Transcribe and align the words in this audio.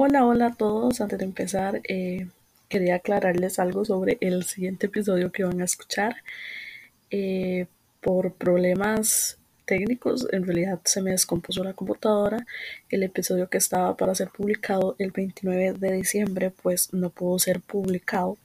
Hola, 0.00 0.24
hola 0.24 0.46
a 0.46 0.54
todos. 0.54 1.00
Antes 1.00 1.18
de 1.18 1.24
empezar, 1.24 1.80
eh, 1.88 2.28
quería 2.68 2.94
aclararles 2.94 3.58
algo 3.58 3.84
sobre 3.84 4.16
el 4.20 4.44
siguiente 4.44 4.86
episodio 4.86 5.32
que 5.32 5.42
van 5.42 5.60
a 5.60 5.64
escuchar. 5.64 6.14
Eh, 7.10 7.66
por 8.00 8.32
problemas 8.32 9.38
técnicos, 9.64 10.28
en 10.30 10.46
realidad 10.46 10.78
se 10.84 11.02
me 11.02 11.10
descompuso 11.10 11.64
la 11.64 11.72
computadora. 11.72 12.46
El 12.90 13.02
episodio 13.02 13.48
que 13.50 13.58
estaba 13.58 13.96
para 13.96 14.14
ser 14.14 14.28
publicado 14.28 14.94
el 15.00 15.10
29 15.10 15.72
de 15.72 15.92
diciembre, 15.94 16.52
pues 16.62 16.94
no 16.94 17.10
pudo 17.10 17.40
ser 17.40 17.60
publicado 17.60 18.38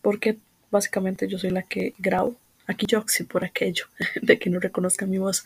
porque 0.00 0.38
básicamente 0.72 1.28
yo 1.28 1.38
soy 1.38 1.50
la 1.50 1.62
que 1.62 1.94
grabo. 1.98 2.34
Aquí 2.66 2.86
yo 2.88 3.04
sí 3.06 3.22
por 3.22 3.44
aquello 3.44 3.84
de 4.20 4.36
que 4.36 4.50
no 4.50 4.58
reconozcan 4.58 5.10
mi 5.10 5.18
voz. 5.18 5.44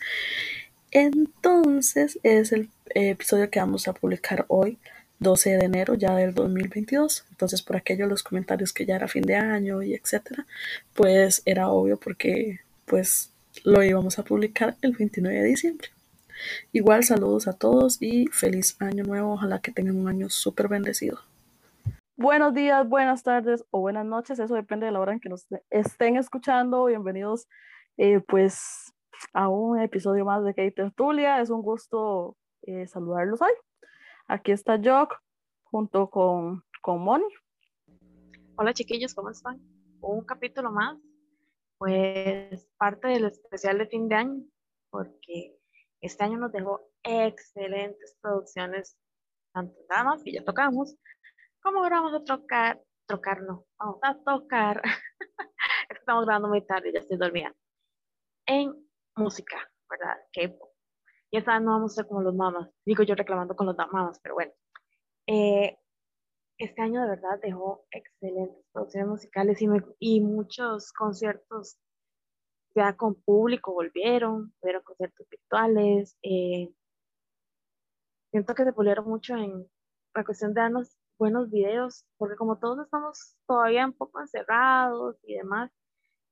Entonces 0.89 2.17
es 2.23 2.51
el 2.53 2.69
episodio 2.95 3.51
que 3.51 3.59
vamos 3.59 3.87
a 3.87 3.93
publicar 3.93 4.43
hoy. 4.47 4.79
12 5.19 5.57
de 5.57 5.65
enero 5.65 5.93
ya 5.95 6.15
del 6.15 6.33
2022. 6.33 7.25
Entonces, 7.31 7.61
por 7.61 7.75
aquello 7.75 8.07
los 8.07 8.23
comentarios 8.23 8.73
que 8.73 8.85
ya 8.85 8.95
era 8.95 9.07
fin 9.07 9.23
de 9.23 9.35
año 9.35 9.81
y 9.81 9.93
etcétera, 9.93 10.45
pues 10.93 11.41
era 11.45 11.69
obvio 11.69 11.97
porque 11.97 12.59
pues 12.85 13.33
lo 13.63 13.83
íbamos 13.83 14.19
a 14.19 14.23
publicar 14.23 14.75
el 14.81 14.93
29 14.93 15.39
de 15.39 15.45
diciembre. 15.45 15.89
Igual 16.71 17.03
saludos 17.03 17.47
a 17.47 17.53
todos 17.53 18.01
y 18.01 18.27
feliz 18.27 18.75
año 18.79 19.03
nuevo. 19.03 19.33
Ojalá 19.33 19.59
que 19.59 19.71
tengan 19.71 19.97
un 19.97 20.07
año 20.07 20.29
súper 20.29 20.67
bendecido. 20.67 21.19
Buenos 22.15 22.53
días, 22.53 22.87
buenas 22.87 23.23
tardes 23.23 23.63
o 23.71 23.79
buenas 23.79 24.05
noches. 24.05 24.39
Eso 24.39 24.55
depende 24.55 24.85
de 24.85 24.91
la 24.91 24.99
hora 24.99 25.13
en 25.13 25.19
que 25.19 25.29
nos 25.29 25.47
estén 25.69 26.17
escuchando. 26.17 26.85
Bienvenidos 26.85 27.47
eh, 27.97 28.21
pues 28.27 28.93
a 29.33 29.49
un 29.49 29.79
episodio 29.79 30.25
más 30.25 30.43
de 30.43 30.53
Kate 30.53 30.71
Tertulia. 30.71 31.41
Es 31.41 31.49
un 31.49 31.61
gusto 31.61 32.35
eh, 32.63 32.87
saludarlos 32.87 33.41
hoy. 33.41 33.51
Aquí 34.29 34.51
está 34.51 34.77
Jock 34.83 35.17
junto 35.63 36.09
con, 36.09 36.61
con 36.81 36.99
Moni. 37.01 37.23
Hola 38.57 38.73
chiquillos, 38.73 39.15
¿cómo 39.15 39.29
están? 39.29 39.57
Un 40.01 40.25
capítulo 40.25 40.69
más, 40.69 40.97
pues 41.77 42.67
parte 42.77 43.07
del 43.07 43.25
especial 43.25 43.77
de 43.77 43.87
fin 43.87 44.09
de 44.09 44.15
año, 44.15 44.43
porque 44.89 45.57
este 46.01 46.25
año 46.25 46.39
nos 46.39 46.51
dejó 46.51 46.81
excelentes 47.03 48.17
producciones, 48.21 48.97
tanto 49.53 49.79
más 49.89 50.21
que 50.21 50.33
ya 50.33 50.43
tocamos, 50.43 50.97
como 51.61 51.79
ahora 51.79 52.01
vamos 52.01 52.21
a 52.21 52.23
tocar, 52.25 52.83
trocar 53.05 53.41
no, 53.43 53.65
vamos 53.79 53.99
a 54.01 54.17
tocar, 54.25 54.81
estamos 55.89 56.25
grabando 56.25 56.49
muy 56.49 56.65
tarde, 56.65 56.91
ya 56.91 56.99
estoy 56.99 57.17
dormida, 57.17 57.55
en 58.45 58.75
música, 59.15 59.71
¿verdad? 59.89 60.17
K-pop. 60.33 60.66
Y 61.31 61.37
esta 61.37 61.59
no 61.59 61.71
vamos 61.71 61.93
a 61.93 61.95
ser 61.95 62.07
como 62.07 62.21
los 62.21 62.35
mamás. 62.35 62.69
Digo 62.85 63.03
yo 63.03 63.15
reclamando 63.15 63.55
con 63.55 63.67
los 63.67 63.77
mamás, 63.77 64.19
pero 64.21 64.35
bueno. 64.35 64.51
Eh, 65.27 65.77
este 66.57 66.81
año 66.81 67.01
de 67.01 67.09
verdad 67.09 67.39
dejó 67.41 67.85
excelentes 67.91 68.65
producciones 68.71 69.09
musicales 69.09 69.59
y, 69.99 70.21
muchos 70.21 70.91
conciertos 70.93 71.77
ya 72.75 72.95
con 72.95 73.15
público 73.15 73.73
volvieron, 73.73 74.53
hubieron 74.61 74.83
conciertos 74.83 75.27
virtuales. 75.29 76.17
Eh, 76.23 76.73
siento 78.31 78.55
que 78.55 78.63
se 78.63 78.73
pulieron 78.73 79.07
mucho 79.07 79.35
en 79.35 79.69
la 80.15 80.23
cuestión 80.23 80.53
de 80.53 80.61
darnos 80.61 80.97
buenos 81.19 81.49
videos, 81.51 82.05
porque 82.17 82.35
como 82.35 82.57
todos 82.57 82.85
estamos 82.85 83.35
todavía 83.47 83.85
un 83.85 83.93
poco 83.93 84.19
encerrados 84.19 85.17
y 85.23 85.35
demás, 85.35 85.71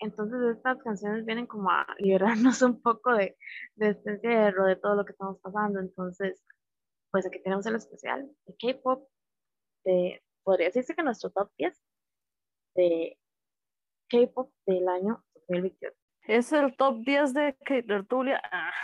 entonces 0.05 0.39
estas 0.55 0.81
canciones 0.81 1.25
vienen 1.25 1.47
como 1.47 1.69
a 1.69 1.85
liberarnos 1.97 2.61
un 2.61 2.81
poco 2.81 3.13
de, 3.13 3.37
de 3.75 3.89
este 3.89 4.11
encierro, 4.11 4.65
de 4.65 4.75
todo 4.75 4.95
lo 4.95 5.05
que 5.05 5.11
estamos 5.11 5.39
pasando. 5.41 5.79
Entonces, 5.79 6.43
pues 7.11 7.25
aquí 7.25 7.41
tenemos 7.41 7.65
el 7.65 7.75
especial 7.75 8.29
de 8.45 8.55
K-Pop, 8.57 9.07
de, 9.83 10.21
podría 10.43 10.67
decirse 10.67 10.95
que 10.95 11.03
nuestro 11.03 11.29
top 11.31 11.51
10 11.57 11.81
de 12.75 13.17
K-Pop 14.09 14.51
del 14.65 14.87
año 14.87 15.23
2028. 15.47 15.95
Es 16.27 16.51
el 16.53 16.75
top 16.75 16.97
10 17.05 17.33
de 17.33 17.53
Tertulia, 17.87 18.41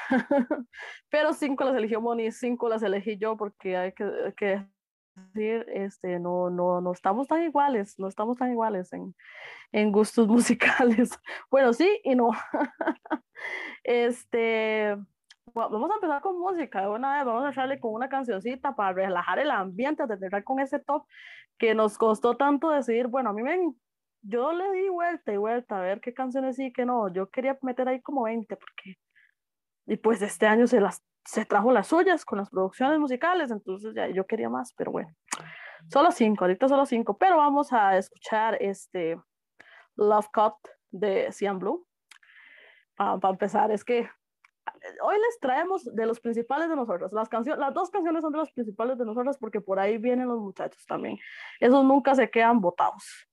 pero 1.10 1.34
cinco 1.34 1.64
las 1.64 1.76
eligió 1.76 2.00
Moni, 2.00 2.32
cinco 2.32 2.70
las 2.70 2.84
elegí 2.84 3.18
yo 3.18 3.36
porque 3.36 3.76
hay 3.76 3.94
que, 3.94 4.34
que 4.38 4.66
decir, 5.16 5.66
este, 5.70 6.20
no, 6.20 6.50
no, 6.50 6.82
no 6.82 6.92
estamos 6.92 7.28
tan 7.28 7.44
iguales, 7.44 7.98
no 8.00 8.08
estamos 8.08 8.38
tan 8.38 8.52
iguales 8.52 8.92
en, 8.94 9.16
en 9.72 9.92
gustos 9.92 10.28
musicales. 10.28 11.12
Bueno, 11.50 11.74
sí 11.74 12.00
y 12.04 12.16
no. 12.16 12.32
este, 13.84 14.98
vamos 15.54 15.92
a 15.92 15.96
empezar 15.96 16.22
con 16.22 16.40
música 16.40 16.90
una 16.90 17.18
vez, 17.18 17.26
vamos 17.26 17.46
a 17.46 17.50
echarle 17.50 17.80
con 17.80 17.94
una 17.94 18.10
cancioncita 18.10 18.76
para 18.76 18.94
relajar 18.94 19.40
el 19.40 19.52
ambiente, 19.52 20.04
de 20.04 20.18
terminar 20.18 20.44
con 20.44 20.60
ese 20.60 20.80
top 20.80 21.06
que 21.58 21.76
nos 21.76 21.98
costó 21.98 22.38
tanto 22.38 22.70
decidir, 22.70 23.08
bueno, 23.08 23.30
a 23.30 23.34
mí 23.34 23.44
me, 23.44 23.58
yo 24.22 24.54
le 24.54 24.72
di 24.72 24.90
vuelta 24.90 25.34
y 25.34 25.38
vuelta 25.38 25.78
a 25.78 25.82
ver 25.82 26.02
qué 26.02 26.14
canciones 26.14 26.56
sí 26.56 26.66
y 26.66 26.74
qué 26.74 26.86
no, 26.86 27.12
yo 27.14 27.30
quería 27.30 27.58
meter 27.62 27.88
ahí 27.88 28.02
como 28.02 28.24
20 28.24 28.56
porque, 28.56 28.98
y 29.92 29.98
pues 29.98 30.22
este 30.22 30.48
año 30.48 30.68
se 30.68 30.80
las 30.80 31.04
se 31.26 31.46
trajo 31.46 31.72
las 31.72 31.88
suyas 31.88 32.24
con 32.24 32.40
las 32.40 32.50
producciones 32.50 32.98
musicales, 32.98 33.52
entonces 33.52 33.94
ya 33.94 34.08
yo 34.08 34.26
quería 34.26 34.50
más, 34.50 34.74
pero 34.74 34.90
bueno, 34.90 35.14
solo 35.90 36.12
cinco, 36.12 36.46
ahorita 36.46 36.70
solo 36.70 36.86
cinco, 36.86 37.18
pero 37.18 37.36
vamos 37.36 37.74
a 37.74 37.98
escuchar 37.98 38.58
este 38.62 39.20
Love 39.98 40.30
Cut 40.34 40.56
de 40.92 41.30
Cian 41.34 41.60
Blue. 41.60 41.86
Ah, 42.98 43.20
para 43.20 43.34
empezar, 43.34 43.70
es 43.70 43.84
que 43.84 44.10
hoy 45.04 45.16
les 45.16 45.40
traemos 45.42 45.84
de 45.84 46.06
los 46.06 46.22
principales 46.22 46.70
de 46.70 46.76
nosotros. 46.78 47.12
Las, 47.12 47.28
canciones, 47.28 47.60
las 47.60 47.74
dos 47.74 47.90
canciones 47.90 48.22
son 48.22 48.32
de 48.32 48.40
los 48.40 48.52
principales 48.52 48.98
de 48.98 49.06
nosotros 49.06 49.38
porque 49.38 49.60
por 49.60 49.78
ahí 49.78 49.98
vienen 49.98 50.30
los 50.30 50.40
muchachos 50.40 50.86
también. 50.86 51.20
Esos 51.60 51.84
nunca 51.84 52.16
se 52.16 52.30
quedan 52.30 52.62
botados. 52.62 53.28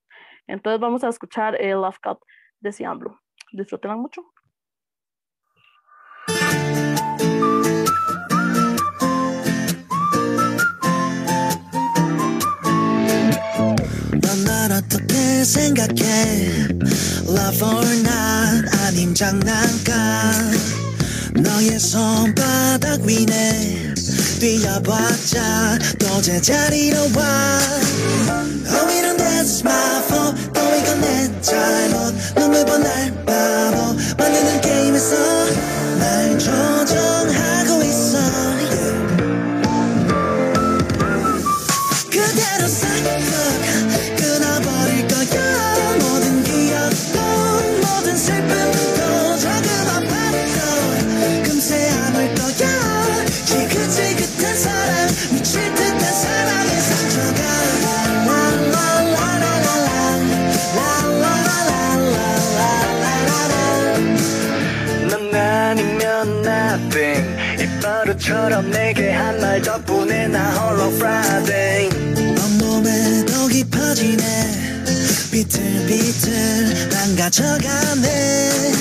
Entonces 0.46 0.80
vamos 0.80 1.04
a 1.04 1.08
escuchar 1.08 1.60
el 1.60 1.80
Love 1.80 2.00
Cut 2.02 2.19
de 2.60 2.72
Cian 2.72 2.98
Blue. 2.98 3.16
Disfrútenla 3.52 3.96
mucho. 3.96 4.26
어떻게 14.88 15.44
생각해? 15.44 16.49
Love 17.28 17.62
or 17.62 17.94
not 17.99 18.76
아님 18.87 19.12
장난감. 19.15 19.94
너의 21.34 21.78
손바닥 21.78 23.03
위네 23.03 23.94
뛰어봤자 24.41 25.78
또 25.99 26.22
제자리로 26.22 27.00
와. 27.15 27.59
Oh 28.71 28.99
이런 28.99 29.16
that's 29.19 29.60
my 29.62 30.03
fault. 30.04 30.53
또 30.54 30.60
이건 30.76 31.00
내 31.03 31.41
잘못. 31.43 32.15
눈물 32.34 32.65
번날 32.65 33.12
바보. 33.26 33.94
만드는 34.16 34.60
게임에서 34.62 35.16
날 35.99 36.38
조종 36.38 37.07
이 68.28 68.31
버릇처럼 68.31 68.71
내게 68.71 69.11
한 69.11 69.41
말 69.41 69.62
덕분에 69.62 70.28
나 70.28 70.50
홀로 70.50 70.89
Friday. 70.97 71.88
온몸에 72.14 73.25
더 73.25 73.49
깊어지네. 73.49 74.85
비틀비틀 75.32 76.88
망가져가네 76.93 78.73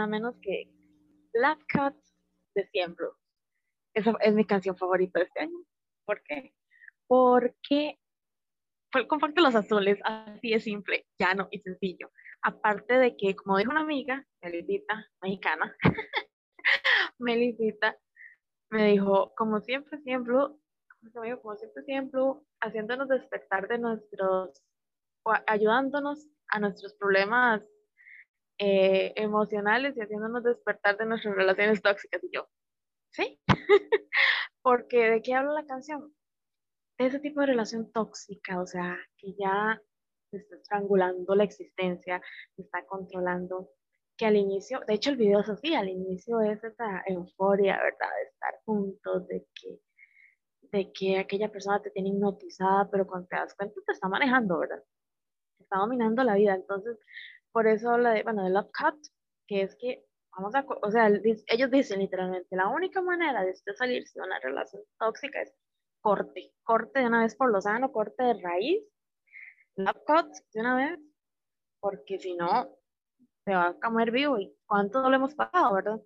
Nada 0.00 0.12
menos 0.12 0.34
que 0.40 0.66
Black 1.34 1.62
Cat 1.68 1.94
de 2.54 2.66
Siempre. 2.68 3.04
Esa 3.92 4.14
es 4.22 4.32
mi 4.32 4.46
canción 4.46 4.74
favorita 4.74 5.20
este 5.20 5.40
año. 5.40 5.58
¿Por 6.06 6.22
qué? 6.22 6.54
Porque 7.06 7.98
fue 8.90 9.02
el 9.02 9.06
compacto 9.06 9.42
los 9.42 9.54
azules, 9.54 9.98
así 10.04 10.52
de 10.52 10.60
simple, 10.60 11.06
llano 11.18 11.48
y 11.50 11.58
sencillo. 11.58 12.10
Aparte 12.40 12.94
de 12.94 13.14
que, 13.14 13.36
como 13.36 13.58
dijo 13.58 13.70
una 13.72 13.82
amiga, 13.82 14.26
Melisita, 14.40 15.06
mexicana, 15.20 15.76
Melisita, 17.18 17.98
me 18.70 18.92
dijo, 18.92 19.34
como 19.36 19.60
siempre, 19.60 19.98
siempre, 19.98 20.34
como 21.42 21.56
siempre, 21.56 21.82
siempre, 21.84 22.20
haciéndonos 22.62 23.06
despertar 23.06 23.68
de 23.68 23.76
nuestros, 23.76 24.64
ayudándonos 25.46 26.26
a 26.48 26.58
nuestros 26.58 26.94
problemas 26.94 27.62
eh, 28.62 29.14
emocionales 29.16 29.96
y 29.96 30.02
haciéndonos 30.02 30.44
despertar 30.44 30.98
de 30.98 31.06
nuestras 31.06 31.34
relaciones 31.34 31.80
tóxicas. 31.80 32.22
Y 32.22 32.30
yo, 32.30 32.46
¿sí? 33.10 33.40
Porque 34.62 35.10
¿de 35.10 35.22
qué 35.22 35.34
habla 35.34 35.54
la 35.54 35.64
canción? 35.64 36.14
De 36.98 37.06
ese 37.06 37.20
tipo 37.20 37.40
de 37.40 37.46
relación 37.46 37.90
tóxica, 37.90 38.60
o 38.60 38.66
sea, 38.66 38.98
que 39.16 39.34
ya 39.38 39.80
te 40.30 40.36
está 40.36 40.56
estrangulando 40.56 41.34
la 41.34 41.44
existencia, 41.44 42.20
te 42.54 42.62
está 42.62 42.84
controlando, 42.84 43.70
que 44.18 44.26
al 44.26 44.36
inicio, 44.36 44.80
de 44.86 44.94
hecho 44.94 45.08
el 45.08 45.16
video 45.16 45.40
es 45.40 45.48
así, 45.48 45.74
al 45.74 45.88
inicio 45.88 46.42
es 46.42 46.62
esa 46.62 47.02
euforia, 47.06 47.78
¿verdad? 47.78 48.10
De 48.22 48.28
estar 48.28 48.60
juntos, 48.66 49.26
de 49.28 49.46
que, 49.54 49.80
de 50.72 50.92
que 50.92 51.18
aquella 51.18 51.50
persona 51.50 51.80
te 51.80 51.90
tiene 51.90 52.10
hipnotizada, 52.10 52.90
pero 52.90 53.06
cuando 53.06 53.26
te 53.28 53.36
das 53.36 53.54
cuenta 53.54 53.80
te 53.86 53.92
está 53.92 54.06
manejando, 54.08 54.58
¿verdad? 54.58 54.84
Te 55.56 55.62
está 55.64 55.78
dominando 55.78 56.22
la 56.24 56.34
vida, 56.34 56.54
entonces 56.54 56.98
por 57.52 57.66
eso 57.66 57.90
habla 57.90 58.12
de, 58.12 58.22
bueno, 58.22 58.44
de 58.44 58.50
Love 58.50 58.70
Cut, 58.78 58.98
que 59.46 59.62
es 59.62 59.76
que, 59.76 60.04
vamos 60.36 60.54
a, 60.54 60.64
o 60.82 60.90
sea, 60.90 61.08
ellos 61.08 61.70
dicen 61.70 62.00
literalmente, 62.00 62.56
la 62.56 62.68
única 62.68 63.02
manera 63.02 63.42
de 63.42 63.52
usted 63.52 63.72
salirse 63.74 64.18
de 64.18 64.26
una 64.26 64.38
relación 64.40 64.82
tóxica 64.98 65.42
es 65.42 65.52
corte, 66.00 66.52
corte 66.62 67.00
de 67.00 67.06
una 67.06 67.22
vez 67.22 67.34
por 67.34 67.50
lo 67.50 67.60
sano, 67.60 67.92
corte 67.92 68.22
de 68.22 68.34
raíz, 68.34 68.84
Love 69.76 70.02
Cut 70.06 70.32
de 70.52 70.60
una 70.60 70.76
vez, 70.76 70.98
porque 71.80 72.18
si 72.18 72.34
no, 72.34 72.68
te 73.44 73.54
va 73.54 73.68
a 73.68 73.80
comer 73.80 74.10
vivo 74.10 74.38
y 74.38 74.54
cuánto 74.66 75.08
lo 75.08 75.16
hemos 75.16 75.34
pasado, 75.34 75.74
¿verdad? 75.74 76.00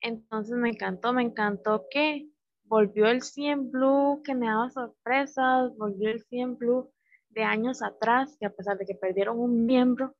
Entonces 0.00 0.56
me 0.56 0.70
encantó, 0.70 1.12
me 1.12 1.22
encantó 1.22 1.86
que 1.90 2.28
volvió 2.64 3.06
el 3.06 3.22
100 3.22 3.70
Blue, 3.70 4.22
que 4.24 4.34
me 4.34 4.46
daba 4.46 4.70
sorpresas, 4.70 5.76
volvió 5.76 6.10
el 6.10 6.22
100 6.22 6.56
Blue 6.56 6.92
de 7.28 7.44
años 7.44 7.82
atrás, 7.82 8.36
que 8.40 8.46
a 8.46 8.50
pesar 8.50 8.78
de 8.78 8.86
que 8.86 8.94
perdieron 8.94 9.38
un 9.38 9.64
miembro, 9.66 10.14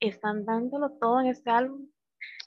están 0.00 0.44
dándolo 0.44 0.90
todo 0.98 1.20
en 1.20 1.26
este 1.28 1.50
álbum. 1.50 1.88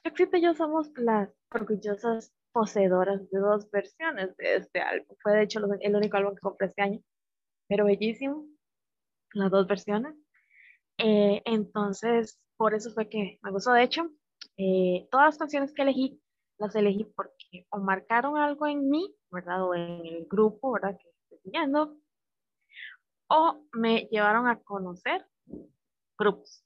Existe 0.04 0.40
yo 0.40 0.54
somos 0.54 0.90
las 0.96 1.30
orgullosas 1.50 2.32
poseedoras 2.52 3.30
de 3.30 3.38
dos 3.38 3.70
versiones 3.70 4.36
de 4.36 4.56
este 4.56 4.80
álbum. 4.80 5.16
Fue 5.22 5.32
de 5.32 5.42
hecho 5.44 5.60
el 5.80 5.96
único 5.96 6.16
álbum 6.16 6.34
que 6.34 6.40
compré 6.40 6.68
este 6.68 6.82
año, 6.82 7.00
pero 7.68 7.84
bellísimo, 7.84 8.46
las 9.32 9.50
dos 9.50 9.66
versiones. 9.66 10.14
Eh, 10.98 11.42
entonces, 11.46 12.38
por 12.56 12.74
eso 12.74 12.90
fue 12.92 13.08
que 13.08 13.38
me 13.42 13.50
gustó. 13.50 13.72
De 13.72 13.82
hecho, 13.82 14.10
eh, 14.56 15.08
todas 15.10 15.26
las 15.26 15.38
canciones 15.38 15.72
que 15.72 15.82
elegí, 15.82 16.20
las 16.58 16.74
elegí 16.76 17.04
porque 17.16 17.66
o 17.70 17.78
marcaron 17.78 18.36
algo 18.36 18.66
en 18.66 18.88
mí, 18.88 19.14
¿verdad? 19.30 19.64
O 19.64 19.74
en 19.74 20.06
el 20.06 20.26
grupo, 20.26 20.72
¿verdad? 20.72 20.96
Que 20.98 21.08
estoy 21.08 21.38
siguiendo, 21.44 21.96
o 23.28 23.64
me 23.72 24.08
llevaron 24.10 24.46
a 24.46 24.60
conocer 24.60 25.26
grupos. 26.18 26.62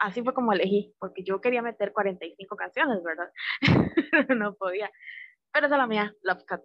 Así 0.00 0.22
fue 0.22 0.32
como 0.32 0.52
elegí, 0.52 0.94
porque 0.98 1.22
yo 1.22 1.40
quería 1.40 1.60
meter 1.60 1.92
45 1.92 2.56
canciones, 2.56 3.02
¿verdad? 3.02 3.30
no 4.36 4.54
podía. 4.54 4.90
Pero 5.52 5.66
esa 5.66 5.76
es 5.76 5.78
la 5.78 5.86
mía, 5.86 6.14
Love 6.22 6.44
Cut, 6.48 6.62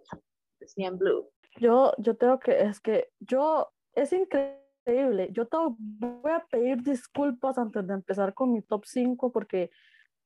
de 0.58 0.66
CN 0.66 0.96
Blue. 0.96 1.30
Yo, 1.58 1.92
yo 1.98 2.16
tengo 2.16 2.38
que, 2.38 2.62
es 2.62 2.80
que 2.80 3.10
yo, 3.20 3.68
es 3.94 4.12
increíble. 4.12 5.28
Yo 5.32 5.46
te 5.46 5.56
voy 5.78 6.32
a 6.32 6.46
pedir 6.50 6.82
disculpas 6.82 7.58
antes 7.58 7.86
de 7.86 7.94
empezar 7.94 8.32
con 8.32 8.52
mi 8.52 8.62
top 8.62 8.84
5 8.86 9.30
porque 9.30 9.70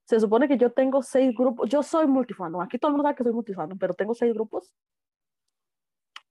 se 0.04 0.20
supone 0.20 0.46
que 0.46 0.56
yo 0.56 0.72
tengo 0.72 1.02
seis 1.02 1.34
grupos. 1.36 1.68
Yo 1.68 1.82
soy 1.82 2.06
multifandom. 2.06 2.60
Aquí 2.60 2.78
todo 2.78 2.90
el 2.90 2.92
mundo 2.94 3.04
sabe 3.04 3.16
que 3.16 3.24
soy 3.24 3.32
multifandom, 3.32 3.78
pero 3.78 3.94
tengo 3.94 4.14
seis 4.14 4.32
grupos 4.34 4.72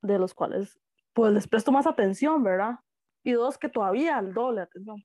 de 0.01 0.17
los 0.17 0.33
cuales 0.33 0.79
pues 1.13 1.33
les 1.33 1.47
presto 1.47 1.71
más 1.71 1.87
atención, 1.87 2.43
¿verdad? 2.43 2.75
Y 3.23 3.33
dos 3.33 3.57
que 3.57 3.69
todavía 3.69 4.17
al 4.17 4.33
doble 4.33 4.61
atención. 4.63 5.03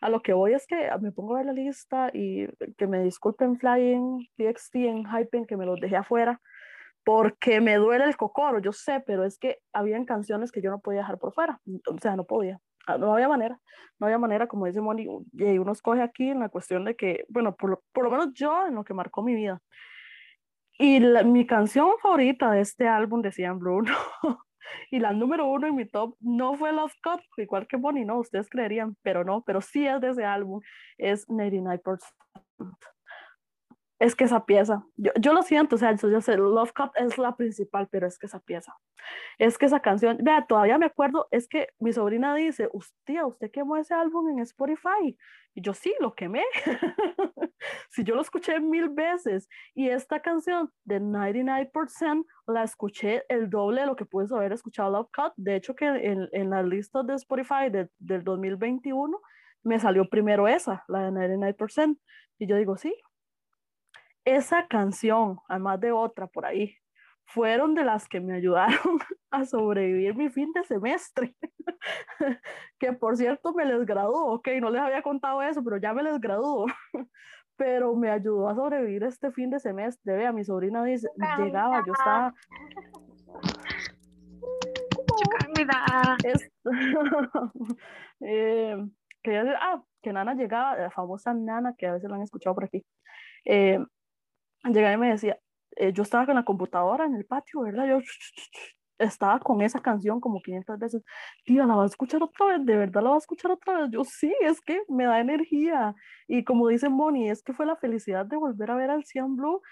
a 0.00 0.08
lo 0.10 0.22
que 0.22 0.32
voy 0.32 0.54
es 0.54 0.66
que 0.66 0.90
me 1.00 1.12
pongo 1.12 1.34
a 1.34 1.38
ver 1.38 1.46
la 1.46 1.52
lista 1.52 2.10
y 2.12 2.46
que 2.76 2.86
me 2.86 3.02
disculpen 3.02 3.58
Flying, 3.58 4.28
TXT 4.36 4.74
en 4.76 5.04
Hypen, 5.06 5.46
que 5.46 5.56
me 5.56 5.66
los 5.66 5.80
dejé 5.80 5.96
afuera 5.96 6.40
porque 7.04 7.60
me 7.62 7.76
duele 7.76 8.04
el 8.04 8.16
cocoro, 8.18 8.58
yo 8.58 8.70
sé, 8.72 9.00
pero 9.06 9.24
es 9.24 9.38
que 9.38 9.60
habían 9.72 10.04
canciones 10.04 10.52
que 10.52 10.60
yo 10.60 10.70
no 10.70 10.80
podía 10.80 11.00
dejar 11.00 11.18
por 11.18 11.32
fuera, 11.32 11.58
o 11.86 11.98
sea, 12.00 12.16
no 12.16 12.24
podía, 12.24 12.60
Ah, 12.86 12.98
no 12.98 13.12
había 13.14 13.28
manera, 13.28 13.58
no 13.98 14.06
había 14.06 14.18
manera, 14.18 14.46
como 14.46 14.66
dice 14.66 14.80
Moni, 14.80 15.06
y 15.34 15.58
uno 15.58 15.72
escoge 15.72 16.02
aquí 16.02 16.30
en 16.30 16.40
la 16.40 16.48
cuestión 16.50 16.84
de 16.84 16.96
que, 16.96 17.24
bueno, 17.28 17.54
por 17.54 17.70
lo, 17.70 17.82
por 17.92 18.04
lo 18.04 18.10
menos 18.10 18.32
yo, 18.34 18.66
en 18.66 18.74
lo 18.74 18.84
que 18.84 18.94
marcó 18.94 19.22
mi 19.22 19.34
vida. 19.34 19.60
Y 20.78 21.00
la- 21.00 21.22
mi 21.22 21.46
canción 21.46 21.90
favorita 22.02 22.50
de 22.50 22.60
este 22.60 22.88
álbum 22.88 23.20
decía 23.22 23.52
Bruno, 23.52 23.92
y 24.90 24.98
la 24.98 25.12
número 25.12 25.46
uno 25.46 25.66
en 25.66 25.76
mi 25.76 25.86
top 25.86 26.16
no 26.20 26.54
fue 26.54 26.72
Love 26.72 26.94
Cup, 27.02 27.20
igual 27.36 27.66
que 27.66 27.76
Bonnie, 27.76 28.04
no, 28.04 28.18
ustedes 28.18 28.48
creerían, 28.48 28.96
pero 29.02 29.24
no, 29.24 29.42
pero 29.42 29.60
sí 29.60 29.86
es 29.86 30.00
de 30.00 30.10
ese 30.10 30.24
álbum, 30.24 30.60
es 30.96 31.28
99%. 31.28 32.00
Es 34.00 34.14
que 34.14 34.24
esa 34.24 34.46
pieza, 34.46 34.84
yo, 34.96 35.10
yo 35.20 35.32
lo 35.32 35.42
siento, 35.42 35.74
o 35.74 35.78
sea, 35.78 35.94
yo, 35.96 36.08
yo 36.08 36.20
sé, 36.20 36.36
Love 36.36 36.72
Cup 36.72 36.92
es 36.94 37.18
la 37.18 37.36
principal, 37.36 37.88
pero 37.90 38.06
es 38.06 38.16
que 38.18 38.26
esa 38.26 38.38
pieza, 38.38 38.76
es 39.38 39.58
que 39.58 39.66
esa 39.66 39.80
canción, 39.80 40.18
vea, 40.22 40.46
todavía 40.46 40.78
me 40.78 40.86
acuerdo, 40.86 41.26
es 41.32 41.48
que 41.48 41.68
mi 41.80 41.92
sobrina 41.92 42.34
dice, 42.34 42.68
tía, 43.04 43.26
¿usted 43.26 43.50
quemó 43.50 43.76
ese 43.76 43.94
álbum 43.94 44.28
en 44.30 44.38
Spotify? 44.40 45.16
Y 45.54 45.62
yo 45.62 45.74
sí, 45.74 45.92
lo 46.00 46.14
quemé. 46.14 46.44
si 47.90 48.04
yo 48.04 48.14
lo 48.14 48.20
escuché 48.22 48.60
mil 48.60 48.88
veces 48.90 49.48
y 49.74 49.88
esta 49.88 50.20
canción 50.20 50.70
de 50.84 51.00
99% 51.00 52.24
la 52.46 52.62
escuché 52.62 53.24
el 53.28 53.50
doble 53.50 53.80
de 53.80 53.86
lo 53.88 53.96
que 53.96 54.04
pude 54.06 54.26
haber 54.34 54.52
escuchado 54.52 54.90
Love 54.90 55.08
Cut. 55.14 55.32
De 55.36 55.56
hecho, 55.56 55.74
que 55.74 55.86
en, 55.86 56.28
en 56.32 56.50
las 56.50 56.64
listas 56.64 57.06
de 57.06 57.14
Spotify 57.14 57.70
de- 57.70 57.90
del 57.98 58.22
2021 58.22 59.20
me 59.64 59.78
salió 59.80 60.08
primero 60.08 60.46
esa, 60.46 60.84
la 60.88 61.00
de 61.10 61.10
99%. 61.10 61.98
Y 62.38 62.46
yo 62.46 62.56
digo, 62.56 62.76
sí, 62.76 62.94
esa 64.36 64.66
canción, 64.66 65.38
además 65.48 65.80
de 65.80 65.90
otra 65.92 66.26
por 66.26 66.44
ahí, 66.44 66.76
fueron 67.24 67.74
de 67.74 67.84
las 67.84 68.08
que 68.08 68.20
me 68.20 68.34
ayudaron 68.34 68.68
a 69.30 69.44
sobrevivir 69.44 70.14
mi 70.14 70.28
fin 70.28 70.52
de 70.52 70.64
semestre. 70.64 71.34
que 72.78 72.92
por 72.92 73.16
cierto 73.16 73.54
me 73.54 73.64
les 73.64 73.86
graduó, 73.86 74.34
ok, 74.34 74.48
no 74.60 74.70
les 74.70 74.82
había 74.82 75.02
contado 75.02 75.42
eso, 75.42 75.64
pero 75.64 75.78
ya 75.78 75.94
me 75.94 76.02
les 76.02 76.20
graduó. 76.20 76.66
pero 77.56 77.94
me 77.96 78.10
ayudó 78.10 78.48
a 78.48 78.54
sobrevivir 78.54 79.02
este 79.02 79.32
fin 79.32 79.50
de 79.50 79.58
semestre. 79.58 80.14
Vea, 80.14 80.32
mi 80.32 80.44
sobrina 80.44 80.84
dice, 80.84 81.08
llegaba, 81.38 81.82
yo 81.84 81.92
estaba... 81.92 82.32
Es- 86.22 86.50
eh, 88.20 88.76
quería 89.22 89.42
decir, 89.44 89.58
ah, 89.60 89.82
que 90.02 90.12
Nana 90.12 90.34
llegaba, 90.34 90.76
la 90.76 90.90
famosa 90.90 91.34
Nana, 91.34 91.74
que 91.76 91.86
a 91.86 91.94
veces 91.94 92.08
la 92.08 92.16
han 92.16 92.22
escuchado 92.22 92.54
por 92.54 92.64
aquí, 92.64 92.84
eh, 93.44 93.84
llegaba 94.64 94.94
y 94.94 94.98
me 94.98 95.10
decía, 95.10 95.38
eh, 95.76 95.92
yo 95.92 96.02
estaba 96.02 96.26
con 96.26 96.34
la 96.34 96.44
computadora 96.44 97.06
en 97.06 97.14
el 97.14 97.24
patio, 97.24 97.62
¿verdad? 97.62 97.86
Yo 97.88 98.00
estaba 98.98 99.38
con 99.40 99.62
esa 99.62 99.80
canción 99.80 100.20
como 100.20 100.40
500 100.42 100.78
veces. 100.78 101.04
Tía, 101.44 101.66
¿la 101.66 101.76
va 101.76 101.84
a 101.84 101.86
escuchar 101.86 102.22
otra 102.22 102.46
vez? 102.46 102.66
¿De 102.66 102.76
verdad 102.76 103.02
la 103.02 103.10
va 103.10 103.14
a 103.16 103.18
escuchar 103.18 103.52
otra 103.52 103.82
vez? 103.82 103.90
Yo 103.90 104.04
sí, 104.04 104.32
es 104.40 104.60
que 104.60 104.82
me 104.88 105.04
da 105.04 105.20
energía. 105.20 105.94
Y 106.26 106.44
como 106.44 106.68
dice 106.68 106.88
Moni, 106.88 107.30
es 107.30 107.42
que 107.42 107.52
fue 107.52 107.66
la 107.66 107.76
felicidad 107.76 108.26
de 108.26 108.36
volver 108.36 108.70
a 108.70 108.76
ver 108.76 108.90
al 108.90 109.04
Cian 109.04 109.36
Blue 109.36 109.62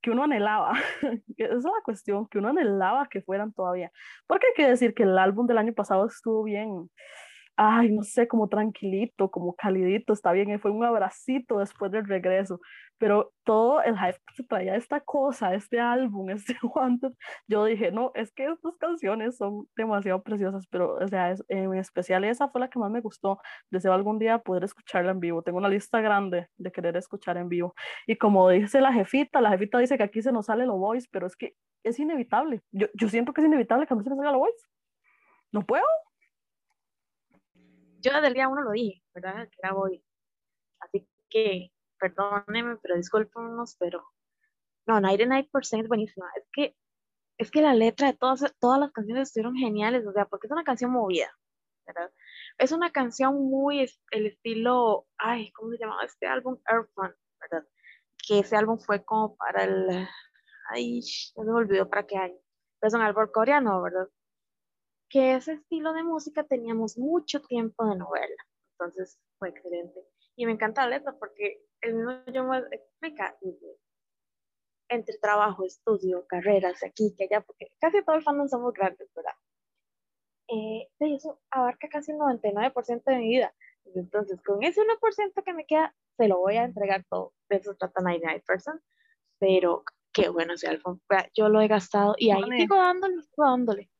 que 0.00 0.10
uno 0.12 0.24
anhelaba. 0.24 0.74
Esa 1.36 1.56
es 1.56 1.64
la 1.64 1.82
cuestión, 1.84 2.28
que 2.28 2.38
uno 2.38 2.48
anhelaba 2.48 3.08
que 3.08 3.20
fueran 3.22 3.52
todavía. 3.52 3.90
Porque 4.28 4.46
hay 4.48 4.54
que 4.54 4.70
decir 4.70 4.94
que 4.94 5.02
el 5.02 5.18
álbum 5.18 5.46
del 5.46 5.58
año 5.58 5.72
pasado 5.74 6.06
estuvo 6.06 6.44
bien 6.44 6.88
ay, 7.58 7.90
no 7.90 8.04
sé, 8.04 8.28
como 8.28 8.48
tranquilito, 8.48 9.30
como 9.30 9.54
calidito, 9.56 10.12
está 10.12 10.30
bien, 10.32 10.50
y 10.50 10.58
fue 10.58 10.70
un 10.70 10.84
abracito 10.84 11.58
después 11.58 11.90
del 11.90 12.06
regreso, 12.06 12.60
pero 12.98 13.32
todo 13.44 13.82
el 13.82 13.96
hype 13.98 14.18
que 14.26 14.34
se 14.34 14.44
traía 14.44 14.76
esta 14.76 15.00
cosa, 15.00 15.54
este 15.54 15.80
álbum, 15.80 16.30
este 16.30 16.56
Wanted, 16.62 17.12
yo 17.46 17.64
dije, 17.64 17.90
no, 17.92 18.12
es 18.14 18.32
que 18.32 18.46
estas 18.46 18.76
canciones 18.76 19.36
son 19.36 19.68
demasiado 19.76 20.22
preciosas, 20.22 20.66
pero, 20.68 20.94
o 20.96 21.08
sea, 21.08 21.30
es, 21.30 21.44
en 21.48 21.74
especial 21.74 22.24
esa 22.24 22.48
fue 22.48 22.60
la 22.60 22.68
que 22.70 22.78
más 22.78 22.90
me 22.90 23.00
gustó, 23.00 23.40
deseo 23.70 23.92
algún 23.92 24.18
día 24.18 24.38
poder 24.38 24.64
escucharla 24.64 25.12
en 25.12 25.20
vivo, 25.20 25.42
tengo 25.42 25.58
una 25.58 25.68
lista 25.68 26.00
grande 26.00 26.48
de 26.56 26.72
querer 26.72 26.96
escuchar 26.96 27.36
en 27.36 27.48
vivo, 27.48 27.74
y 28.06 28.16
como 28.16 28.48
dice 28.50 28.80
la 28.80 28.92
jefita, 28.92 29.40
la 29.40 29.50
jefita 29.50 29.78
dice 29.78 29.96
que 29.96 30.04
aquí 30.04 30.22
se 30.22 30.32
nos 30.32 30.46
sale 30.46 30.66
lo 30.66 30.76
voice, 30.76 31.08
pero 31.10 31.26
es 31.26 31.36
que 31.36 31.54
es 31.84 31.98
inevitable, 31.98 32.62
yo, 32.72 32.88
yo 32.94 33.08
siento 33.08 33.32
que 33.32 33.40
es 33.40 33.46
inevitable 33.46 33.86
que 33.86 33.94
a 33.94 33.96
mí 33.96 34.04
se 34.04 34.10
me 34.10 34.16
salga 34.16 34.32
lo 34.32 34.40
voice, 34.40 34.66
no 35.52 35.64
puedo, 35.64 35.84
yo 38.00 38.12
desde 38.12 38.28
el 38.28 38.34
día 38.34 38.48
uno 38.48 38.62
lo 38.62 38.70
dije, 38.72 39.02
¿verdad? 39.14 39.48
Que 39.48 39.56
era 39.62 39.72
voy. 39.72 40.02
Así 40.80 41.06
que, 41.28 41.72
perdónenme, 41.98 42.76
pero 42.82 42.96
discúlpenos, 42.96 43.76
pero 43.78 44.04
no, 44.86 45.00
99% 45.00 45.82
es 45.82 45.88
buenísima. 45.88 46.26
Es 46.36 46.44
que, 46.52 46.76
es 47.38 47.50
que 47.50 47.62
la 47.62 47.74
letra 47.74 48.08
de 48.08 48.16
todas, 48.16 48.44
todas 48.60 48.80
las 48.80 48.92
canciones 48.92 49.28
estuvieron 49.28 49.56
geniales, 49.56 50.06
o 50.06 50.12
sea, 50.12 50.26
porque 50.26 50.46
es 50.46 50.52
una 50.52 50.64
canción 50.64 50.90
movida, 50.92 51.30
¿verdad? 51.86 52.10
Es 52.58 52.72
una 52.72 52.90
canción 52.92 53.34
muy 53.34 53.80
el 54.10 54.26
estilo, 54.26 55.06
ay, 55.18 55.52
¿cómo 55.52 55.70
se 55.72 55.78
llamaba 55.78 56.04
este 56.04 56.26
álbum? 56.26 56.58
Earth 56.70 56.90
¿verdad? 57.40 57.66
Que 58.26 58.40
ese 58.40 58.56
álbum 58.56 58.78
fue 58.78 59.04
como 59.04 59.36
para 59.36 59.64
el, 59.64 60.08
ay, 60.70 61.00
no 61.36 61.44
me 61.44 61.52
olvidó 61.52 61.88
para 61.88 62.06
qué 62.06 62.16
año. 62.16 62.38
Pero 62.80 62.88
es 62.88 62.94
un 62.94 63.02
álbum 63.02 63.26
coreano, 63.32 63.82
¿verdad? 63.82 64.08
que 65.08 65.34
ese 65.34 65.54
estilo 65.54 65.92
de 65.92 66.02
música 66.02 66.44
teníamos 66.44 66.98
mucho 66.98 67.40
tiempo 67.42 67.86
de 67.86 67.96
novela. 67.96 68.44
Entonces 68.72 69.18
fue 69.38 69.48
excelente. 69.50 70.00
Y 70.36 70.46
me 70.46 70.52
encanta 70.52 70.82
la 70.82 70.98
letra 70.98 71.16
porque 71.18 71.62
el 71.80 71.94
mismo 71.94 72.24
yo 72.32 72.44
me 72.44 72.58
explica 72.58 73.36
entre 74.88 75.18
trabajo, 75.18 75.64
estudio, 75.64 76.26
carreras, 76.26 76.82
aquí, 76.82 77.14
que 77.16 77.24
allá, 77.24 77.42
porque 77.42 77.70
casi 77.78 78.02
todo 78.04 78.16
el 78.16 78.22
fandom 78.22 78.48
somos 78.48 78.72
grandes, 78.72 79.08
¿verdad? 79.14 79.34
Eh, 80.48 80.88
eso 81.00 81.40
abarca 81.50 81.88
casi 81.88 82.12
el 82.12 82.18
99% 82.18 83.02
de 83.04 83.16
mi 83.18 83.28
vida. 83.28 83.54
Entonces, 83.94 84.40
con 84.42 84.62
ese 84.62 84.80
1% 84.80 85.44
que 85.44 85.52
me 85.52 85.66
queda, 85.66 85.94
se 86.16 86.28
lo 86.28 86.38
voy 86.38 86.56
a 86.56 86.64
entregar 86.64 87.04
todo. 87.08 87.34
De 87.48 87.56
eso 87.56 87.74
trata 87.74 88.00
99%. 88.00 88.80
Pero 89.38 89.84
qué 90.12 90.30
bueno 90.30 90.54
ese 90.54 90.68
álbum. 90.68 91.00
Yo 91.34 91.48
lo 91.48 91.60
he 91.60 91.68
gastado 91.68 92.14
y 92.18 92.30
ahí 92.30 92.42
sigo 92.56 92.76
dándole, 92.76 93.22
sigo 93.22 93.44
dándole. 93.44 93.90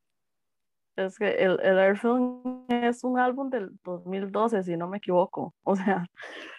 Es 0.98 1.16
que 1.16 1.30
el, 1.30 1.60
el 1.62 1.78
Airfilm 1.78 2.64
es 2.68 3.04
un 3.04 3.18
álbum 3.18 3.50
del 3.50 3.70
2012, 3.84 4.64
si 4.64 4.76
no 4.76 4.88
me 4.88 4.98
equivoco. 4.98 5.54
O 5.62 5.76
sea, 5.76 6.06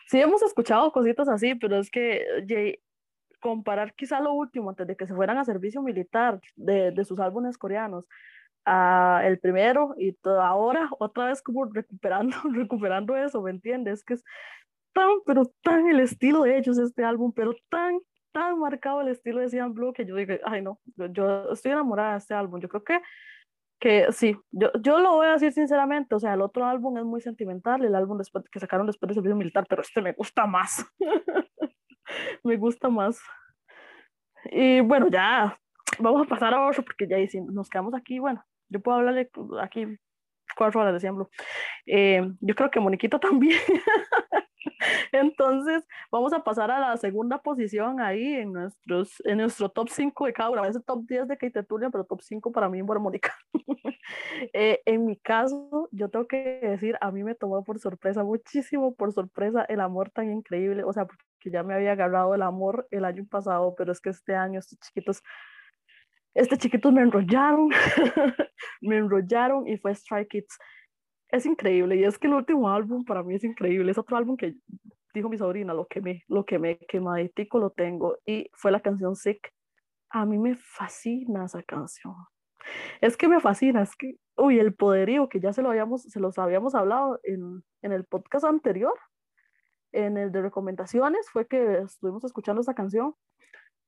sí 0.08 0.22
hemos 0.22 0.42
escuchado 0.42 0.92
cositas 0.92 1.28
así, 1.28 1.56
pero 1.56 1.78
es 1.78 1.92
que 1.92 2.26
Jay, 2.48 2.80
comparar 3.42 3.94
quizá 3.96 4.22
lo 4.22 4.34
último, 4.34 4.70
antes 4.70 4.88
de 4.88 4.96
que 4.96 5.08
se 5.08 5.14
fueran 5.14 5.38
a 5.38 5.44
servicio 5.44 5.82
militar 5.82 6.40
de, 6.56 6.92
de 6.92 7.06
sus 7.06 7.20
álbumes 7.20 7.58
coreanos, 7.58 8.06
a 8.66 9.22
el 9.26 9.40
primero 9.40 9.96
y 9.98 10.16
ahora 10.24 10.90
otra 11.00 11.26
vez 11.26 11.42
como 11.42 11.66
recuperando, 11.66 12.38
recuperando 12.54 13.18
eso, 13.18 13.42
¿me 13.42 13.52
entiendes? 13.52 14.04
Que 14.04 14.14
es 14.16 14.24
tan, 14.94 15.10
pero 15.26 15.46
tan 15.64 15.88
el 15.88 16.00
estilo 16.00 16.44
de 16.44 16.58
ellos 16.58 16.78
este 16.78 17.04
álbum, 17.04 17.34
pero 17.36 17.54
tan, 17.70 18.00
tan 18.32 18.60
marcado 18.60 19.02
el 19.02 19.10
estilo 19.10 19.40
de 19.42 19.50
Cian 19.50 19.74
Blue 19.74 19.94
que 19.94 20.06
yo 20.06 20.16
digo, 20.16 20.36
ay 20.46 20.62
no, 20.62 20.80
yo, 20.96 21.08
yo 21.08 21.52
estoy 21.52 21.72
enamorada 21.72 22.14
de 22.14 22.18
este 22.20 22.34
álbum. 22.34 22.60
Yo 22.62 22.70
creo 22.70 22.84
que 22.84 23.02
que 23.80 24.12
sí, 24.12 24.36
yo, 24.52 24.72
yo 24.82 25.00
lo 25.00 25.14
voy 25.14 25.28
a 25.28 25.34
decir 25.34 25.54
sinceramente, 25.54 26.16
o 26.16 26.20
sea, 26.20 26.34
el 26.34 26.42
otro 26.42 26.66
álbum 26.66 26.98
es 26.98 27.06
muy 27.06 27.22
sentimental, 27.22 27.84
el 27.84 27.96
álbum 27.96 28.18
después, 28.18 28.44
que 28.50 28.60
sacaron 28.60 28.88
después 28.88 29.08
del 29.08 29.16
servicio 29.16 29.36
militar, 29.36 29.66
pero 29.70 29.82
este 29.82 30.02
me 30.02 30.14
gusta 30.14 30.46
más. 30.46 30.86
me 32.44 32.58
gusta 32.58 32.90
más. 32.90 33.20
Y 34.46 34.82
bueno, 34.82 35.08
ya 35.10 35.58
vamos 36.00 36.26
a 36.26 36.30
pasar 36.30 36.54
a 36.54 36.68
otro 36.68 36.84
porque 36.84 37.08
ya 37.08 37.18
si 37.28 37.42
nos 37.42 37.70
quedamos 37.70 37.94
aquí, 37.94 38.20
bueno, 38.20 38.44
yo 38.70 38.80
puedo 38.80 38.98
hablarle 38.98 39.30
aquí 39.62 39.98
cuatro 40.56 40.82
horas 40.82 40.94
de 40.94 40.98
ejemplo. 40.98 41.30
Eh, 41.86 42.22
yo 42.40 42.56
creo 42.56 42.70
que 42.70 42.80
Moniquito 42.80 43.20
también. 43.20 43.60
Entonces, 45.12 45.86
vamos 46.12 46.34
a 46.34 46.44
pasar 46.44 46.72
a 46.72 46.80
la 46.80 46.98
segunda 46.98 47.42
posición 47.42 48.00
ahí 48.00 48.36
en, 48.36 48.54
nuestros, 48.54 49.22
en 49.26 49.38
nuestro 49.40 49.70
top 49.70 49.90
5 49.90 50.26
de 50.26 50.34
cada 50.34 50.50
una. 50.50 50.62
A 50.62 50.72
top 50.72 51.06
10 51.06 51.28
de 51.28 51.38
Kate 51.38 51.64
Tulia, 51.64 51.90
pero 51.90 52.04
top 52.04 52.22
5 52.22 52.52
para 52.52 52.70
mí 52.70 52.84
por 52.84 53.00
Mónica. 53.00 53.36
eh, 54.54 54.82
en 54.86 55.06
mi 55.06 55.18
caso, 55.18 55.90
yo 55.92 56.10
tengo 56.10 56.28
que 56.28 56.60
decir, 56.62 56.98
a 57.02 57.12
mí 57.12 57.24
me 57.24 57.36
tomó 57.36 57.64
por 57.64 57.80
sorpresa, 57.80 58.24
muchísimo 58.24 58.96
por 58.96 59.14
sorpresa, 59.14 59.64
el 59.64 59.82
amor 59.82 60.10
tan 60.12 60.32
increíble. 60.32 60.84
O 60.84 60.94
sea, 60.94 61.06
porque 61.06 61.52
ya 61.52 61.64
me 61.64 61.74
había 61.74 61.94
agarrado 61.94 62.36
el 62.36 62.42
amor 62.42 62.88
el 62.92 63.06
año 63.06 63.26
pasado, 63.30 63.76
pero 63.78 63.92
es 63.92 64.00
que 64.02 64.10
este 64.10 64.36
año 64.36 64.60
estos 64.60 64.80
chiquitos 64.80 65.24
estos 66.36 66.60
chiquitos 66.60 66.94
me 66.94 67.02
enrollaron, 67.02 67.70
me 68.82 68.98
enrollaron 68.98 69.68
y 69.68 69.78
fue 69.78 69.92
Strike 69.92 70.30
Kids 70.30 70.58
es 71.32 71.46
increíble 71.46 71.96
y 71.96 72.04
es 72.04 72.18
que 72.18 72.28
el 72.28 72.34
último 72.34 72.70
álbum 72.70 73.06
para 73.06 73.24
mí 73.24 73.36
es 73.36 73.44
increíble, 73.44 73.92
es 73.92 73.98
otro 73.98 74.18
álbum 74.18 74.36
que 74.36 74.56
dijo 75.14 75.30
mi 75.30 75.38
sobrina, 75.38 75.74
lo 75.74 75.88
que 75.88 76.02
me, 76.02 76.24
lo 76.28 76.46
que 76.46 76.60
me 76.60 76.78
quemaditico 76.78 77.60
lo 77.60 77.72
tengo 77.72 78.18
y 78.26 78.50
fue 78.54 78.72
la 78.72 78.80
canción 78.80 79.16
Sick. 79.16 79.54
A 80.10 80.26
mí 80.26 80.40
me 80.40 80.56
fascina 80.56 81.46
esa 81.46 81.62
canción. 81.64 82.16
Es 83.02 83.16
que 83.16 83.28
me 83.28 83.40
fascina, 83.40 83.82
es 83.82 83.96
que, 83.96 84.16
uy, 84.36 84.60
el 84.60 84.74
poderío 84.74 85.30
que 85.30 85.40
ya 85.40 85.54
se 85.54 85.62
lo 85.62 85.70
habíamos, 85.70 86.04
se 86.04 86.20
los 86.20 86.38
habíamos 86.38 86.76
hablado 86.76 87.20
en, 87.24 87.64
en 87.82 87.92
el 87.92 88.06
podcast 88.06 88.46
anterior, 88.46 88.94
en 89.92 90.18
el 90.18 90.32
de 90.32 90.42
recomendaciones, 90.42 91.30
fue 91.30 91.48
que 91.48 91.80
estuvimos 91.80 92.24
escuchando 92.24 92.62
esa 92.62 92.74
canción. 92.74 93.16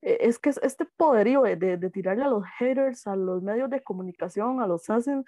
E, 0.01 0.17
es 0.21 0.39
que 0.39 0.49
es 0.49 0.59
este 0.63 0.85
poderío 0.85 1.43
de, 1.43 1.55
de, 1.55 1.89
tirarle 1.89 2.23
a 2.23 2.29
los 2.29 2.43
haters, 2.57 3.07
a 3.07 3.15
los 3.15 3.43
medios 3.43 3.69
de 3.69 3.81
comunicación, 3.81 4.61
a 4.61 4.67
los 4.67 4.89
hacen 4.89 5.25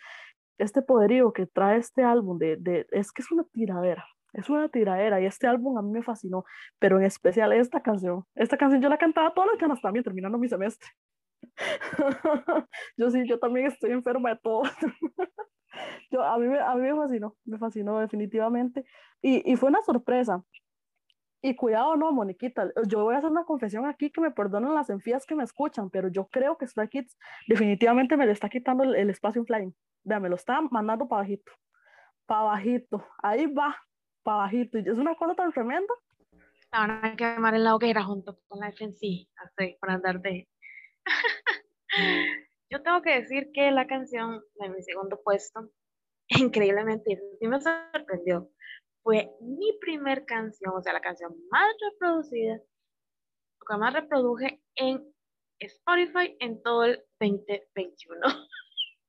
este 0.58 0.82
poderío 0.82 1.34
que 1.34 1.46
trae 1.46 1.78
este 1.78 2.04
álbum, 2.04 2.38
de, 2.38 2.58
de, 2.58 2.88
es 2.92 3.12
que 3.12 3.22
es 3.22 3.32
una 3.32 3.44
tiradera, 3.46 4.06
es 4.34 4.50
una 4.50 4.70
tiradera 4.70 5.22
y 5.22 5.26
este 5.26 5.48
álbum 5.48 5.78
a 5.78 5.82
mí 5.82 5.92
me 5.92 6.04
fascinó, 6.04 6.46
pero 6.80 6.98
en 6.98 7.06
especial 7.06 7.54
esta 7.54 7.82
canción. 7.82 8.26
Esta 8.36 8.58
canción 8.58 8.82
yo 8.82 8.90
la 8.90 8.98
cantaba 8.98 9.34
todas 9.34 9.52
las 9.52 9.60
ganas 9.60 9.82
también 9.82 10.04
terminando 10.04 10.38
mi 10.38 10.48
semestre. 10.48 10.90
yo 12.98 13.10
sí, 13.12 13.28
yo 13.28 13.40
también 13.40 13.68
estoy 13.68 13.92
enferma 13.92 14.30
de 14.32 14.40
todo. 14.42 14.64
yo, 16.12 16.24
a, 16.24 16.38
mí, 16.38 16.46
a 16.58 16.76
mí 16.76 16.82
me 16.82 16.96
fascinó, 16.96 17.36
me 17.46 17.58
fascinó 17.58 18.00
definitivamente. 18.00 18.86
Y, 19.22 19.52
y 19.52 19.56
fue 19.56 19.70
una 19.70 19.82
sorpresa. 19.82 20.44
Y 21.46 21.58
cuidado, 21.58 21.98
no, 21.98 22.10
Moniquita, 22.14 22.72
yo 22.88 23.04
voy 23.04 23.16
a 23.16 23.18
hacer 23.18 23.30
una 23.30 23.44
confesión 23.44 23.86
aquí 23.86 24.10
que 24.10 24.22
me 24.22 24.32
perdonen 24.32 24.74
las 24.74 24.90
enfías 24.90 25.26
que 25.26 25.36
me 25.36 25.44
escuchan, 25.44 25.90
pero 25.90 26.08
yo 26.08 26.26
creo 26.28 26.58
que 26.58 26.66
Stray 26.66 26.88
Kids 26.88 27.18
definitivamente 27.48 28.16
me 28.16 28.26
le 28.26 28.32
está 28.32 28.48
quitando 28.48 28.86
el, 28.86 29.10
espacio 29.10 29.42
en 29.42 29.46
Flying. 29.46 29.76
Vea, 30.06 30.22
me 30.22 30.30
lo 30.30 30.38
está 30.38 30.62
mandando 30.62 31.06
para 31.06 31.24
bajito, 31.24 31.52
para 32.26 32.44
bajito, 32.44 33.06
ahí 33.22 33.46
va, 33.48 33.76
para 34.24 34.38
bajito. 34.38 34.78
Y 34.78 34.84
es 34.88 34.98
una 34.98 35.16
cosa 35.16 35.36
tan 35.36 35.52
tremenda. 35.52 35.94
La 36.72 36.80
van 36.80 37.06
a 37.06 37.16
quemar 37.18 37.56
en 37.56 37.66
la 37.66 37.76
hoguera 37.76 38.06
junto 38.06 38.40
con 38.48 38.62
la 38.62 38.72
FNC, 38.72 39.28
así, 39.36 39.78
para 39.82 39.96
andar 39.96 40.22
de... 40.22 40.48
yo 42.70 42.82
tengo 42.84 43.02
que 43.02 43.20
decir 43.20 43.52
que 43.54 43.70
la 43.72 43.86
canción 43.86 44.42
de 44.62 44.70
mi 44.70 44.82
segundo 44.82 45.20
puesto, 45.22 45.70
increíblemente, 46.30 47.20
sí 47.38 47.48
me 47.50 47.60
sorprendió 47.60 48.50
fue 49.04 49.30
mi 49.42 49.78
primer 49.80 50.26
canción, 50.26 50.74
o 50.76 50.82
sea, 50.82 50.94
la 50.94 51.02
canción 51.02 51.36
más 51.52 51.76
reproducida, 51.92 52.56
lo 52.56 53.66
que 53.68 53.78
más 53.78 53.94
reproduje 53.94 54.62
en 54.76 55.14
Spotify 55.60 56.36
en 56.40 56.62
todo 56.64 56.86
el 56.86 57.04
2021. 57.20 58.22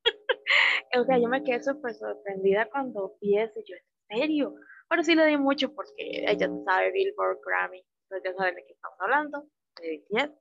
o 0.99 1.05
sea, 1.05 1.19
yo 1.19 1.29
me 1.29 1.43
quedé 1.45 1.63
súper 1.63 1.95
sorprendida 1.95 2.69
cuando 2.71 3.17
vi 3.21 3.39
eso, 3.39 3.61
yo, 3.67 3.77
¿en 4.09 4.19
serio? 4.19 4.55
Pero 4.89 5.03
sí 5.03 5.15
le 5.15 5.27
di 5.27 5.37
mucho 5.37 5.73
porque 5.75 5.95
ella 5.99 6.49
sabe 6.65 6.93
Billboard, 6.93 7.39
Grammy, 7.45 7.85
entonces 8.03 8.31
ya 8.31 8.37
saben 8.37 8.57
de 8.57 8.65
qué 8.67 8.73
estamos 8.73 9.01
hablando, 9.01 9.47
de 9.81 10.05
BTS. 10.11 10.33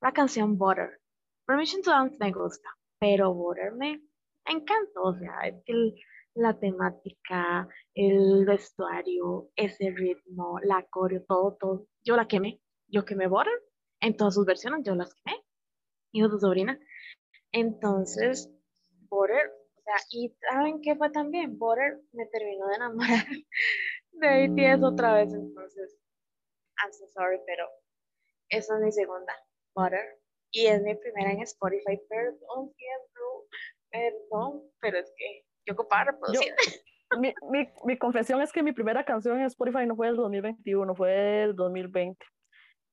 La 0.00 0.12
canción 0.12 0.56
Butter. 0.56 1.00
Permission 1.46 1.82
to 1.82 1.90
Dance 1.90 2.16
me 2.18 2.32
gusta, 2.32 2.68
pero 2.98 3.32
Butter 3.34 3.72
me 3.72 4.00
encantó, 4.46 5.02
o 5.02 5.14
sea, 5.14 5.40
es 5.44 5.62
que 5.64 5.72
el, 5.72 5.94
la 6.36 6.58
temática, 6.58 7.68
el 7.94 8.44
vestuario, 8.44 9.50
ese 9.56 9.90
ritmo, 9.90 10.58
la 10.62 10.86
coreo, 10.90 11.24
todo, 11.26 11.56
todo. 11.58 11.86
Yo 12.04 12.16
la 12.16 12.28
quemé. 12.28 12.60
Yo 12.88 13.04
quemé 13.04 13.26
Butter 13.26 13.52
en 14.00 14.16
todas 14.16 14.34
sus 14.34 14.46
versiones, 14.46 14.84
yo 14.84 14.94
las 14.94 15.14
quemé. 15.14 15.42
hijo 16.12 16.28
de 16.28 16.38
sobrina. 16.38 16.78
Entonces, 17.52 18.50
Border, 19.08 19.50
o 19.76 19.80
sea, 19.82 19.94
y 20.10 20.36
¿saben 20.50 20.80
qué 20.82 20.94
fue 20.94 21.10
también? 21.10 21.58
Border 21.58 22.00
me 22.12 22.26
terminó 22.26 22.68
de 22.68 22.74
enamorar 22.76 23.26
de 24.12 24.48
BTS 24.48 24.84
otra 24.84 25.14
vez, 25.14 25.32
entonces, 25.32 25.98
I'm 26.82 26.92
so 26.92 27.06
sorry, 27.08 27.38
pero 27.46 27.66
esa 28.50 28.76
es 28.76 28.84
mi 28.84 28.92
segunda, 28.92 29.32
Butter. 29.74 30.20
Y 30.52 30.66
es 30.66 30.82
mi 30.82 30.94
primera 30.94 31.32
en 31.32 31.40
Spotify, 31.42 32.00
perdón, 32.08 32.72
perdón, 33.90 34.62
pero 34.80 34.98
es 34.98 35.12
que 35.16 35.45
yo 35.66 35.74
ocupaba 35.74 36.04
reproducir. 36.12 36.54
mi, 37.18 37.34
mi, 37.50 37.68
mi, 37.84 37.98
confesión 37.98 38.40
es 38.40 38.52
que 38.52 38.62
mi 38.62 38.72
primera 38.72 39.04
canción 39.04 39.38
en 39.38 39.46
Spotify 39.46 39.86
no 39.86 39.96
fue 39.96 40.06
del 40.06 40.16
2021, 40.16 40.94
fue 40.94 41.10
del 41.10 41.56
2020. 41.56 42.24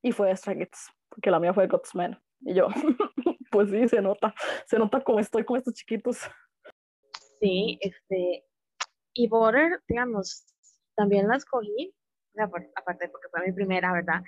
Y 0.03 0.12
fue 0.12 0.27
de 0.27 0.36
Stray 0.36 0.68
porque 1.10 1.32
la 1.32 1.39
mía 1.39 1.53
fue 1.53 1.68
Godsman. 1.68 2.22
Y 2.42 2.56
yo, 2.56 2.68
pues 3.51 3.70
sí, 3.70 3.88
se 3.88 4.01
nota, 4.01 4.34
se 4.65 4.77
nota 4.77 5.01
cómo 5.03 5.20
estoy 5.20 5.46
con 5.46 5.58
estos 5.58 5.75
chiquitos. 5.75 6.20
Sí, 7.39 7.77
este, 7.82 8.46
y 9.13 9.27
Border, 9.27 9.82
digamos, 9.88 10.46
también 10.96 11.27
la 11.27 11.38
escogí, 11.38 11.94
aparte 12.36 13.10
porque 13.10 13.30
fue 13.30 13.46
mi 13.46 13.53
primera, 13.53 13.94
¿verdad? 13.94 14.24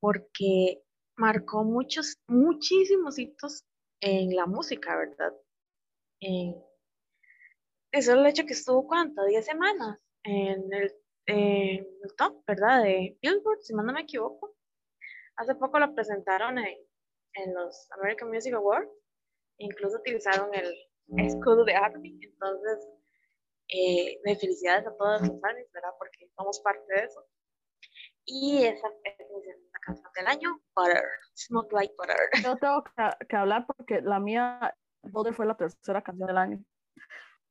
Porque 0.00 0.82
marcó 1.16 1.64
muchos, 1.64 2.18
muchísimos 2.28 3.18
hitos 3.18 3.64
en 4.00 4.36
la 4.36 4.46
música, 4.46 4.96
¿verdad? 4.96 5.32
En, 6.20 6.54
eso 7.92 8.12
es 8.12 8.18
el 8.18 8.26
hecho 8.26 8.44
que 8.44 8.52
estuvo, 8.52 8.86
¿cuánto? 8.86 9.24
10 9.24 9.44
semanas 9.44 9.98
en 10.24 10.68
el, 10.72 11.86
top, 12.16 12.42
¿verdad? 12.46 12.82
De 12.82 13.18
Billboard, 13.22 13.60
si 13.60 13.74
no 13.74 13.82
me 13.82 14.00
equivoco. 14.00 14.54
Hace 15.36 15.54
poco 15.54 15.78
lo 15.78 15.94
presentaron 15.94 16.58
en, 16.58 16.76
los 17.54 17.88
American 17.92 18.30
Music 18.30 18.52
Awards, 18.54 18.90
incluso 19.58 19.98
utilizaron 19.98 20.52
el 20.54 20.74
escudo 21.18 21.64
de 21.64 21.74
Army, 21.74 22.18
entonces, 22.20 22.88
eh, 23.68 24.18
de 24.24 24.36
felicidades 24.36 24.86
a 24.86 24.96
todos 24.96 25.20
los 25.20 25.40
fans, 25.40 25.70
¿verdad? 25.72 25.90
Porque 25.98 26.28
somos 26.36 26.60
parte 26.60 26.92
de 26.92 27.04
eso. 27.04 27.24
Y 28.24 28.64
esa 28.64 28.88
es 29.04 29.16
la 29.72 29.80
canción 29.80 30.10
del 30.16 30.26
año, 30.26 30.60
Butter, 30.74 31.04
Smoke 31.36 31.72
Like 31.72 31.94
Butter. 31.96 32.16
Yo 32.42 32.56
tengo 32.56 32.82
que, 32.82 33.26
que 33.26 33.36
hablar 33.36 33.64
porque 33.66 34.00
la 34.00 34.18
mía, 34.18 34.74
Butter 35.02 35.32
fue 35.32 35.46
la 35.46 35.56
tercera 35.56 36.02
canción 36.02 36.26
del 36.26 36.38
año. 36.38 36.64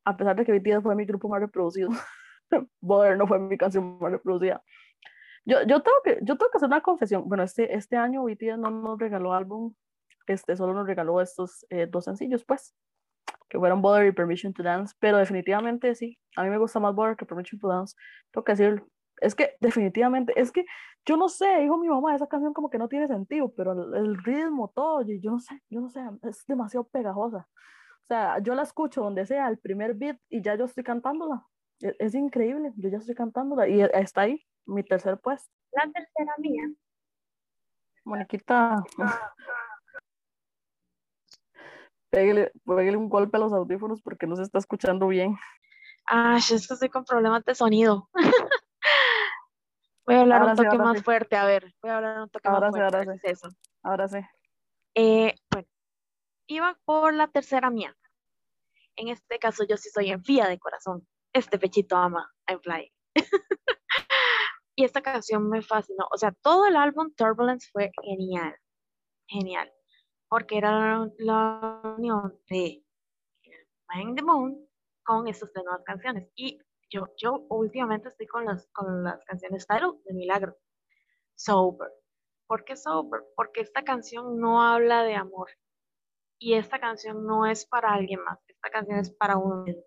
A 0.08 0.16
pesar 0.16 0.38
de 0.38 0.46
que 0.46 0.58
BTS 0.58 0.82
fue 0.82 0.96
mi 0.96 1.04
grupo 1.04 1.28
más 1.28 1.42
reproducido, 1.42 1.90
Butter 2.80 3.18
no 3.18 3.28
fue 3.28 3.40
mi 3.40 3.58
canción 3.58 4.00
más 4.00 4.10
reproducida. 4.10 4.64
Yo, 5.44 5.64
yo, 5.64 5.82
tengo 5.82 5.98
que, 6.02 6.20
yo 6.22 6.38
tengo 6.38 6.50
que 6.50 6.58
hacer 6.58 6.68
una 6.68 6.80
confesión. 6.80 7.28
Bueno, 7.28 7.44
este, 7.44 7.76
este 7.76 7.98
año 7.98 8.24
BTS 8.24 8.58
no 8.58 8.70
nos 8.70 8.98
regaló 8.98 9.34
álbum, 9.34 9.74
este, 10.26 10.56
solo 10.56 10.74
nos 10.74 10.88
regaló 10.88 11.20
estos 11.20 11.66
eh, 11.70 11.88
dos 11.88 12.06
sencillos, 12.06 12.46
pues, 12.46 12.74
que 13.50 13.60
fueron 13.60 13.82
Butter 13.82 14.06
y 14.06 14.14
Permission 14.14 14.54
to 14.54 14.64
Dance, 14.64 14.96
pero 14.98 15.18
definitivamente 15.18 15.94
sí, 15.94 16.18
a 16.38 16.44
mí 16.44 16.50
me 16.50 16.58
gusta 16.58 16.80
más 16.80 16.96
Butter 16.96 17.18
que 17.18 17.26
Permission 17.26 17.60
to 17.60 17.68
Dance, 17.68 17.94
tengo 18.32 18.46
que 18.46 18.54
decirlo. 18.54 18.88
Es 19.20 19.36
que 19.36 19.58
definitivamente, 19.60 20.40
es 20.40 20.54
que 20.54 20.64
yo 21.06 21.18
no 21.18 21.28
sé, 21.28 21.60
dijo 21.60 21.78
mi 21.78 21.90
mamá, 21.90 22.16
esa 22.16 22.28
canción 22.28 22.54
como 22.54 22.70
que 22.70 22.78
no 22.78 22.88
tiene 22.88 23.08
sentido, 23.10 23.54
pero 23.58 23.74
el, 23.74 24.06
el 24.06 24.24
ritmo, 24.24 24.72
todo, 24.74 25.02
yo 25.02 25.32
no 25.32 25.40
sé, 25.40 25.62
yo 25.70 25.82
no 25.82 25.90
sé, 25.90 26.00
es 26.24 26.46
demasiado 26.48 26.88
pegajosa. 26.88 27.46
O 28.08 28.14
sea, 28.14 28.40
yo 28.40 28.56
la 28.56 28.64
escucho 28.64 29.02
donde 29.02 29.26
sea, 29.26 29.50
el 29.50 29.58
primer 29.58 29.94
beat, 29.94 30.18
y 30.30 30.42
ya 30.42 30.56
yo 30.56 30.64
estoy 30.64 30.86
cantándola. 30.86 31.46
Es, 31.82 31.94
es 32.00 32.16
increíble, 32.16 32.72
yo 32.78 32.90
ya 32.90 33.00
estoy 33.00 33.16
cantándola, 33.16 33.68
y 33.68 33.82
está 33.82 34.22
ahí, 34.22 34.48
mi 34.66 34.82
tercer 34.84 35.20
puesto. 35.20 35.50
La 35.74 35.84
tercera 35.92 36.34
mía. 36.38 36.64
Moniquita. 38.06 38.82
Pégale, 42.10 42.53
pégale, 42.66 42.96
un 42.96 43.10
golpe 43.10 43.36
a 43.36 43.40
los 43.42 43.51
audífonos 43.51 44.01
porque 44.01 44.27
no 44.27 44.38
se 44.38 44.44
está 44.44 44.60
escuchando 44.60 45.10
bien. 45.10 45.38
Ah, 46.10 46.38
es 46.38 46.48
que 46.48 46.55
estoy 46.55 46.88
con 46.88 47.03
problemas 47.03 47.44
de 47.44 47.53
sonido. 47.53 48.10
voy 50.05 50.16
a 50.16 50.22
hablar 50.22 50.40
ahora 50.40 50.51
un 50.53 50.58
toque 50.58 50.72
sí, 50.72 50.77
más 50.77 50.98
sí. 50.98 51.03
fuerte, 51.03 51.36
a 51.36 51.44
ver, 51.44 51.75
voy 51.81 51.92
a 51.92 51.98
hablar 51.98 52.22
un 52.22 52.29
toque 52.29 52.48
ahora 52.48 52.72
más 52.72 52.75
sí, 52.75 52.79
fuerte. 52.79 52.98
Ahora 52.98 53.14
sí, 53.14 53.27
eso. 53.27 53.50
ahora 53.84 54.08
sí. 54.08 54.20
Eh, 54.96 55.36
bueno, 55.51 55.68
iba 56.48 56.79
por 56.86 57.14
la 57.14 57.27
tercera 57.27 57.70
mía. 57.70 57.96
En 58.98 59.10
este 59.10 59.40
caso 59.40 59.64
yo 59.64 59.77
sí 59.77 59.90
soy 59.90 60.10
enfía 60.10 60.48
de 60.48 60.60
corazón. 60.60 61.07
Este 61.33 61.57
pechito 61.60 61.96
ama 61.96 62.29
I'm 62.48 62.60
Fly. 62.62 62.92
Y 64.79 64.83
esta 64.83 65.01
canción 65.01 65.50
me 65.50 65.64
fascinó. 65.64 66.05
O 66.14 66.18
sea, 66.18 66.31
todo 66.44 66.68
el 66.68 66.75
álbum 66.75 67.12
Turbulence 67.16 67.68
fue 67.72 67.90
genial. 68.03 68.55
Genial. 69.27 69.74
Porque 70.29 70.60
era 70.60 71.10
la 71.18 71.81
unión 71.98 72.40
de 72.48 72.83
Man 73.88 74.14
the 74.14 74.22
Moon 74.22 74.68
con 75.03 75.27
estas 75.27 75.50
nuevas 75.55 75.81
canciones. 75.83 76.29
Y 76.36 76.60
yo, 76.92 77.07
yo 77.18 77.48
últimamente 77.50 78.10
estoy 78.10 78.27
con 78.27 78.46
las, 78.46 78.68
con 78.72 79.03
las 79.03 79.24
canciones 79.25 79.66
Title 79.66 79.94
de 80.05 80.14
Milagro. 80.14 80.55
Sober. 81.36 81.90
¿Por 82.46 82.64
qué 82.64 82.75
Sober? 82.75 83.24
Porque 83.36 83.62
esta 83.62 83.83
canción 83.83 84.40
no 84.40 84.62
habla 84.62 85.03
de 85.03 85.16
amor. 85.16 85.50
Y 86.40 86.53
esta 86.53 86.79
canción 86.79 87.25
no 87.25 87.48
es 87.48 87.66
para 87.66 87.96
alguien 87.96 88.24
más. 88.24 88.38
Esta 88.68 88.80
canción 88.80 89.00
es 89.00 89.12
para 89.12 89.38
uno 89.38 89.64
mismo. 89.64 89.84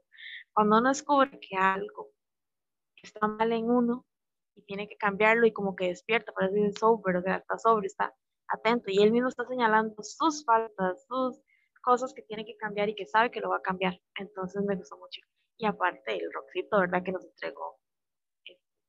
Cuando 0.54 0.78
uno 0.78 0.88
descubre 0.88 1.38
que 1.38 1.54
algo 1.54 2.12
está 3.02 3.26
mal 3.26 3.52
en 3.52 3.70
uno, 3.70 4.06
y 4.54 4.62
tiene 4.62 4.88
que 4.88 4.96
cambiarlo 4.96 5.46
y 5.46 5.52
como 5.52 5.76
que 5.76 5.88
despierta, 5.88 6.32
parece 6.32 6.54
que 6.54 6.66
es 6.68 6.78
sober, 6.78 7.16
o 7.16 7.22
sea, 7.22 7.36
está 7.36 7.58
sobre, 7.58 7.88
está 7.88 8.14
atento 8.48 8.90
y 8.90 9.02
él 9.02 9.12
mismo 9.12 9.28
está 9.28 9.44
señalando 9.46 10.02
sus 10.02 10.44
faltas, 10.46 11.06
sus 11.06 11.42
cosas 11.82 12.14
que 12.14 12.22
tiene 12.22 12.46
que 12.46 12.56
cambiar 12.56 12.88
y 12.88 12.94
que 12.94 13.04
sabe 13.04 13.30
que 13.30 13.40
lo 13.40 13.50
va 13.50 13.58
a 13.58 13.62
cambiar. 13.62 14.00
Entonces 14.16 14.62
me 14.64 14.76
gustó 14.76 14.96
mucho. 14.96 15.20
Y 15.58 15.66
aparte 15.66 16.16
el 16.16 16.32
rockcito, 16.32 16.80
¿verdad? 16.80 17.02
Que 17.02 17.12
nos 17.12 17.24
entregó 17.26 17.78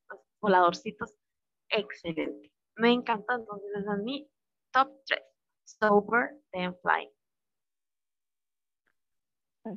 los 0.10 0.21
voladorcitos, 0.39 1.17
excelente. 1.67 2.49
Me 2.77 2.93
encanta, 2.93 3.36
entonces 3.36 3.69
esa 3.75 3.93
es 3.95 4.04
mi 4.04 4.32
top 4.71 4.89
3. 5.06 5.21
Sober, 5.65 6.38
then 6.54 6.73
fly. 6.82 7.12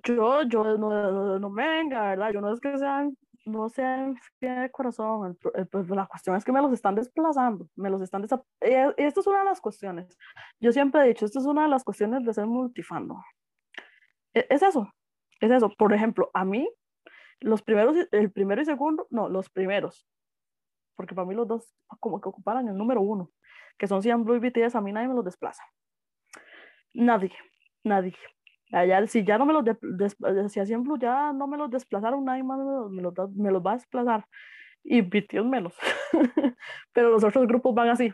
Yo, 0.04 0.42
yo 0.42 0.78
no, 0.78 1.38
no, 1.38 1.50
me 1.50 1.68
venga, 1.68 2.08
¿verdad? 2.10 2.32
Yo 2.32 2.40
no 2.40 2.52
es 2.52 2.60
que 2.60 2.76
sean 2.78 3.16
no 3.46 3.68
sean 3.68 4.16
fiel 4.40 4.62
de 4.62 4.70
corazón, 4.70 5.38
pues 5.70 5.90
la 5.90 6.06
cuestión 6.06 6.34
es 6.34 6.44
que 6.44 6.52
me 6.52 6.62
los 6.62 6.72
están 6.72 6.94
desplazando, 6.94 7.68
me 7.76 7.90
los 7.90 8.00
están 8.00 8.24
esto 8.24 8.46
es 9.20 9.26
una 9.26 9.40
de 9.40 9.44
las 9.44 9.60
cuestiones. 9.60 10.16
Yo 10.60 10.72
siempre 10.72 11.02
he 11.02 11.08
dicho, 11.08 11.26
esto 11.26 11.40
es 11.40 11.44
una 11.44 11.64
de 11.64 11.68
las 11.68 11.84
cuestiones 11.84 12.24
de 12.24 12.32
ser 12.32 12.46
multifando. 12.46 13.22
Es, 14.32 14.46
es 14.48 14.62
eso, 14.62 14.90
es 15.40 15.50
eso. 15.50 15.68
Por 15.76 15.92
ejemplo, 15.92 16.30
a 16.32 16.46
mí, 16.46 16.66
los 17.40 17.62
primeros, 17.62 17.96
el 18.12 18.32
primero 18.32 18.62
y 18.62 18.64
segundo, 18.64 19.06
no, 19.10 19.28
los 19.28 19.50
primeros, 19.50 20.06
porque 20.96 21.14
para 21.14 21.26
mí 21.26 21.34
los 21.34 21.46
dos 21.46 21.74
como 22.00 22.20
que 22.22 22.28
ocuparan 22.30 22.68
el 22.68 22.76
número 22.76 23.02
uno, 23.02 23.30
que 23.76 23.86
son 23.86 24.02
Cian 24.02 24.24
Blue 24.24 24.36
y 24.36 24.38
BTS, 24.38 24.76
a 24.76 24.80
mí 24.80 24.92
nadie 24.92 25.08
me 25.08 25.14
los 25.14 25.24
desplaza. 25.24 25.64
Nadie, 26.94 27.32
nadie. 27.82 28.14
Allá, 28.74 29.06
si 29.06 29.24
ya 29.24 29.38
no 29.38 29.46
me 29.46 29.52
los, 29.52 29.64
de, 29.64 29.76
des, 29.82 30.16
si 30.48 30.58
así 30.58 30.72
en 30.72 30.82
Blue 30.82 30.98
ya 30.98 31.32
no 31.32 31.46
me 31.46 31.56
los 31.56 31.70
desplazaron, 31.70 32.24
nadie 32.24 32.42
más 32.42 32.58
me 32.58 32.64
los, 32.64 32.90
me 32.90 33.02
los, 33.02 33.14
me 33.36 33.50
los 33.52 33.62
va 33.64 33.72
a 33.72 33.74
desplazar. 33.76 34.26
Y 34.82 35.00
BTS 35.00 35.44
menos. 35.44 35.74
Pero 36.92 37.10
los 37.10 37.22
otros 37.22 37.46
grupos 37.46 37.72
van 37.72 37.90
así. 37.90 38.12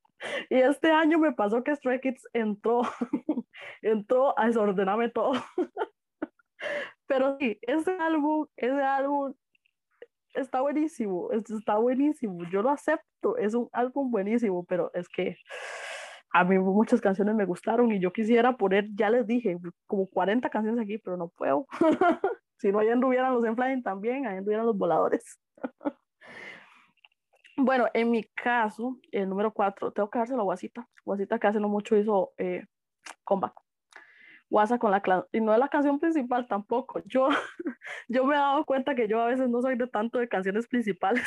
y 0.50 0.56
este 0.56 0.90
año 0.90 1.18
me 1.18 1.32
pasó 1.32 1.62
que 1.62 1.76
Stray 1.76 2.00
Kids 2.00 2.26
entró, 2.32 2.80
entró 3.82 4.38
a 4.38 4.46
desordenarme 4.46 5.11
todo. 5.11 5.32
Pero 7.06 7.37
sí, 7.38 7.58
ese 7.61 7.92
álbum, 7.98 8.46
ese 8.56 8.82
álbum 8.82 9.35
está 10.35 10.62
buenísimo, 10.62 11.30
está 11.30 11.76
buenísimo, 11.76 12.38
yo 12.50 12.62
lo 12.62 12.70
acepto, 12.70 13.37
es 13.37 13.54
un 13.54 13.68
álbum 13.72 14.11
buenísimo, 14.11 14.64
pero 14.64 14.90
es 14.94 15.08
que 15.11 15.37
a 16.33 16.45
mí 16.45 16.59
muchas 16.59 17.01
canciones 17.01 17.35
me 17.35 17.45
gustaron 17.45 17.92
y 17.92 18.01
yo 18.01 18.12
quisiera 18.12 18.57
poner, 18.57 18.88
ya 18.95 19.11
les 19.11 19.27
dije, 19.27 19.59
como 19.87 20.07
40 20.07 20.49
canciones 20.49 20.83
aquí, 20.83 20.99
pero 20.99 21.16
no 21.16 21.29
puedo. 21.29 21.66
si 22.59 22.73
no, 22.73 22.79
allá 22.79 22.95
anduvieran 22.95 23.35
los 23.35 23.45
Enflying 23.45 23.83
también, 23.83 24.27
allá 24.27 24.38
anduvieran 24.38 24.66
los 24.66 24.77
voladores. 24.77 25.38
bueno, 27.57 27.87
en 27.92 28.11
mi 28.11 28.25
caso, 28.25 28.99
el 29.11 29.29
número 29.29 29.53
4, 29.53 29.92
tengo 29.92 30.09
que 30.09 30.18
dárselo 30.18 30.40
a 30.40 30.45
Guasita. 30.45 30.88
Guasita 31.05 31.38
que 31.38 31.47
hace 31.49 31.61
no 31.61 31.68
mucho 31.68 31.97
hizo 31.97 32.33
eh, 32.38 32.64
comeback. 33.25 33.55
Guasa 34.49 34.79
con 34.79 34.90
la 34.90 35.03
y 35.33 35.40
no 35.40 35.53
es 35.53 35.59
la 35.59 35.68
canción 35.68 35.99
principal 35.99 36.47
tampoco. 36.47 37.01
Yo, 37.07 37.29
yo 38.09 38.25
me 38.25 38.35
he 38.35 38.38
dado 38.38 38.64
cuenta 38.64 38.95
que 38.95 39.07
yo 39.09 39.21
a 39.21 39.27
veces 39.27 39.49
no 39.51 39.61
soy 39.61 39.77
de 39.77 39.87
tanto 39.87 40.18
de 40.18 40.29
canciones 40.29 40.66
principales. 40.66 41.27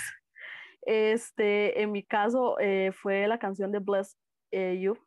Este, 0.82 1.82
en 1.82 1.92
mi 1.92 2.04
caso 2.04 2.60
eh, 2.60 2.92
fue 2.94 3.28
la 3.28 3.40
canción 3.40 3.72
de 3.72 3.80
Bless 3.80 4.16
eh, 4.52 4.80
You, 4.80 4.98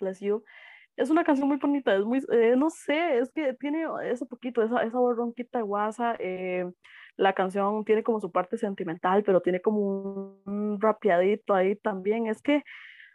Bless 0.00 0.20
You. 0.20 0.44
Es 0.96 1.08
una 1.10 1.24
canción 1.24 1.48
muy 1.48 1.56
bonita, 1.56 1.94
es 1.94 2.04
muy, 2.04 2.18
eh, 2.32 2.54
no 2.56 2.68
sé, 2.70 3.18
es 3.18 3.30
que 3.32 3.54
tiene 3.54 3.86
ese 4.04 4.26
poquito, 4.26 4.62
esa, 4.62 4.82
esa 4.82 4.98
ronquita 4.98 5.58
de 5.58 5.64
guasa. 5.64 6.16
Eh, 6.18 6.70
la 7.16 7.32
canción 7.34 7.84
tiene 7.84 8.02
como 8.02 8.20
su 8.20 8.30
parte 8.30 8.58
sentimental, 8.58 9.22
pero 9.22 9.40
tiene 9.40 9.60
como 9.60 9.80
un, 9.80 10.42
un 10.46 10.80
rapeadito 10.80 11.54
ahí 11.54 11.76
también. 11.76 12.26
Es 12.26 12.42
que 12.42 12.62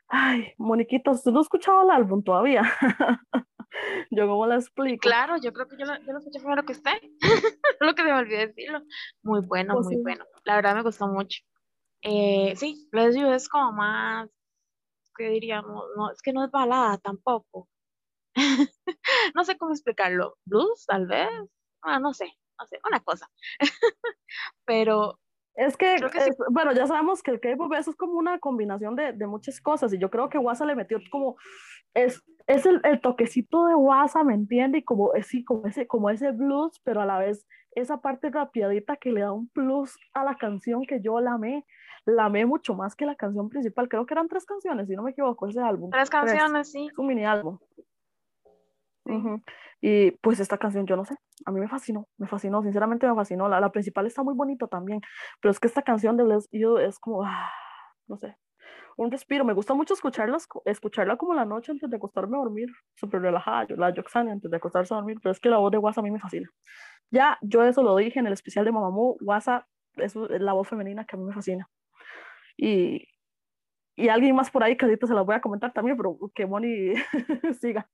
Ay, 0.08 0.54
Moniquita, 0.58 1.12
¿usted 1.12 1.32
no 1.32 1.40
ha 1.40 1.42
escuchado 1.42 1.84
el 1.84 1.90
álbum 1.90 2.24
todavía? 2.24 2.62
yo 4.12 4.28
cómo 4.28 4.46
la 4.46 4.56
explico. 4.56 5.02
Claro, 5.02 5.36
yo 5.42 5.52
creo 5.52 5.68
que 5.68 5.78
yo 5.78 5.86
lo, 5.86 5.98
yo 5.98 6.14
lo 6.14 6.20
escuché 6.20 6.40
primero 6.40 6.64
que 6.64 6.74
usted. 6.74 6.94
lo 7.80 7.96
que 7.96 8.04
me 8.04 8.14
olvidé 8.14 8.48
decirlo. 8.48 8.82
Muy 9.24 9.42
bueno, 9.42 9.74
Pues 9.74 9.86
muy 9.88 9.96
sí. 9.96 10.02
bueno. 10.04 10.26
La 10.44 10.56
verdad 10.56 10.76
me 10.76 10.84
gustó 10.84 11.08
mucho. 11.08 11.42
Eh, 12.04 12.54
sí, 12.56 12.88
Bless 12.92 13.16
You 13.16 13.30
es 13.32 13.50
como 13.50 13.72
más, 13.72 14.30
¿qué 15.18 15.30
diríamos? 15.30 15.86
No, 15.98 16.12
es 16.12 16.22
que 16.22 16.34
no 16.34 16.44
es 16.46 16.52
balada 16.52 16.98
tampoco. 16.98 17.68
no 19.36 19.44
sé 19.46 19.58
cómo 19.58 19.72
explicarlo. 19.72 20.38
Blues, 20.46 20.86
tal 20.88 21.08
vez. 21.08 21.30
Ah, 21.82 22.00
no 22.00 22.14
sé, 22.14 22.26
no 22.60 22.66
sé, 22.68 22.80
una 22.88 23.00
cosa. 23.02 23.30
Pero 24.66 25.20
Es 25.56 25.78
que, 25.78 25.96
que 26.12 26.22
sí. 26.22 26.32
bueno, 26.52 26.74
ya 26.74 26.88
sabemos 26.88 27.24
que 27.24 27.32
el 27.32 27.40
K-pop 27.40 27.74
es 27.74 27.96
como 27.96 28.14
una 28.14 28.40
combinación 28.40 28.96
de, 28.96 29.14
de 29.14 29.28
muchas 29.28 29.62
cosas 29.62 29.94
y 29.94 29.98
yo 30.00 30.10
creo 30.10 30.30
que 30.30 30.38
Wasa 30.38 30.66
le 30.66 30.76
metió 30.76 31.00
como, 31.12 31.38
es, 31.94 32.22
es 32.48 32.66
el, 32.66 32.82
el 32.84 33.02
toquecito 33.02 33.68
de 33.68 33.76
Wasa, 33.76 34.24
¿me 34.24 34.34
entiende? 34.34 34.80
Y 34.80 34.84
como, 34.84 35.14
es- 35.14 35.28
sí, 35.28 35.44
como 35.46 35.68
ese, 35.68 35.88
como 35.88 36.10
ese 36.10 36.32
blues, 36.32 36.80
pero 36.84 37.02
a 37.02 37.06
la 37.06 37.20
vez 37.20 37.46
esa 37.72 38.02
parte 38.02 38.30
rapidita 38.30 38.98
que 38.98 39.12
le 39.12 39.22
da 39.22 39.32
un 39.34 39.50
plus 39.50 39.98
a 40.14 40.24
la 40.24 40.36
canción 40.38 40.86
que 40.86 41.02
yo 41.02 41.20
la 41.20 41.34
amé, 41.34 41.66
la 42.06 42.26
amé 42.26 42.46
mucho 42.46 42.76
más 42.76 42.96
que 42.96 43.06
la 43.06 43.16
canción 43.16 43.50
principal, 43.50 43.90
creo 43.90 44.06
que 44.06 44.14
eran 44.14 44.28
tres 44.28 44.46
canciones, 44.46 44.88
si 44.88 44.96
no 44.96 45.04
me 45.04 45.12
equivoco, 45.12 45.48
ese 45.48 45.60
álbum. 45.62 45.90
tres 45.90 46.10
canciones, 46.10 46.72
sí. 46.72 46.88
Es 46.92 46.98
un 46.98 47.08
mini 47.08 47.26
álbum. 47.26 47.58
Sí. 47.76 47.84
Ujú. 49.06 49.42
Y 49.82 50.12
pues 50.12 50.40
esta 50.40 50.58
canción, 50.58 50.86
yo 50.88 50.96
no 50.96 51.06
sé, 51.06 51.16
a 51.46 51.52
mí 51.52 51.60
me 51.60 51.68
fascinó, 51.68 52.08
me 52.18 52.28
fascinó, 52.28 52.64
sinceramente 52.64 53.08
me 53.08 53.14
fascinó. 53.16 53.48
La, 53.48 53.60
la 53.60 53.72
principal 53.72 54.08
está 54.08 54.24
muy 54.24 54.34
bonita 54.34 54.68
también, 54.68 55.02
pero 55.42 55.52
es 55.52 55.60
que 55.60 55.68
esta 55.68 55.82
canción 55.84 56.18
de 56.18 56.24
Bless 56.24 56.48
You 56.52 56.78
es 56.78 56.98
como, 56.98 57.24
ah, 57.24 57.52
no 58.08 58.18
sé, 58.18 58.36
un 58.98 59.12
respiro. 59.12 59.46
Me 59.46 59.54
gusta 59.54 59.74
mucho 59.76 59.94
escucharlas, 59.94 60.48
co- 60.48 60.64
escucharla 60.66 61.18
como 61.18 61.36
la 61.36 61.46
noche 61.46 61.72
antes 61.72 61.88
de 61.90 61.98
acostarme 61.98 62.36
a 62.38 62.40
dormir, 62.40 62.70
súper 62.96 63.22
relajada, 63.22 63.66
yo- 63.68 63.76
la 63.76 63.92
Yoxani 63.94 64.32
antes 64.32 64.50
de 64.50 64.58
acostarse 64.58 64.94
a 64.94 64.98
dormir, 64.98 65.18
pero 65.22 65.32
es 65.34 65.40
que 65.40 65.50
la 65.50 65.58
voz 65.58 65.72
de 65.72 65.78
Wasa 65.78 66.02
a 66.02 66.04
mí 66.04 66.10
me 66.10 66.20
fascina. 66.20 66.50
Ya, 67.12 67.38
yo 67.42 67.64
eso 67.64 67.84
lo 67.84 67.96
dije 67.96 68.20
en 68.20 68.26
el 68.28 68.34
especial 68.34 68.66
de 68.66 68.72
Mamamoo, 68.72 69.18
Wasa 69.22 69.68
es 69.98 70.16
la 70.16 70.54
voz 70.54 70.68
femenina 70.68 71.06
que 71.06 71.16
a 71.16 71.20
mí 71.20 71.26
me 71.26 71.34
fascina. 71.34 71.70
Y, 72.58 73.08
y 73.96 74.10
alguien 74.10 74.36
más 74.36 74.52
por 74.52 74.64
ahí 74.64 74.78
que 74.78 74.86
ahorita 74.86 75.08
se 75.08 75.14
las 75.14 75.26
voy 75.26 75.36
a 75.36 75.42
comentar 75.42 75.74
también, 75.74 75.98
pero 75.98 76.18
que 76.34 76.46
Moni 76.46 76.94
siga. 77.62 77.90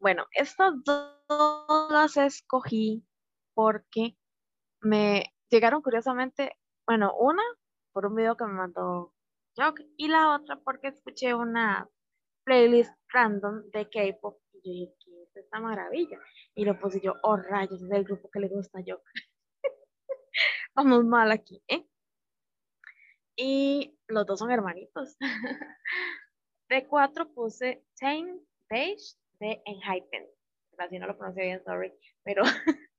Bueno, 0.00 0.26
estas 0.32 0.74
dos 0.84 2.16
escogí 2.16 3.06
porque 3.54 4.16
me 4.80 5.32
llegaron 5.48 5.80
curiosamente, 5.80 6.56
bueno, 6.86 7.14
una 7.16 7.42
por 7.92 8.06
un 8.06 8.16
video 8.16 8.36
que 8.36 8.44
me 8.44 8.54
mandó 8.54 9.14
Jock 9.56 9.80
y 9.96 10.08
la 10.08 10.34
otra 10.34 10.58
porque 10.64 10.88
escuché 10.88 11.34
una 11.34 11.88
playlist 12.44 12.92
random 13.12 13.70
de 13.70 13.88
K-pop 13.88 14.40
y 14.54 14.56
yo 14.56 14.72
dije, 14.72 14.94
¿qué 15.04 15.22
es 15.22 15.36
esta 15.36 15.60
maravilla? 15.60 16.18
Y 16.54 16.64
lo 16.64 16.78
puse 16.80 17.00
yo, 17.00 17.14
oh 17.22 17.36
rayos, 17.36 17.82
es 17.82 17.90
el 17.90 18.04
grupo 18.04 18.28
que 18.30 18.40
le 18.40 18.48
gusta 18.48 18.78
a 18.78 18.82
Jock. 18.84 19.02
Vamos 20.74 21.04
mal 21.04 21.30
aquí, 21.30 21.62
¿eh? 21.68 21.86
Y 23.44 23.98
los 24.06 24.24
dos 24.24 24.38
son 24.38 24.52
hermanitos. 24.52 25.16
De 26.68 26.86
cuatro 26.86 27.28
puse 27.34 27.84
Same 27.94 28.38
Page 28.68 29.16
de 29.40 29.60
Enhypen. 29.66 30.28
Así 30.78 30.96
no 31.00 31.08
lo 31.08 31.18
pronuncié 31.18 31.46
bien, 31.46 31.64
sorry. 31.64 31.92
Pero 32.22 32.44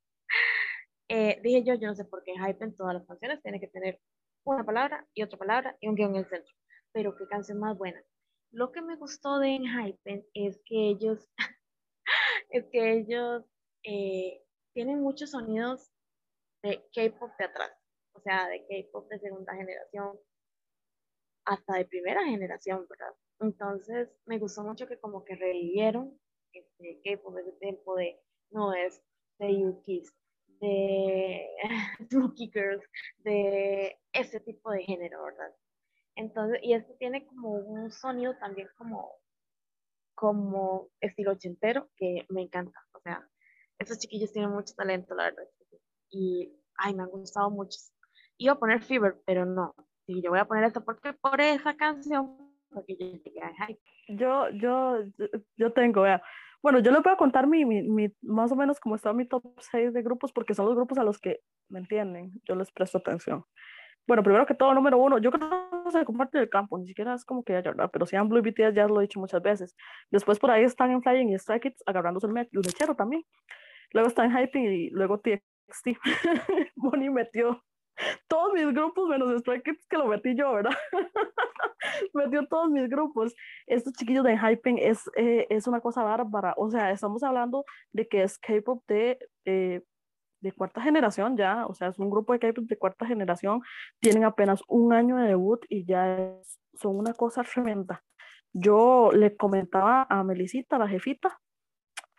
eh, 1.08 1.40
dije 1.42 1.64
yo, 1.64 1.76
yo 1.76 1.88
no 1.88 1.96
sé 1.96 2.04
por 2.04 2.26
qué 2.26 2.34
Enhypen 2.34 2.76
todas 2.76 2.96
las 2.96 3.08
canciones 3.08 3.42
tienen 3.42 3.62
que 3.62 3.70
tener 3.70 4.02
una 4.44 4.66
palabra 4.66 5.08
y 5.14 5.24
otra 5.24 5.40
palabra 5.40 5.78
y 5.80 5.88
un 5.88 5.96
guion 5.96 6.12
en 6.12 6.24
el 6.24 6.30
centro. 6.30 6.54
Pero 6.92 7.16
qué 7.16 7.26
canción 7.28 7.60
más 7.60 7.78
buena. 7.78 8.04
Lo 8.52 8.74
que 8.74 8.82
me 8.82 8.98
gustó 8.98 9.40
de 9.40 9.56
Enhypen 9.56 10.26
es 10.34 10.62
que 10.66 10.90
ellos, 10.90 11.26
es 12.50 12.66
que 12.70 12.98
ellos 12.98 13.46
eh, 13.84 14.44
tienen 14.74 15.00
muchos 15.00 15.32
sonidos 15.32 15.90
de 16.64 16.86
K-pop 16.94 17.32
de 17.40 17.46
atrás. 17.46 17.72
O 18.12 18.20
sea, 18.20 18.50
de 18.50 18.60
K-pop 18.68 19.08
de 19.08 19.20
segunda 19.20 19.56
generación 19.56 20.20
hasta 21.46 21.76
de 21.76 21.86
primera 21.86 22.24
generación, 22.26 22.86
¿verdad? 22.90 23.14
Entonces 23.40 24.10
me 24.26 24.40
gustó 24.40 24.64
mucho 24.64 24.88
que 24.88 25.00
como 25.00 25.26
que 25.26 25.36
revivieron 25.36 26.20
este 26.54 27.02
K-pop 27.04 27.38
ese 27.38 27.52
tiempo 27.54 27.96
de 27.96 28.20
no 28.52 28.74
es 28.74 29.02
de 29.40 29.60
Yukis, 29.60 30.14
de 30.60 31.48
Smokey 32.10 32.52
Girls, 32.54 32.84
de 33.20 34.00
ese 34.14 34.40
tipo 34.40 34.72
de 34.72 34.84
género, 34.84 35.24
¿verdad? 35.24 35.54
Entonces, 36.16 36.60
y 36.62 36.74
este 36.74 36.94
tiene 36.96 37.26
como 37.26 37.50
un 37.52 37.92
sonido 37.92 38.36
también 38.38 38.70
como, 38.78 39.12
como 40.16 40.90
estilo 41.02 41.32
ochentero 41.32 41.90
que 41.98 42.26
me 42.30 42.44
encanta. 42.44 42.80
O 42.94 43.00
sea, 43.00 43.28
estos 43.80 44.00
chiquillos 44.00 44.32
tienen 44.32 44.52
mucho 44.52 44.76
talento, 44.76 45.16
la 45.16 45.26
verdad. 45.26 45.44
Y, 46.12 46.54
ay, 46.76 46.94
me 46.94 47.04
han 47.04 47.10
gustado 47.10 47.50
mucho. 47.50 47.80
Iba 48.38 48.54
a 48.54 48.60
poner 48.60 48.84
Fever, 48.84 49.22
pero 49.26 49.46
no. 49.46 49.76
Sí, 50.06 50.22
yo 50.22 50.32
voy 50.32 50.40
a 50.40 50.46
poner 50.46 50.66
esto 50.66 50.84
porque 50.84 51.14
por 51.14 51.40
esa 51.40 51.76
canción, 51.76 52.38
porque 52.70 52.96
yo. 52.98 53.10
Yo, 54.10 54.50
yo, 54.50 54.98
yo 55.56 55.74
tengo, 55.74 56.02
vea. 56.02 56.22
Bueno, 56.62 56.80
yo 56.80 56.92
les 56.92 57.02
voy 57.02 57.14
a 57.14 57.18
contar 57.18 57.48
mi, 57.48 57.66
mi, 57.66 57.84
mi, 57.84 58.14
más 58.22 58.52
o 58.52 58.56
menos 58.56 58.80
cómo 58.80 58.96
está 58.96 59.14
mi 59.14 59.28
top 59.28 59.44
6 59.60 59.94
de 59.94 60.02
grupos, 60.02 60.32
porque 60.32 60.54
son 60.54 60.66
los 60.66 60.76
grupos 60.76 60.98
a 60.98 61.04
los 61.04 61.20
que 61.20 61.40
me 61.70 61.80
entienden, 61.80 62.32
yo 62.46 62.56
les 62.56 62.72
presto 62.72 62.98
atención. 62.98 63.44
Bueno, 64.06 64.24
primero 64.24 64.46
que 64.46 64.54
todo, 64.54 64.74
número 64.74 64.98
uno, 64.98 65.18
yo 65.18 65.32
creo 65.32 65.50
que 65.86 65.92
se 65.92 66.04
comparte 66.04 66.38
el 66.38 66.50
campo, 66.50 66.78
ni 66.78 66.88
siquiera 66.88 67.14
es 67.14 67.24
como 67.24 67.44
que 67.44 67.56
haya, 67.56 67.72
¿verdad? 67.72 67.90
Pero 67.92 68.06
sean 68.06 68.28
Blue 68.28 68.40
y 68.40 68.52
BTS, 68.52 68.76
ya 68.76 68.88
lo 68.88 69.00
he 69.00 69.04
dicho 69.04 69.20
muchas 69.20 69.42
veces. 69.42 69.76
Después 70.12 70.40
por 70.40 70.52
ahí 70.52 70.64
están 70.64 70.92
en 70.92 71.02
Flying 71.02 71.30
y 71.30 71.40
Stray 71.40 71.62
Kids 71.62 71.82
agarrándose 71.86 72.28
el, 72.28 72.38
el 72.38 72.50
mechero 72.54 72.96
también. 72.96 73.24
Luego 73.92 74.10
está 74.10 74.26
en 74.26 74.32
Hyping 74.32 74.66
y 74.66 74.90
luego 74.90 75.20
TXT. 75.20 75.98
Bonnie 76.76 77.10
metió 77.10 77.64
todos 78.28 78.54
mis 78.54 78.66
grupos 78.74 79.08
menos 79.08 79.40
Stray 79.42 79.62
Kids 79.62 79.86
que 79.88 79.98
lo 79.98 80.08
metí 80.08 80.36
yo, 80.36 80.54
¿verdad? 80.54 80.72
metió 82.14 82.46
todos 82.48 82.70
mis 82.70 82.90
grupos. 82.90 83.34
Estos 83.68 83.94
chiquillos 83.94 84.24
de 84.24 84.38
Hyping 84.38 84.78
es, 84.80 85.10
eh, 85.16 85.48
es 85.50 85.68
una 85.68 85.82
cosa 85.82 86.04
bárbara. 86.04 86.54
O 86.58 86.70
sea, 86.70 86.92
estamos 86.92 87.24
hablando 87.24 87.66
de 87.92 88.08
que 88.08 88.24
es 88.24 88.38
K-pop 88.40 88.84
de, 88.88 89.20
eh, 89.46 89.82
de 90.42 90.52
cuarta 90.52 90.82
generación 90.82 91.38
ya. 91.38 91.66
O 91.68 91.74
sea, 91.74 91.90
es 91.90 92.00
un 92.00 92.10
grupo 92.10 92.34
de 92.34 92.40
K-pop 92.40 92.66
de 92.66 92.78
cuarta 92.78 93.06
generación. 93.06 93.62
Tienen 94.00 94.24
apenas 94.24 94.62
un 94.68 94.94
año 94.94 95.18
de 95.18 95.28
debut 95.28 95.66
y 95.70 95.86
ya 95.86 96.18
es- 96.18 96.60
son 96.74 96.98
una 96.98 97.14
cosa 97.14 97.44
tremenda. 97.44 98.04
Yo 98.52 99.12
le 99.14 99.36
comentaba 99.36 100.06
a 100.10 100.24
Melisita, 100.24 100.78
la 100.78 100.88
jefita, 100.88 101.40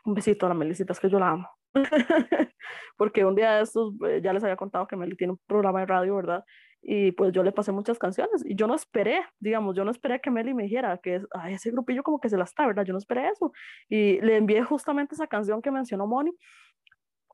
un 0.05 0.15
besito 0.15 0.47
a 0.47 0.49
la 0.49 0.55
Melisita, 0.55 0.93
es 0.93 1.01
que 1.01 1.09
yo 1.09 1.19
la 1.19 1.31
amo. 1.31 1.49
Porque 2.97 3.25
un 3.25 3.35
día 3.35 3.53
de 3.57 3.63
estos, 3.63 3.95
eh, 4.09 4.21
ya 4.23 4.33
les 4.33 4.43
había 4.45 4.57
contado 4.57 4.87
que 4.87 4.97
Meli 4.97 5.17
tiene 5.17 5.33
un 5.33 5.41
programa 5.47 5.81
de 5.81 5.87
radio, 5.87 6.17
¿verdad? 6.17 6.45
Y 6.83 7.13
pues 7.13 7.33
yo 7.33 7.43
le 7.43 7.53
pasé 7.53 7.73
muchas 7.73 7.99
canciones 7.99 8.45
y 8.45 8.55
yo 8.57 8.67
no 8.67 8.75
esperé, 8.75 9.23
digamos, 9.41 9.75
yo 9.75 9.85
no 9.85 9.91
esperé 9.91 10.21
que 10.21 10.31
Meli 10.31 10.53
me 10.55 10.65
dijera 10.65 10.99
que 10.99 11.17
es, 11.17 11.27
"Ay, 11.33 11.55
ese 11.55 11.71
grupillo 11.71 12.03
como 12.03 12.21
que 12.21 12.29
se 12.29 12.37
la 12.37 12.45
está, 12.45 12.67
¿verdad? 12.67 12.85
Yo 12.85 12.93
no 12.93 12.99
esperé 12.99 13.29
eso. 13.29 13.53
Y 13.89 14.21
le 14.21 14.37
envié 14.37 14.63
justamente 14.65 15.15
esa 15.15 15.27
canción 15.27 15.63
que 15.63 15.71
mencionó 15.71 16.07
Moni 16.07 16.33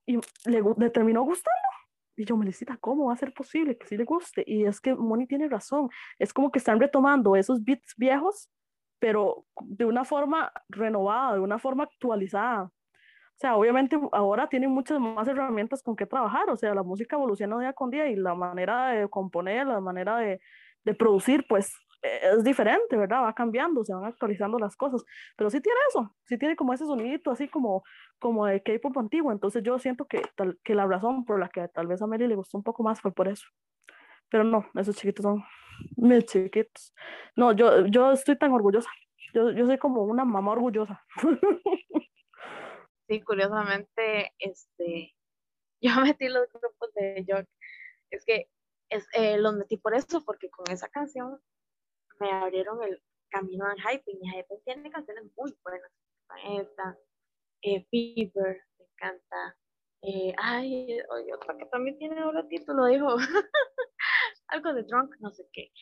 y 0.06 0.16
le, 0.46 0.62
le 0.78 0.90
terminó 0.90 1.22
gustando. 1.22 1.58
Y 2.16 2.24
yo, 2.26 2.36
Melisita, 2.36 2.76
¿cómo 2.78 3.06
va 3.06 3.14
a 3.14 3.16
ser 3.16 3.32
posible 3.32 3.78
que 3.78 3.86
sí 3.86 3.96
le 3.96 4.04
guste? 4.04 4.44
Y 4.46 4.64
es 4.66 4.80
que 4.80 4.94
Moni 4.94 5.26
tiene 5.26 5.48
razón, 5.48 5.88
es 6.18 6.32
como 6.34 6.50
que 6.52 6.58
están 6.58 6.80
retomando 6.80 7.36
esos 7.36 7.64
beats 7.64 7.94
viejos, 7.96 8.50
pero 8.98 9.46
de 9.62 9.86
una 9.86 10.04
forma 10.04 10.52
renovada, 10.68 11.34
de 11.34 11.40
una 11.40 11.58
forma 11.58 11.84
actualizada. 11.84 12.70
Sea, 13.40 13.56
obviamente 13.56 13.98
ahora 14.12 14.48
tienen 14.50 14.70
muchas 14.70 15.00
más 15.00 15.26
herramientas 15.26 15.82
con 15.82 15.96
que 15.96 16.04
trabajar, 16.06 16.50
o 16.50 16.56
sea, 16.56 16.74
la 16.74 16.82
música 16.82 17.16
evoluciona 17.16 17.58
día 17.58 17.72
con 17.72 17.90
día 17.90 18.06
y 18.08 18.16
la 18.16 18.34
manera 18.34 18.88
de 18.90 19.08
componer, 19.08 19.66
la 19.66 19.80
manera 19.80 20.18
de, 20.18 20.40
de 20.84 20.94
producir, 20.94 21.46
pues 21.48 21.72
eh, 22.02 22.20
es 22.36 22.44
diferente, 22.44 22.96
¿verdad? 22.98 23.22
Va 23.22 23.34
cambiando, 23.34 23.82
se 23.82 23.94
van 23.94 24.04
actualizando 24.04 24.58
las 24.58 24.76
cosas, 24.76 25.02
pero 25.38 25.48
sí 25.48 25.62
tiene 25.62 25.78
eso, 25.88 26.14
sí 26.26 26.36
tiene 26.36 26.54
como 26.54 26.74
ese 26.74 26.84
sonidito 26.84 27.30
así 27.30 27.48
como, 27.48 27.82
como 28.18 28.44
de 28.44 28.62
K-pop 28.62 28.98
antiguo, 28.98 29.32
entonces 29.32 29.62
yo 29.62 29.78
siento 29.78 30.04
que, 30.06 30.20
tal, 30.36 30.58
que 30.62 30.74
la 30.74 30.86
razón 30.86 31.24
por 31.24 31.40
la 31.40 31.48
que 31.48 31.66
tal 31.68 31.86
vez 31.86 32.02
a 32.02 32.06
Mary 32.06 32.26
le 32.28 32.34
gustó 32.36 32.58
un 32.58 32.64
poco 32.64 32.82
más 32.82 33.00
fue 33.00 33.10
por 33.12 33.26
eso, 33.26 33.46
pero 34.30 34.44
no, 34.44 34.66
esos 34.76 34.96
chiquitos 34.96 35.24
son 35.24 35.44
mis 35.96 36.26
chiquitos. 36.26 36.94
No, 37.36 37.52
yo, 37.52 37.86
yo 37.86 38.12
estoy 38.12 38.38
tan 38.38 38.52
orgullosa, 38.52 38.90
yo, 39.34 39.50
yo 39.52 39.66
soy 39.66 39.78
como 39.78 40.02
una 40.04 40.24
mamá 40.24 40.52
orgullosa. 40.52 41.02
Sí, 43.10 43.20
curiosamente, 43.22 44.32
este, 44.38 45.16
yo 45.82 45.90
metí 46.00 46.28
los 46.28 46.46
grupos 46.52 46.94
de 46.94 47.24
York. 47.26 47.48
Es 48.12 48.24
que 48.24 48.48
es, 48.88 49.04
eh, 49.14 49.36
los 49.36 49.54
metí 49.54 49.78
por 49.78 49.94
eso, 49.94 50.24
porque 50.24 50.48
con 50.48 50.72
esa 50.72 50.88
canción 50.88 51.40
me 52.20 52.30
abrieron 52.30 52.80
el 52.84 53.02
camino 53.28 53.66
al 53.66 53.78
Hyping. 53.80 54.18
Y 54.22 54.28
Hyping 54.30 54.62
tiene 54.64 54.90
canciones 54.92 55.24
muy 55.36 55.52
buenas. 55.64 55.90
Esta, 56.60 56.96
eh, 57.62 57.84
Fever, 57.90 58.62
me 58.78 58.84
encanta. 58.84 59.58
Eh, 60.02 60.32
ay, 60.38 60.98
otra 61.34 61.58
que 61.58 61.66
también 61.66 61.98
tiene 61.98 62.24
otro 62.24 62.46
título, 62.46 62.86
dijo. 62.86 63.16
Algo 64.46 64.72
de 64.72 64.84
Drunk, 64.84 65.16
no 65.18 65.32
sé 65.32 65.48
qué. 65.52 65.72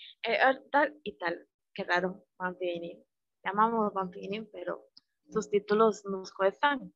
Ah, 0.43 0.59
tal 0.73 0.99
y 1.05 1.19
tal. 1.19 1.47
qué 1.75 1.85
raro, 1.85 2.25
Vampini. 2.39 3.05
Llamamos 3.45 3.93
Vampini, 3.93 4.47
pero 4.47 4.89
sus 5.31 5.51
títulos 5.51 6.07
nos 6.07 6.33
cuestan. 6.33 6.95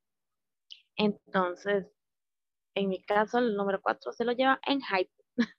Entonces, 0.96 1.86
en 2.74 2.88
mi 2.88 3.02
caso, 3.02 3.38
el 3.38 3.56
número 3.56 3.80
4 3.82 4.12
se 4.12 4.24
lo 4.24 4.32
lleva 4.32 4.60
en 4.66 4.80
hype. 4.82 5.12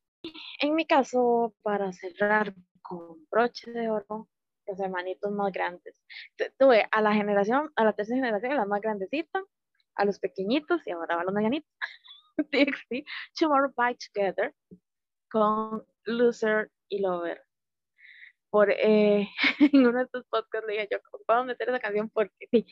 en 0.60 0.76
mi 0.76 0.86
caso, 0.86 1.54
para 1.62 1.92
cerrar 1.94 2.54
con 2.82 3.26
broche 3.30 3.72
de 3.72 3.90
oro, 3.90 4.30
los 4.68 4.80
hermanitos 4.80 5.32
más 5.32 5.52
grandes. 5.52 6.02
Tuve 6.58 6.88
a 6.92 7.02
la 7.02 7.14
generación, 7.14 7.72
a 7.76 7.84
la 7.84 7.94
tercera 7.94 8.18
generación, 8.18 8.56
la 8.56 8.66
más 8.66 8.82
grandecita, 8.82 9.44
a 9.96 10.06
los 10.06 10.20
pequeñitos 10.20 10.86
y 10.88 10.92
ahora 10.92 11.20
a 11.20 11.24
los 11.24 11.34
medianitos. 11.34 11.70
TXT, 12.52 13.06
Tomorrow 13.40 13.72
by 13.76 13.96
Together, 13.96 14.54
con 15.30 15.86
Loser 16.06 16.72
y 16.90 17.00
Lover. 17.00 17.44
Por, 18.50 18.72
eh, 18.72 19.28
en 19.74 19.88
uno 19.88 20.00
de 20.00 20.06
estos 20.06 20.26
podcasts 20.26 20.68
le 20.68 20.74
dije 20.74 20.88
yo, 20.92 20.98
vamos 21.28 21.44
a 21.44 21.48
meter 21.48 21.70
esa 21.70 21.80
canción 21.80 22.10
porque 22.10 22.48
sí, 22.52 22.66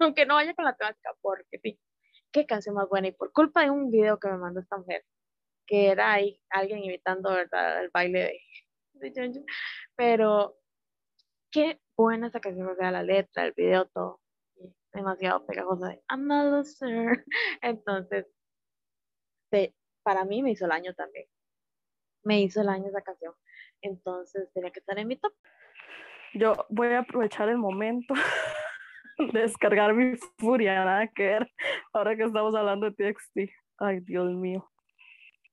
aunque 0.00 0.26
no 0.26 0.34
vaya 0.34 0.54
con 0.54 0.64
la 0.64 0.76
temática, 0.76 1.10
porque 1.20 1.58
sí. 1.62 1.78
Qué 2.32 2.46
canción 2.46 2.74
más 2.74 2.88
buena 2.88 3.08
y 3.08 3.12
por 3.12 3.32
culpa 3.32 3.62
de 3.62 3.70
un 3.70 3.90
video 3.90 4.18
que 4.18 4.28
me 4.28 4.38
mandó 4.38 4.60
esta 4.60 4.78
mujer, 4.78 5.04
que 5.66 5.88
era 5.88 6.12
ahí 6.12 6.40
alguien 6.50 6.84
imitando, 6.84 7.30
¿verdad?, 7.30 7.84
el 7.84 7.90
baile 7.90 8.40
de, 8.94 9.10
de 9.10 9.44
Pero 9.96 10.56
qué 11.50 11.80
buena 11.96 12.28
esa 12.28 12.40
canción, 12.40 12.68
o 12.68 12.74
sea, 12.74 12.90
la 12.90 13.02
letra, 13.02 13.44
el 13.44 13.52
video, 13.52 13.86
todo. 13.86 14.20
Demasiado 14.92 15.46
pegajosa 15.46 15.88
de 15.88 16.02
I'm 16.10 16.30
a 16.30 16.44
loser. 16.44 17.24
Entonces, 17.62 18.26
para 20.02 20.24
mí 20.24 20.42
me 20.42 20.50
hizo 20.50 20.64
el 20.64 20.72
año 20.72 20.94
también. 20.94 21.26
Me 22.24 22.40
hizo 22.40 22.60
el 22.60 22.68
año 22.68 22.88
esa 22.88 23.02
canción. 23.02 23.34
Entonces, 23.80 24.50
tenía 24.52 24.70
que 24.70 24.80
estar 24.80 24.98
en 24.98 25.08
mi 25.08 25.16
top. 25.16 25.32
Yo 26.34 26.66
voy 26.68 26.88
a 26.88 27.00
aprovechar 27.00 27.48
el 27.48 27.58
momento 27.58 28.14
de 28.14 28.20
descargar 29.32 29.94
mi 29.94 30.16
furia, 30.38 30.84
nada 30.84 31.06
que 31.08 31.22
ver, 31.22 31.52
ahora 31.92 32.16
que 32.16 32.24
estamos 32.24 32.54
hablando 32.54 32.90
de 32.90 33.12
TXT. 33.12 33.52
Ay, 33.78 34.00
Dios 34.00 34.30
mío. 34.32 34.68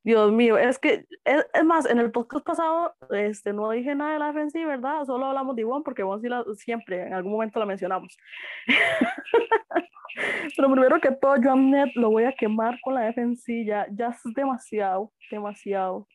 Dios 0.03 0.31
mío, 0.31 0.57
es 0.57 0.79
que, 0.79 1.05
es, 1.25 1.65
más, 1.65 1.85
en 1.85 1.99
el 1.99 2.11
podcast 2.11 2.45
pasado 2.45 2.95
este, 3.11 3.51
no 3.51 3.69
dije 3.71 3.93
nada 3.95 4.13
de 4.13 4.19
la 4.19 4.29
FNC, 4.29 4.65
¿verdad? 4.65 5.03
Solo 5.05 5.25
hablamos 5.25 5.55
de 5.55 5.63
Ivonne, 5.63 5.83
porque 5.83 6.03
Ivonne 6.03 6.21
sí 6.21 6.29
la, 6.29 6.43
siempre, 6.55 7.05
en 7.05 7.13
algún 7.13 7.33
momento 7.33 7.59
la 7.59 7.65
mencionamos. 7.65 8.17
Pero 10.55 10.71
primero 10.71 10.99
que 11.01 11.11
todo, 11.11 11.35
yo 11.41 11.51
a 11.51 11.55
Net 11.55 11.91
lo 11.95 12.11
voy 12.11 12.23
a 12.23 12.31
quemar 12.31 12.79
con 12.81 12.95
la 12.95 13.09
FNC, 13.09 13.65
ya, 13.65 13.87
ya 13.91 14.07
es 14.07 14.21
demasiado, 14.33 15.11
demasiado. 15.29 16.07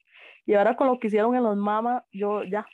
Y 0.47 0.55
ahora 0.55 0.77
con 0.77 0.87
lo 0.87 0.99
que 0.99 1.09
hicieron 1.09 1.35
en 1.37 1.43
los 1.43 1.57
Mama, 1.57 2.05
yo 2.11 2.43
ya, 2.43 2.67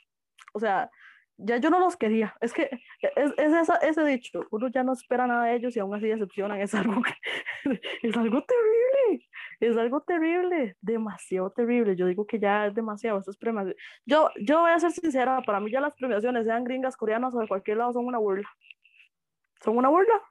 o 0.53 0.59
sea, 0.59 0.89
ya 1.37 1.57
yo 1.57 1.69
no 1.69 1.79
los 1.79 1.97
quería. 1.97 2.35
Es 2.41 2.53
que 2.53 2.69
es, 3.15 3.33
es 3.37 3.53
esa, 3.53 3.75
ese 3.77 4.03
dicho, 4.05 4.45
uno 4.51 4.67
ya 4.69 4.83
no 4.83 4.93
espera 4.93 5.27
nada 5.27 5.45
de 5.45 5.55
ellos 5.55 5.75
y 5.75 5.79
aún 5.79 5.93
así 5.95 6.07
decepcionan. 6.07 6.59
Es 6.61 6.73
algo, 6.73 7.01
que, 7.01 7.13
es 8.03 8.17
algo 8.17 8.43
terrible, 8.43 9.27
es 9.59 9.77
algo 9.77 10.01
terrible, 10.01 10.75
demasiado 10.81 11.51
terrible. 11.51 11.95
Yo 11.95 12.05
digo 12.05 12.25
que 12.25 12.39
ya 12.39 12.67
es 12.67 12.75
demasiado 12.75 13.19
esas 13.19 13.37
premiaciones. 13.37 13.81
Yo, 14.05 14.29
yo 14.41 14.61
voy 14.61 14.71
a 14.71 14.79
ser 14.79 14.91
sincera, 14.91 15.41
para 15.41 15.59
mí 15.59 15.71
ya 15.71 15.81
las 15.81 15.95
premiaciones, 15.95 16.45
sean 16.45 16.63
gringas, 16.63 16.97
coreanas 16.97 17.33
o 17.35 17.39
de 17.39 17.47
cualquier 17.47 17.77
lado, 17.77 17.93
son 17.93 18.05
una 18.05 18.19
burla. 18.19 18.49
Son 19.63 19.77
una 19.77 19.89
burla. 19.89 20.21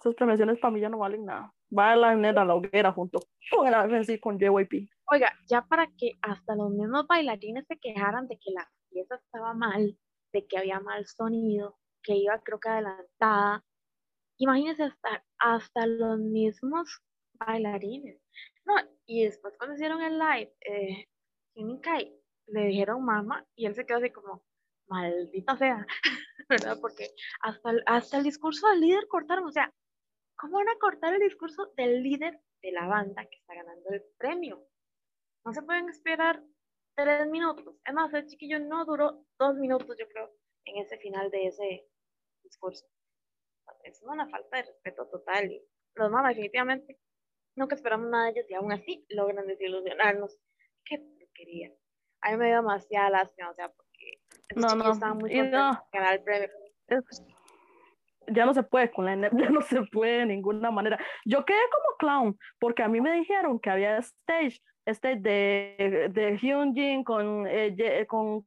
Esas 0.00 0.14
premiaciones 0.14 0.58
para 0.58 0.70
mí 0.70 0.80
ya 0.80 0.88
no 0.88 0.98
valen 0.98 1.24
nada. 1.24 1.52
Va 1.76 1.92
a 1.92 1.96
la 1.96 2.54
hoguera 2.54 2.92
junto 2.92 3.20
con 3.50 3.66
el 3.66 4.20
con 4.20 4.38
JYP. 4.38 4.88
Oiga, 5.10 5.32
ya 5.46 5.62
para 5.66 5.86
que 5.98 6.18
hasta 6.22 6.54
los 6.54 6.70
mismos 6.70 7.06
bailarines 7.06 7.66
se 7.66 7.78
quejaran 7.78 8.28
de 8.28 8.36
que 8.36 8.52
la 8.52 8.68
pieza 8.90 9.16
estaba 9.16 9.54
mal, 9.54 9.98
de 10.32 10.46
que 10.46 10.58
había 10.58 10.80
mal 10.80 11.06
sonido, 11.06 11.78
que 12.02 12.16
iba 12.16 12.40
creo 12.42 12.60
que 12.60 12.68
adelantada. 12.68 13.64
Imagínense 14.38 14.84
hasta, 14.84 15.24
hasta 15.38 15.86
los 15.86 16.18
mismos 16.18 17.00
bailarines. 17.34 18.20
No, 18.64 18.74
y 19.06 19.24
después 19.24 19.56
cuando 19.56 19.74
hicieron 19.74 20.02
el 20.02 20.18
live, 20.18 20.54
eh, 20.60 21.08
Kai, 21.82 22.14
le 22.46 22.66
dijeron 22.66 23.04
mamá 23.04 23.46
y 23.56 23.66
él 23.66 23.74
se 23.74 23.84
quedó 23.84 23.98
así 23.98 24.10
como, 24.10 24.44
maldita 24.86 25.56
sea, 25.56 25.86
¿verdad? 26.48 26.78
Porque 26.80 27.10
hasta 27.40 27.70
hasta 27.86 28.18
el 28.18 28.24
discurso 28.24 28.68
del 28.68 28.80
líder 28.80 29.08
cortaron, 29.08 29.44
o 29.46 29.52
sea, 29.52 29.72
¿cómo 30.36 30.58
van 30.58 30.68
a 30.68 30.78
cortar 30.78 31.14
el 31.14 31.20
discurso 31.20 31.72
del 31.76 32.02
líder 32.02 32.40
de 32.62 32.72
la 32.72 32.86
banda 32.86 33.26
que 33.26 33.36
está 33.36 33.54
ganando 33.54 33.90
el 33.90 34.02
premio? 34.18 34.64
No 35.44 35.52
se 35.52 35.62
pueden 35.62 35.88
esperar 35.88 36.42
tres 36.98 37.28
minutos. 37.28 37.76
Es 37.84 37.94
más, 37.94 38.12
el 38.12 38.26
chiquillo 38.26 38.58
no 38.58 38.84
duró 38.84 39.24
dos 39.38 39.54
minutos, 39.56 39.96
yo 39.98 40.08
creo, 40.08 40.30
en 40.64 40.78
ese 40.78 40.98
final 40.98 41.30
de 41.30 41.46
ese 41.46 41.86
discurso. 42.42 42.84
Es 43.84 44.02
una 44.02 44.28
falta 44.28 44.56
de 44.56 44.64
respeto 44.64 45.06
total. 45.06 45.50
Y 45.50 45.62
los 45.94 46.10
mamás, 46.10 46.30
definitivamente, 46.30 46.98
nunca 47.54 47.76
esperamos 47.76 48.10
nada 48.10 48.24
de 48.24 48.30
ellos 48.30 48.50
y 48.50 48.54
aún 48.54 48.72
así 48.72 49.06
logran 49.10 49.46
desilusionarnos. 49.46 50.36
Qué 50.84 50.98
porquería. 50.98 51.72
A 52.22 52.32
mí 52.32 52.36
me 52.36 52.46
dio 52.46 52.56
demasiada 52.56 53.10
lástima, 53.10 53.50
o 53.50 53.54
sea, 53.54 53.68
porque 53.68 54.20
no, 54.56 54.74
no, 54.74 54.92
estaban 54.92 55.18
muy 55.18 55.32
no. 55.34 55.80
ganar 55.92 56.14
el 56.14 56.22
premio. 56.24 56.48
ya 58.26 58.44
no 58.44 58.54
se 58.54 58.64
puede 58.64 58.90
con 58.90 59.04
la 59.04 59.30
ya 59.32 59.50
no 59.50 59.62
se 59.62 59.82
puede 59.92 60.18
de 60.18 60.26
ninguna 60.26 60.72
manera. 60.72 60.98
Yo 61.24 61.44
quedé 61.44 61.60
como 61.70 61.96
clown, 61.98 62.38
porque 62.58 62.82
a 62.82 62.88
mí 62.88 63.00
me 63.00 63.12
dijeron 63.12 63.60
que 63.60 63.70
había 63.70 63.98
stage 63.98 64.60
este 64.88 65.16
de, 65.16 66.10
de 66.12 66.38
Hyunjin 66.38 67.04
con, 67.04 67.46
eh, 67.46 68.06
con 68.06 68.44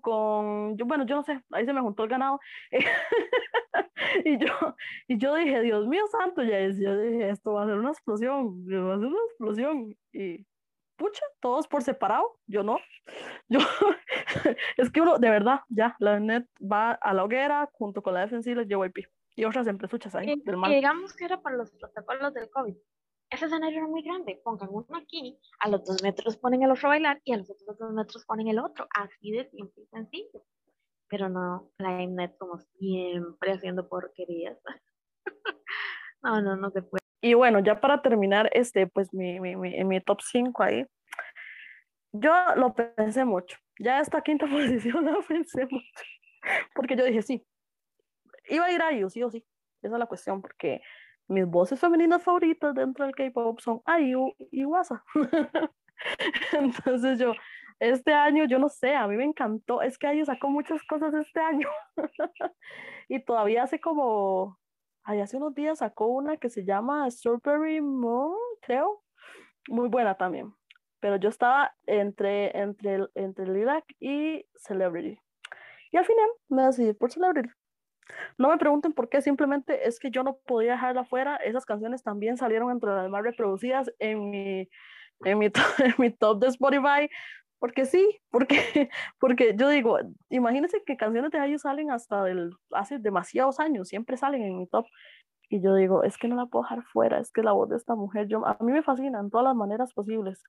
con, 0.00 0.76
yo, 0.76 0.86
bueno, 0.86 1.04
yo 1.06 1.16
no 1.16 1.22
sé, 1.24 1.42
ahí 1.50 1.64
se 1.64 1.72
me 1.72 1.80
juntó 1.80 2.04
el 2.04 2.08
ganado. 2.08 2.38
y, 4.24 4.38
yo, 4.38 4.76
y 5.08 5.18
yo 5.18 5.34
dije, 5.34 5.60
Dios 5.60 5.86
mío 5.88 6.04
santo, 6.10 6.42
ya 6.42 6.58
es, 6.58 6.78
yo 6.78 6.96
dije, 6.96 7.30
esto 7.30 7.54
va 7.54 7.64
a 7.64 7.66
ser 7.66 7.74
una 7.76 7.90
explosión, 7.90 8.64
va 8.66 8.94
a 8.94 8.98
ser 8.98 9.08
una 9.08 9.24
explosión. 9.28 9.96
Y 10.12 10.46
pucha, 10.96 11.24
todos 11.40 11.66
por 11.66 11.82
separado, 11.82 12.38
yo 12.46 12.62
no. 12.62 12.78
Yo, 13.48 13.60
es 14.76 14.90
que 14.90 15.00
uno, 15.00 15.18
de 15.18 15.30
verdad, 15.30 15.60
ya, 15.68 15.94
la 16.00 16.18
net 16.18 16.46
va 16.60 16.92
a 16.92 17.14
la 17.14 17.22
hoguera 17.22 17.68
junto 17.72 18.02
con 18.02 18.14
la 18.14 18.20
defensiva 18.20 18.62
y 18.62 18.66
JYP 18.66 19.06
y 19.36 19.44
otras 19.44 19.68
empresas 19.68 20.14
ahí. 20.16 20.32
Y, 20.32 20.42
del 20.42 20.60
digamos 20.68 21.14
que 21.14 21.26
era 21.26 21.40
para 21.40 21.56
los 21.56 21.70
protocolos 21.70 22.34
del 22.34 22.50
COVID 22.50 22.74
ese 23.30 23.46
escenario 23.46 23.78
era 23.78 23.88
muy 23.88 24.02
grande, 24.02 24.40
pongan 24.44 24.68
uno 24.70 24.86
aquí, 24.96 25.38
a 25.60 25.68
los 25.68 25.84
dos 25.84 26.02
metros 26.02 26.36
ponen 26.36 26.62
el 26.62 26.70
otro 26.70 26.88
a 26.88 26.90
bailar 26.90 27.20
y 27.24 27.32
a 27.32 27.38
los 27.38 27.50
otros 27.50 27.78
dos 27.78 27.92
metros 27.92 28.24
ponen 28.24 28.48
el 28.48 28.58
otro, 28.58 28.86
así 28.94 29.32
de 29.32 29.48
simple 29.50 29.82
y 29.82 29.86
sencillo. 29.86 30.44
Pero 31.08 31.28
no, 31.28 31.70
la 31.78 31.90
Mnet 31.90 32.36
como 32.38 32.58
siempre 32.58 33.52
haciendo 33.52 33.88
porquerías. 33.88 34.58
no, 36.22 36.40
no, 36.40 36.56
no 36.56 36.70
se 36.70 36.82
puede. 36.82 37.00
Y 37.20 37.34
bueno, 37.34 37.60
ya 37.60 37.80
para 37.80 38.02
terminar, 38.02 38.50
este, 38.52 38.86
pues 38.86 39.12
mi, 39.12 39.40
mi, 39.40 39.56
mi, 39.56 39.84
mi 39.84 40.00
top 40.00 40.20
5 40.20 40.62
ahí, 40.62 40.86
yo 42.12 42.32
lo 42.56 42.74
pensé 42.74 43.24
mucho. 43.24 43.58
Ya 43.78 44.00
esta 44.00 44.22
quinta 44.22 44.46
posición 44.50 45.04
la 45.04 45.18
pensé 45.26 45.66
mucho. 45.66 46.04
Porque 46.74 46.96
yo 46.96 47.04
dije, 47.04 47.22
sí, 47.22 47.46
iba 48.48 48.66
a 48.66 48.72
ir 48.72 48.82
a 48.82 48.90
ellos, 48.90 49.12
sí 49.12 49.22
o 49.22 49.30
sí. 49.30 49.44
Esa 49.82 49.94
es 49.94 49.98
la 49.98 50.06
cuestión, 50.06 50.40
porque 50.40 50.80
mis 51.28 51.46
voces 51.46 51.80
femeninas 51.80 52.22
favoritas 52.22 52.74
dentro 52.74 53.04
del 53.04 53.14
K-pop 53.14 53.60
son 53.60 53.80
Ayu 53.84 54.32
y 54.38 54.64
Wasa. 54.64 55.04
Entonces 56.52 57.18
yo, 57.18 57.32
este 57.80 58.12
año, 58.12 58.44
yo 58.44 58.58
no 58.58 58.68
sé, 58.68 58.94
a 58.94 59.06
mí 59.06 59.16
me 59.16 59.24
encantó, 59.24 59.82
es 59.82 59.98
que 59.98 60.06
Ayu 60.06 60.24
sacó 60.24 60.48
muchas 60.50 60.82
cosas 60.84 61.14
este 61.14 61.40
año. 61.40 61.68
y 63.08 63.24
todavía 63.24 63.64
hace 63.64 63.80
como, 63.80 64.58
ay, 65.04 65.20
hace 65.20 65.36
unos 65.36 65.54
días 65.54 65.78
sacó 65.78 66.06
una 66.06 66.36
que 66.36 66.48
se 66.48 66.64
llama 66.64 67.10
Strawberry 67.10 67.80
Moon, 67.80 68.36
creo. 68.62 69.02
Muy 69.68 69.88
buena 69.88 70.16
también. 70.16 70.54
Pero 71.00 71.16
yo 71.16 71.28
estaba 71.28 71.74
entre, 71.86 72.56
entre, 72.56 73.06
entre 73.14 73.46
Lilac 73.46 73.84
y 74.00 74.46
Celebrity. 74.56 75.20
Y 75.90 75.96
al 75.96 76.04
final 76.04 76.28
me 76.48 76.62
decidí 76.62 76.92
por 76.92 77.10
Celebrity. 77.10 77.50
No 78.38 78.48
me 78.48 78.58
pregunten 78.58 78.92
por 78.92 79.08
qué, 79.08 79.20
simplemente 79.22 79.86
es 79.88 79.98
que 79.98 80.10
yo 80.10 80.22
no 80.22 80.38
podía 80.46 80.72
dejarla 80.72 81.04
fuera. 81.04 81.36
Esas 81.36 81.64
canciones 81.64 82.02
también 82.02 82.36
salieron 82.36 82.70
entre 82.70 82.90
las 82.90 83.08
más 83.08 83.22
reproducidas 83.22 83.90
en 83.98 84.30
mi, 84.30 84.68
en 85.24 85.38
mi, 85.38 85.50
top 86.18 86.38
de 86.40 86.48
Spotify. 86.48 87.08
Porque 87.58 87.86
sí, 87.86 88.20
porque, 88.30 88.56
porque 89.18 89.54
yo 89.56 89.68
digo, 89.68 89.98
imagínense 90.28 90.82
que 90.84 90.96
canciones 90.96 91.30
de 91.30 91.44
ellos 91.44 91.62
salen 91.62 91.90
hasta 91.90 92.22
del, 92.24 92.50
hace 92.70 92.98
demasiados 92.98 93.60
años, 93.60 93.88
siempre 93.88 94.16
salen 94.16 94.42
en 94.42 94.58
mi 94.58 94.66
top. 94.66 94.86
Y 95.48 95.62
yo 95.62 95.74
digo, 95.74 96.02
es 96.02 96.18
que 96.18 96.28
no 96.28 96.36
la 96.36 96.46
puedo 96.46 96.64
dejar 96.64 96.82
fuera, 96.84 97.20
es 97.20 97.30
que 97.30 97.42
la 97.42 97.52
voz 97.52 97.68
de 97.68 97.76
esta 97.76 97.94
mujer, 97.94 98.26
yo, 98.26 98.44
a 98.46 98.56
mí 98.60 98.72
me 98.72 98.82
fascina 98.82 99.20
en 99.20 99.30
todas 99.30 99.44
las 99.44 99.54
maneras 99.54 99.94
posibles. 99.94 100.42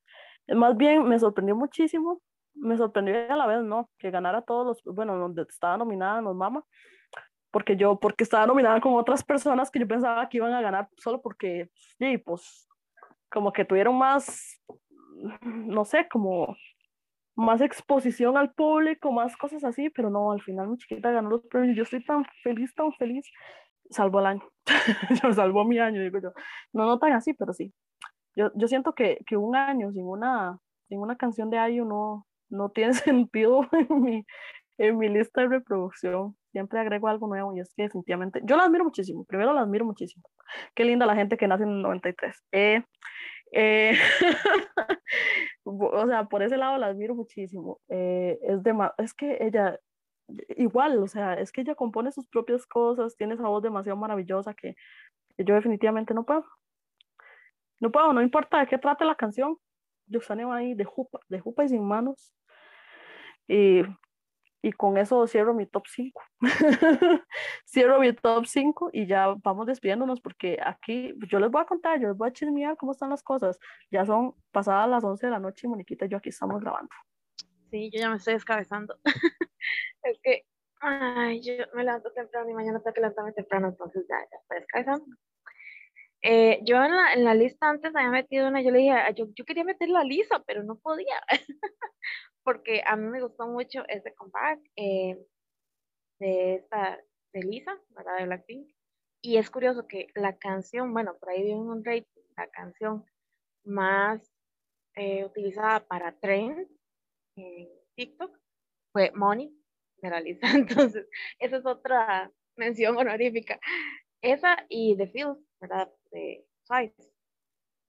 Más 0.47 0.75
bien 0.75 1.07
me 1.07 1.19
sorprendió 1.19 1.55
muchísimo, 1.55 2.21
me 2.55 2.77
sorprendió 2.77 3.15
a 3.31 3.35
la 3.35 3.45
vez, 3.45 3.63
¿no? 3.63 3.89
Que 3.99 4.11
ganara 4.11 4.41
todos 4.41 4.65
los, 4.65 4.95
bueno, 4.95 5.17
donde 5.17 5.43
estaba 5.43 5.77
nominada 5.77 6.21
los 6.21 6.35
Mama, 6.35 6.63
porque 7.51 7.75
yo, 7.75 7.99
porque 7.99 8.23
estaba 8.23 8.45
nominada 8.45 8.81
con 8.81 8.93
otras 8.95 9.23
personas 9.23 9.71
que 9.71 9.79
yo 9.79 9.87
pensaba 9.87 10.27
que 10.29 10.37
iban 10.37 10.53
a 10.53 10.61
ganar 10.61 10.89
solo 10.97 11.21
porque, 11.21 11.69
sí, 11.97 12.17
pues, 12.17 12.67
como 13.29 13.51
que 13.53 13.65
tuvieron 13.65 13.97
más, 13.97 14.61
no 15.41 15.85
sé, 15.85 16.07
como 16.09 16.55
más 17.37 17.61
exposición 17.61 18.35
al 18.35 18.51
público, 18.51 19.11
más 19.11 19.37
cosas 19.37 19.63
así, 19.63 19.89
pero 19.91 20.09
no, 20.09 20.31
al 20.31 20.41
final 20.41 20.69
mi 20.69 20.77
chiquita 20.77 21.11
ganó 21.11 21.29
los 21.29 21.45
premios. 21.45 21.77
Yo 21.77 21.83
estoy 21.83 22.03
tan 22.03 22.25
feliz, 22.43 22.73
tan 22.73 22.91
feliz. 22.93 23.29
Salvo 23.91 24.19
el 24.19 24.25
año. 24.25 24.43
yo 25.23 25.31
salvó 25.33 25.63
mi 25.63 25.77
año, 25.77 26.01
digo 26.01 26.19
yo. 26.19 26.33
No, 26.73 26.85
no 26.85 26.97
tan 26.97 27.13
así, 27.13 27.33
pero 27.33 27.53
sí. 27.53 27.73
Yo, 28.35 28.51
yo 28.55 28.67
siento 28.67 28.93
que, 28.93 29.19
que 29.27 29.37
un 29.37 29.55
año 29.55 29.91
sin 29.91 30.05
una, 30.05 30.57
sin 30.89 30.99
una 30.99 31.15
canción 31.15 31.49
de 31.51 31.59
Ayu 31.59 31.85
no, 31.85 32.25
no 32.49 32.69
tiene 32.69 32.93
sentido 32.93 33.67
en 33.71 34.01
mi, 34.01 34.25
en 34.79 34.97
mi 34.97 35.07
lista 35.07 35.41
de 35.41 35.49
reproducción. 35.49 36.35
Siempre 36.57 36.79
agrego 36.79 37.07
algo 37.07 37.27
nuevo 37.27 37.55
y 37.55 37.59
es 37.59 37.71
que 37.75 37.83
definitivamente, 37.83 38.41
yo 38.43 38.57
la 38.57 38.63
admiro 38.63 38.83
muchísimo, 38.83 39.25
primero 39.25 39.53
la 39.53 39.61
admiro 39.61 39.85
muchísimo. 39.85 40.27
Qué 40.73 40.85
linda 40.85 41.05
la 41.05 41.13
gente 41.13 41.37
que 41.37 41.47
nace 41.47 41.61
en 41.65 41.69
el 41.69 41.81
93. 41.83 42.43
Eh, 42.51 42.83
eh, 43.51 43.91
o 45.63 46.07
sea, 46.07 46.23
por 46.23 46.41
ese 46.41 46.57
lado 46.57 46.79
la 46.79 46.87
admiro 46.87 47.13
muchísimo. 47.13 47.79
Eh, 47.89 48.39
es, 48.41 48.63
de, 48.63 48.73
es 48.97 49.13
que 49.13 49.37
ella, 49.39 49.79
igual, 50.57 50.97
o 50.97 51.07
sea, 51.07 51.35
es 51.35 51.51
que 51.51 51.61
ella 51.61 51.75
compone 51.75 52.11
sus 52.11 52.27
propias 52.27 52.65
cosas, 52.65 53.15
tiene 53.15 53.35
esa 53.35 53.47
voz 53.47 53.61
demasiado 53.61 53.95
maravillosa 53.95 54.55
que, 54.55 54.73
yo 55.37 55.53
definitivamente 55.53 56.15
no 56.15 56.25
puedo. 56.25 56.43
No 57.79 57.91
puedo, 57.91 58.13
no 58.13 58.23
importa 58.23 58.61
de 58.61 58.65
qué 58.65 58.79
trate 58.79 59.05
la 59.05 59.13
canción. 59.13 59.57
Yo 60.07 60.21
salgo 60.21 60.51
ahí 60.53 60.73
de 60.73 60.85
jupa, 60.85 61.19
de 61.29 61.39
jupa 61.39 61.65
y 61.65 61.69
sin 61.69 61.87
manos. 61.87 62.33
Y 63.47 63.83
y 64.61 64.71
con 64.71 64.97
eso 64.97 65.25
cierro 65.27 65.53
mi 65.53 65.65
top 65.65 65.83
5. 65.87 66.21
cierro 67.65 67.99
mi 67.99 68.13
top 68.13 68.45
5 68.45 68.89
y 68.93 69.07
ya 69.07 69.35
vamos 69.43 69.67
despidiéndonos 69.67 70.19
porque 70.21 70.57
aquí 70.63 71.13
yo 71.29 71.39
les 71.39 71.51
voy 71.51 71.61
a 71.61 71.65
contar, 71.65 71.99
yo 71.99 72.07
les 72.09 72.17
voy 72.17 72.29
a 72.29 72.33
chismear 72.33 72.77
cómo 72.77 72.91
están 72.91 73.09
las 73.09 73.23
cosas. 73.23 73.59
Ya 73.91 74.05
son 74.05 74.35
pasadas 74.51 74.89
las 74.89 75.03
11 75.03 75.27
de 75.27 75.31
la 75.31 75.39
noche 75.39 75.67
y 75.67 75.69
Moniquita 75.69 76.05
y 76.05 76.09
yo 76.09 76.17
aquí 76.17 76.29
estamos 76.29 76.61
grabando. 76.61 76.91
Sí, 77.69 77.89
yo 77.91 77.99
ya 77.99 78.09
me 78.09 78.17
estoy 78.17 78.33
descabezando. 78.33 78.97
es 80.03 80.19
que 80.23 80.45
ay, 80.79 81.41
yo 81.41 81.53
me 81.73 81.83
levanto 81.83 82.11
temprano 82.11 82.49
y 82.49 82.53
mañana 82.53 82.79
tengo 82.79 82.93
que 82.93 83.01
levantarme 83.01 83.33
temprano, 83.33 83.67
entonces 83.69 84.05
ya, 84.07 84.17
ya 84.31 84.37
estoy 84.37 84.59
descabezando. 84.59 85.05
Eh, 86.29 86.59
yo 86.65 86.83
en 86.83 86.93
la, 86.93 87.13
en 87.13 87.23
la, 87.23 87.33
lista 87.33 87.69
antes 87.69 87.95
había 87.95 88.09
metido 88.09 88.49
una, 88.49 88.61
yo 88.61 88.69
le 88.69 88.79
dije, 88.79 88.93
yo, 89.15 89.27
yo 89.33 89.45
quería 89.45 89.63
meter 89.63 89.87
la 89.87 90.03
lisa, 90.03 90.43
pero 90.45 90.61
no 90.61 90.77
podía. 90.77 91.21
porque 92.43 92.83
a 92.85 92.97
mí 92.97 93.07
me 93.07 93.21
gustó 93.21 93.47
mucho 93.47 93.83
ese 93.87 94.13
comeback 94.13 94.59
eh, 94.75 95.17
de 96.19 96.55
esta, 96.55 96.99
de 97.33 97.43
Lisa, 97.43 97.79
¿verdad? 97.91 98.17
De 98.17 98.25
Blackpink. 98.25 98.69
Y 99.21 99.37
es 99.37 99.49
curioso 99.49 99.87
que 99.87 100.07
la 100.15 100.37
canción, 100.37 100.91
bueno, 100.91 101.17
por 101.17 101.29
ahí 101.29 101.43
vi 101.43 101.53
un 101.53 101.83
rating, 101.85 102.23
la 102.35 102.47
canción 102.47 103.05
más 103.63 104.29
eh, 104.95 105.23
utilizada 105.23 105.85
para 105.87 106.17
trend 106.19 106.69
en 107.37 107.69
TikTok 107.95 108.37
fue 108.91 109.11
Money 109.15 109.53
de 110.01 110.09
la 110.09 110.19
Lisa. 110.19 110.41
Entonces, 110.55 111.07
esa 111.39 111.57
es 111.57 111.65
otra 111.65 112.31
mención 112.57 112.97
honorífica. 112.97 113.59
Esa 114.21 114.65
y 114.67 114.97
The 114.97 115.07
Fields, 115.07 115.39
¿verdad? 115.61 115.89
De 116.17 116.47
Twice 116.67 117.17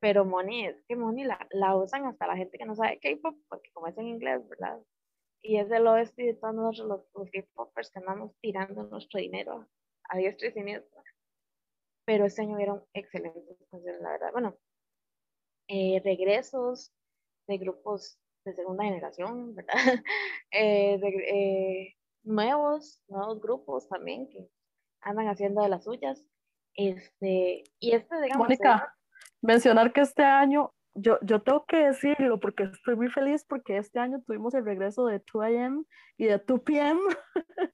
pero 0.01 0.25
Money 0.25 0.67
es 0.67 0.83
que 0.87 0.97
Money 0.97 1.25
la, 1.25 1.47
la 1.51 1.77
usan 1.77 2.07
hasta 2.07 2.27
la 2.27 2.37
gente 2.37 2.59
que 2.59 2.65
no 2.65 2.75
sabe 2.75 2.99
K-pop, 3.01 3.37
porque 3.49 3.71
como 3.73 3.89
es 3.89 3.99
en 3.99 4.07
inglés, 4.09 4.47
¿verdad? 4.49 4.81
Y 5.43 5.57
es 5.59 5.71
el 5.71 5.87
oeste 5.87 6.23
de 6.23 6.35
todos 6.35 6.55
nosotros 6.55 6.89
los, 6.89 7.01
los 7.15 7.31
K-popers 7.31 7.91
que 7.91 7.99
andamos 7.99 8.33
tirando 8.41 8.85
nuestro 8.85 9.21
dinero 9.21 9.67
a 10.09 10.19
diestra 10.19 10.49
y 10.49 10.53
siniestra. 10.53 11.03
Pero 12.05 12.25
este 12.27 12.43
año 12.43 12.57
vieron 12.57 12.85
excelentes 12.93 13.57
canciones, 13.71 14.01
la 14.01 14.11
verdad. 14.11 14.33
Bueno, 14.33 14.57
eh, 15.69 16.01
regresos 16.05 16.93
de 17.47 17.59
grupos 17.59 18.19
de 18.45 18.55
segunda 18.55 18.85
generación, 18.85 19.55
¿verdad? 19.55 19.75
eh, 20.51 20.99
de, 20.99 21.09
eh, 21.09 21.97
nuevos, 22.23 23.03
nuevos 23.09 23.41
grupos 23.41 23.89
también 23.89 24.29
que 24.29 24.49
andan 25.01 25.29
haciendo 25.29 25.63
de 25.63 25.69
las 25.69 25.85
suyas. 25.85 26.25
Este, 26.79 27.65
y 27.81 27.91
este, 27.91 28.23
digamos, 28.23 28.47
Mónica, 28.47 28.95
mencionar 29.43 29.93
que 29.93 30.01
este 30.01 30.23
año, 30.23 30.73
yo, 30.95 31.19
yo 31.23 31.43
tengo 31.43 31.67
que 31.67 31.79
decirlo 31.79 32.39
porque 32.39 32.63
estoy 32.65 32.95
muy 32.95 33.09
feliz 33.09 33.45
porque 33.45 33.79
este 33.79 33.99
año 33.99 34.23
tuvimos 34.25 34.55
el 34.55 34.65
regreso 34.65 35.05
de 35.07 35.21
2AM 35.21 35.85
y 36.17 36.27
de 36.27 36.39
2PM, 36.39 37.01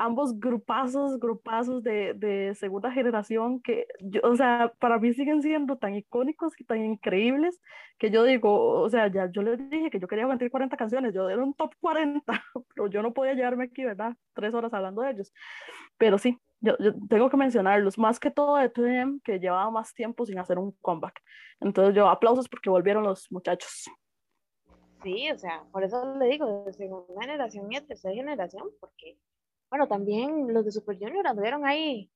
ambos 0.00 0.40
grupazos, 0.40 1.20
grupazos 1.20 1.82
de, 1.82 2.14
de 2.14 2.54
segunda 2.54 2.90
generación 2.90 3.60
que, 3.60 3.86
yo, 4.00 4.22
o 4.24 4.34
sea, 4.34 4.72
para 4.78 4.98
mí 4.98 5.12
siguen 5.12 5.42
siendo 5.42 5.76
tan 5.76 5.94
icónicos 5.94 6.58
y 6.58 6.64
tan 6.64 6.82
increíbles 6.82 7.60
que 7.98 8.10
yo 8.10 8.24
digo, 8.24 8.80
o 8.80 8.88
sea, 8.88 9.08
ya 9.08 9.30
yo 9.30 9.42
les 9.42 9.58
dije 9.68 9.90
que 9.90 10.00
yo 10.00 10.08
quería 10.08 10.24
aguantar 10.24 10.50
40 10.50 10.74
canciones, 10.78 11.12
yo 11.12 11.28
era 11.28 11.42
un 11.42 11.52
top 11.52 11.74
40, 11.80 12.24
pero 12.74 12.86
yo 12.86 13.02
no 13.02 13.12
podía 13.12 13.34
llevarme 13.34 13.64
aquí, 13.64 13.84
¿verdad? 13.84 14.16
Tres 14.32 14.54
horas 14.54 14.72
hablando 14.72 15.02
de 15.02 15.10
ellos. 15.10 15.34
Pero 15.98 16.16
sí, 16.16 16.38
yo, 16.60 16.78
yo, 16.78 16.92
tengo 17.08 17.28
que 17.28 17.36
mencionarlos, 17.36 17.98
más 17.98 18.18
que 18.18 18.30
todo 18.30 18.56
de 18.56 18.68
2 18.68 19.20
que 19.22 19.38
llevaba 19.38 19.70
más 19.70 19.92
tiempo 19.92 20.24
sin 20.24 20.38
hacer 20.38 20.58
un 20.58 20.72
comeback. 20.80 21.20
Entonces 21.60 21.94
yo 21.94 22.08
aplausos 22.08 22.48
porque 22.48 22.70
volvieron 22.70 23.04
los 23.04 23.30
muchachos. 23.30 23.90
Sí, 25.02 25.30
o 25.30 25.38
sea, 25.38 25.62
por 25.72 25.84
eso 25.84 26.14
le 26.16 26.26
digo, 26.26 26.64
de 26.64 26.72
segunda 26.72 27.20
generación 27.20 27.70
y 27.72 27.76
de 27.76 27.82
tercera 27.82 28.14
generación, 28.14 28.68
porque, 28.80 29.18
bueno, 29.70 29.88
también 29.88 30.52
los 30.52 30.64
de 30.64 30.72
Super 30.72 30.98
Junior 30.98 31.26
anduvieron 31.26 31.64
ahí 31.66 32.10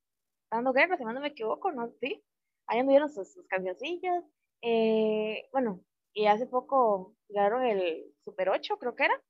dando 0.50 0.72
guerra, 0.72 0.96
si 0.96 1.04
no 1.04 1.20
me 1.20 1.28
equivoco, 1.28 1.72
¿no? 1.72 1.90
Sí, 2.00 2.22
ahí 2.66 2.80
anduvieron 2.80 3.08
sus, 3.10 3.32
sus 3.32 3.46
cancioncillas. 3.48 4.24
Eh, 4.62 5.48
bueno, 5.52 5.80
y 6.12 6.26
hace 6.26 6.46
poco 6.46 7.14
llegaron 7.28 7.64
el 7.64 8.04
Super 8.24 8.50
8, 8.50 8.78
creo 8.78 8.96
que 8.96 9.04
era, 9.04 9.22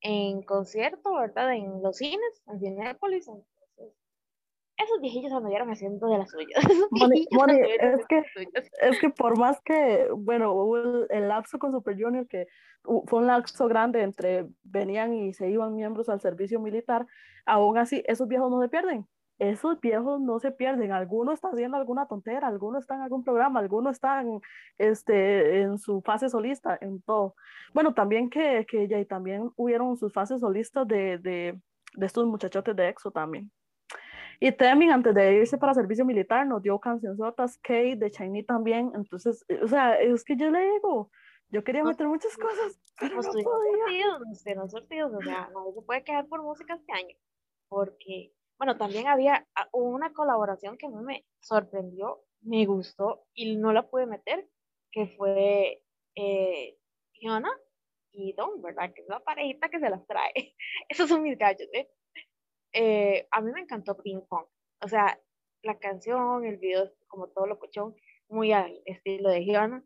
en 0.00 0.42
concierto, 0.42 1.14
¿verdad? 1.14 1.54
En 1.54 1.82
los 1.82 1.96
cines, 1.96 2.42
en 2.46 2.60
Cinépolis, 2.60 3.28
en 3.28 3.44
esos 4.76 5.00
viejillos 5.00 5.32
anduvieron 5.32 5.70
haciendo 5.70 6.08
de 6.08 6.18
las 6.18 6.30
suyas. 6.30 6.48
es, 7.80 8.06
que, 8.06 8.24
es 8.80 9.00
que 9.00 9.10
por 9.10 9.38
más 9.38 9.60
que, 9.60 10.08
bueno, 10.16 10.52
hubo 10.52 11.06
el, 11.08 11.28
lapso 11.28 11.58
con 11.58 11.72
Super 11.72 12.00
Junior, 12.00 12.26
que 12.26 12.46
fue 12.82 13.20
un 13.20 13.26
lapso 13.26 13.68
grande 13.68 14.02
entre 14.02 14.46
venían 14.62 15.14
y 15.14 15.34
se 15.34 15.50
iban 15.50 15.74
miembros 15.74 16.08
al 16.08 16.20
servicio 16.20 16.60
militar, 16.60 17.06
aún 17.46 17.78
así, 17.78 18.02
esos 18.06 18.28
viejos 18.28 18.50
no 18.50 18.60
se 18.60 18.68
pierden. 18.68 19.06
Esos 19.38 19.80
viejos 19.80 20.20
no 20.20 20.38
se 20.38 20.52
pierden. 20.52 20.92
Algunos 20.92 21.34
están 21.34 21.52
haciendo 21.52 21.76
alguna 21.76 22.06
tontera, 22.06 22.46
algunos 22.46 22.82
están 22.82 22.98
en 22.98 23.04
algún 23.04 23.24
programa, 23.24 23.58
algunos 23.60 23.94
están 23.96 24.40
este, 24.78 25.62
en 25.62 25.78
su 25.78 26.00
fase 26.02 26.28
solista, 26.28 26.78
en 26.80 27.02
todo. 27.02 27.34
Bueno, 27.74 27.92
también 27.92 28.30
que, 28.30 28.64
que 28.68 28.86
ya 28.86 29.00
y 29.00 29.04
también 29.04 29.50
hubieron 29.56 29.96
sus 29.96 30.12
fases 30.12 30.40
solistas 30.40 30.86
de, 30.86 31.18
de, 31.18 31.60
de 31.94 32.06
estos 32.06 32.26
muchachotes 32.26 32.76
de 32.76 32.88
EXO 32.88 33.10
también. 33.10 33.50
Y 34.44 34.50
Temin, 34.50 34.90
antes 34.90 35.14
de 35.14 35.34
irse 35.34 35.56
para 35.56 35.72
servicio 35.72 36.04
militar, 36.04 36.44
nos 36.44 36.60
dio 36.60 36.76
cancionzotas, 36.80 37.58
Kate, 37.58 37.94
de 37.94 38.10
Chinese 38.10 38.44
también. 38.44 38.90
Entonces, 38.92 39.46
o 39.62 39.68
sea, 39.68 39.94
es 39.94 40.24
que 40.24 40.34
yo 40.36 40.50
le 40.50 40.68
digo, 40.68 41.12
yo 41.50 41.62
quería 41.62 41.84
meter 41.84 42.08
muchas 42.08 42.36
cosas, 42.36 42.76
pero 42.98 43.22
no, 43.22 43.22
podía. 43.22 44.54
no 44.56 44.68
sortidos, 44.68 45.12
o 45.14 45.22
sea, 45.22 45.48
no 45.54 45.72
se 45.72 45.82
puede 45.82 46.02
quedar 46.02 46.26
por 46.26 46.42
música 46.42 46.74
este 46.74 46.92
año. 46.92 47.16
Porque, 47.68 48.32
bueno, 48.58 48.76
también 48.76 49.06
había 49.06 49.46
ah, 49.54 49.68
una 49.72 50.12
colaboración 50.12 50.76
que 50.76 50.86
a 50.86 50.90
mí 50.90 51.00
me 51.04 51.24
sorprendió, 51.38 52.24
me 52.40 52.66
gustó 52.66 53.24
y 53.34 53.54
no 53.54 53.72
la 53.72 53.88
pude 53.88 54.06
meter, 54.06 54.48
que 54.90 55.06
fue 55.06 55.84
eh, 56.16 56.78
y 58.10 58.32
Don, 58.32 58.60
¿verdad? 58.60 58.92
Que 58.92 59.02
es 59.02 59.08
la 59.08 59.20
parejita 59.20 59.68
que 59.68 59.78
se 59.78 59.88
las 59.88 60.04
trae. 60.08 60.32
Esos 60.88 61.08
son 61.08 61.22
mis 61.22 61.38
gallos, 61.38 61.68
¿eh? 61.72 61.88
Eh, 62.72 63.28
a 63.30 63.40
mí 63.40 63.52
me 63.52 63.60
encantó 63.60 63.96
Ping 63.96 64.22
Pong. 64.28 64.46
O 64.80 64.88
sea, 64.88 65.18
la 65.62 65.78
canción, 65.78 66.44
el 66.44 66.56
video, 66.56 66.90
como 67.06 67.28
todo 67.28 67.46
lo 67.46 67.58
cochón, 67.58 67.94
muy 68.28 68.52
al 68.52 68.82
estilo 68.84 69.28
de 69.28 69.42
Giona. 69.42 69.84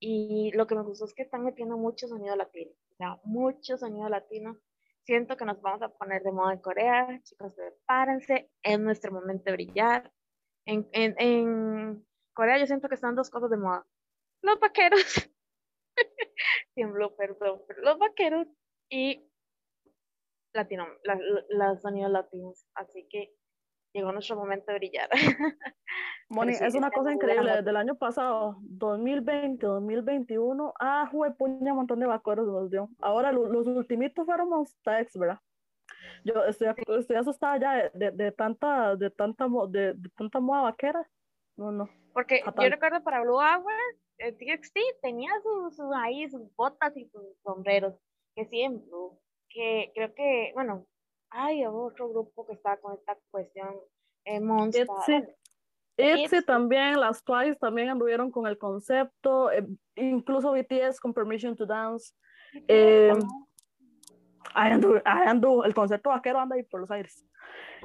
Y 0.00 0.52
lo 0.54 0.66
que 0.66 0.74
me 0.74 0.82
gustó 0.82 1.06
es 1.06 1.14
que 1.14 1.22
están 1.22 1.44
metiendo 1.44 1.76
mucho 1.76 2.06
sonido 2.06 2.36
latino. 2.36 2.72
O 2.92 2.96
sea, 2.96 3.20
mucho 3.24 3.76
sonido 3.78 4.08
latino. 4.08 4.58
Siento 5.04 5.36
que 5.36 5.44
nos 5.44 5.60
vamos 5.62 5.82
a 5.82 5.88
poner 5.88 6.22
de 6.22 6.32
moda 6.32 6.52
en 6.52 6.60
Corea. 6.60 7.20
Chicos, 7.22 7.54
prepárense. 7.54 8.50
Es 8.62 8.78
nuestro 8.78 9.12
momento 9.12 9.44
de 9.44 9.52
brillar. 9.52 10.12
En, 10.66 10.88
en, 10.92 11.14
en 11.18 12.06
Corea 12.34 12.58
yo 12.58 12.66
siento 12.66 12.88
que 12.88 12.96
están 12.96 13.14
dos 13.14 13.30
cosas 13.30 13.50
de 13.50 13.56
moda. 13.56 13.86
Los 14.42 14.60
vaqueros. 14.60 15.30
Tiemblo, 16.74 17.16
perdón. 17.16 17.62
Pero 17.66 17.82
los 17.82 17.98
vaqueros 17.98 18.46
y 18.90 19.30
latino, 20.56 20.86
los 21.50 21.80
sonidos 21.82 22.10
latinos. 22.10 22.66
Así 22.74 23.06
que 23.08 23.32
llegó 23.92 24.12
nuestro 24.12 24.36
momento 24.36 24.72
de 24.72 24.78
brillar. 24.78 25.08
Moni, 26.28 26.52
es 26.52 26.74
una 26.74 26.90
cosa 26.90 27.12
increíble, 27.12 27.52
desde 27.56 27.70
el 27.70 27.76
año 27.76 27.94
pasado, 27.96 28.56
2020, 28.62 29.64
2021, 29.64 30.74
ah, 30.80 31.08
jugué 31.10 31.30
puña 31.32 31.72
un 31.72 31.78
montón 31.78 32.00
de 32.00 32.06
vaqueros 32.06 32.46
nos 32.46 32.70
dio. 32.70 32.88
Ahora 33.00 33.32
los, 33.32 33.48
los 33.48 33.66
ultimitos 33.66 34.26
fueron 34.26 34.48
Monsta 34.48 35.06
¿verdad? 35.14 35.40
Yo 36.24 36.44
estoy, 36.44 36.68
estoy 36.98 37.16
asustada 37.16 37.58
ya 37.58 37.90
de, 37.94 38.10
de, 38.10 38.32
tanta, 38.32 38.96
de 38.96 39.10
tanta, 39.10 39.46
de, 39.68 39.94
de, 39.94 40.08
tanta 40.16 40.40
moda 40.40 40.62
vaquera. 40.62 41.08
No, 41.56 41.70
no. 41.70 41.88
Porque 42.12 42.42
yo 42.44 42.68
recuerdo 42.68 43.02
para 43.02 43.22
Blue 43.22 43.38
Hour, 43.38 43.72
el 44.18 44.36
TXT 44.36 44.78
tenía 45.02 45.30
sus, 45.42 45.76
sus, 45.76 45.94
ahí 45.94 46.28
sus 46.28 46.54
botas 46.56 46.96
y 46.96 47.06
sus 47.06 47.22
sombreros 47.42 47.94
que 48.34 48.46
sí 48.46 48.60
en 48.60 48.84
Blue, 48.84 49.18
que 49.56 49.90
creo 49.94 50.14
que, 50.14 50.50
bueno, 50.54 50.86
hay 51.30 51.64
otro 51.64 52.10
grupo 52.10 52.46
que 52.46 52.52
está 52.52 52.76
con 52.76 52.92
esta 52.94 53.16
cuestión, 53.30 53.74
eh, 54.26 54.38
Monster. 54.38 54.86
ITZY. 55.96 56.44
también, 56.44 57.00
las 57.00 57.24
Twice 57.24 57.56
también 57.56 57.88
anduvieron 57.88 58.30
con 58.30 58.46
el 58.46 58.58
concepto, 58.58 59.50
eh, 59.50 59.66
incluso 59.94 60.52
BTS 60.52 61.00
con 61.00 61.14
Permission 61.14 61.56
to 61.56 61.64
Dance. 61.64 62.12
Eh, 62.68 63.14
ahí 64.52 64.72
andu, 64.72 65.62
el 65.64 65.74
concepto 65.74 66.10
vaquero 66.10 66.38
anda 66.38 66.56
ahí 66.56 66.62
por 66.64 66.80
los 66.80 66.90
aires. 66.90 67.24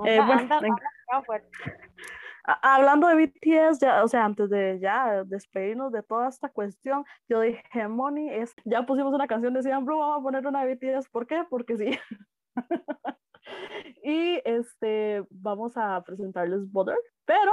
eh, 0.05 0.19
bueno, 0.25 0.41
anda- 0.41 0.57
anda 0.57 1.41
Hablando 2.43 3.07
de 3.07 3.15
BTS, 3.15 3.79
ya, 3.79 4.03
o 4.03 4.07
sea, 4.07 4.25
antes 4.25 4.49
de 4.49 4.79
ya 4.81 5.23
despedirnos 5.25 5.91
de 5.91 6.01
toda 6.03 6.29
esta 6.29 6.49
cuestión, 6.49 7.05
yo 7.29 7.41
dije, 7.41 7.87
Moni, 7.87 8.29
es, 8.29 8.53
ya 8.65 8.85
pusimos 8.85 9.13
una 9.13 9.27
canción 9.27 9.53
de 9.53 9.61
Blue, 9.61 9.99
vamos 9.99 10.19
a 10.19 10.23
poner 10.23 10.47
una 10.47 10.63
de 10.65 10.75
BTS, 10.75 11.09
¿por 11.09 11.27
qué? 11.27 11.43
Porque 11.49 11.77
sí. 11.77 11.91
y 14.03 14.41
este, 14.45 15.23
vamos 15.29 15.73
a 15.77 16.01
presentarles 16.03 16.71
Butter, 16.71 16.97
pero, 17.25 17.51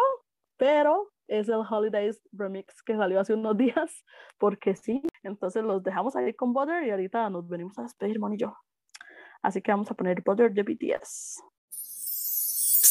pero 0.57 1.11
es 1.29 1.49
el 1.49 1.63
Holidays 1.69 2.21
Remix 2.33 2.83
que 2.83 2.97
salió 2.97 3.21
hace 3.21 3.35
unos 3.35 3.57
días, 3.59 4.05
porque 4.39 4.75
sí. 4.75 5.03
Entonces 5.23 5.63
los 5.63 5.83
dejamos 5.83 6.17
ahí 6.17 6.33
con 6.35 6.53
Butter 6.53 6.85
y 6.85 6.91
ahorita 6.91 7.29
nos 7.31 7.49
venimos 7.49 7.79
a 7.79 7.83
despedir, 7.83 8.19
Moni 8.19 8.37
y 8.37 8.39
yo. 8.39 8.55
Así 9.43 9.63
que 9.63 9.71
vamos 9.71 9.91
a 9.91 9.95
poner 9.95 10.23
Butter 10.23 10.53
de 10.53 10.63
BTS. 10.63 11.43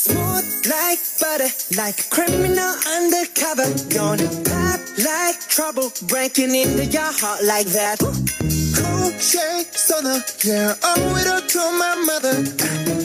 Smooth 0.07 0.47
like 0.71 0.99
butter, 1.19 1.51
like 1.75 1.99
a 1.99 2.07
criminal 2.09 2.73
undercover. 2.95 3.67
Gonna 3.91 4.29
pop 4.47 4.79
like 5.03 5.37
trouble, 5.49 5.91
breaking 6.07 6.55
into 6.55 6.85
your 6.85 7.11
heart 7.19 7.43
like 7.43 7.67
that. 7.75 7.99
Cool 7.99 9.11
shade 9.19 9.67
stunner, 9.75 10.23
yeah, 10.45 10.75
owe 10.81 11.15
it 11.19 11.27
all 11.27 11.41
to 11.41 11.63
my 11.75 11.95
mother. 12.07 12.35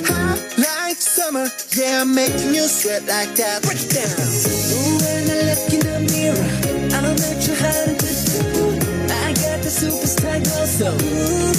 Hot 0.06 0.38
like 0.58 0.96
summer, 0.96 1.48
yeah, 1.76 2.04
making 2.04 2.54
you 2.54 2.68
sweat 2.68 3.04
like 3.06 3.34
that. 3.34 3.62
Break 3.62 3.82
it 3.82 3.90
down. 3.98 4.14
Ooh, 4.14 5.02
when 5.02 5.26
I 5.26 5.42
look 5.50 5.72
in 5.74 5.82
the 5.82 5.98
mirror, 6.06 6.50
I'm 6.94 7.18
not 7.18 7.36
too 7.42 7.56
hard 7.58 7.98
to 7.98 8.10
do. 8.30 8.78
I 9.10 9.34
got 9.42 9.58
the 9.66 9.72
superstar 9.74 10.38
glow, 10.38 10.66
so 10.70 10.86
ooh, 10.86 11.50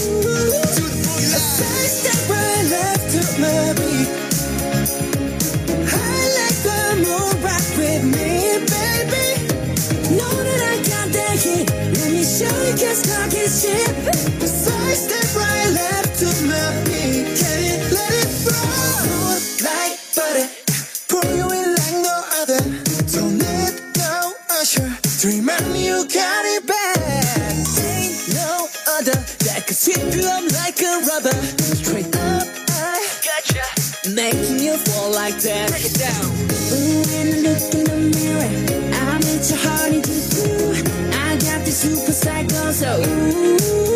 to 0.72 0.84
the 0.88 1.04
boogie 1.04 1.32
line. 1.36 1.84
I 2.32 2.64
left 2.70 3.12
to 3.12 3.42
my 3.42 3.83
weakest, 12.64 13.06
darkest 13.06 13.66
ship. 13.66 13.96
The 14.40 14.48
size 14.48 15.08
that 15.08 15.43
episode. 42.74 43.93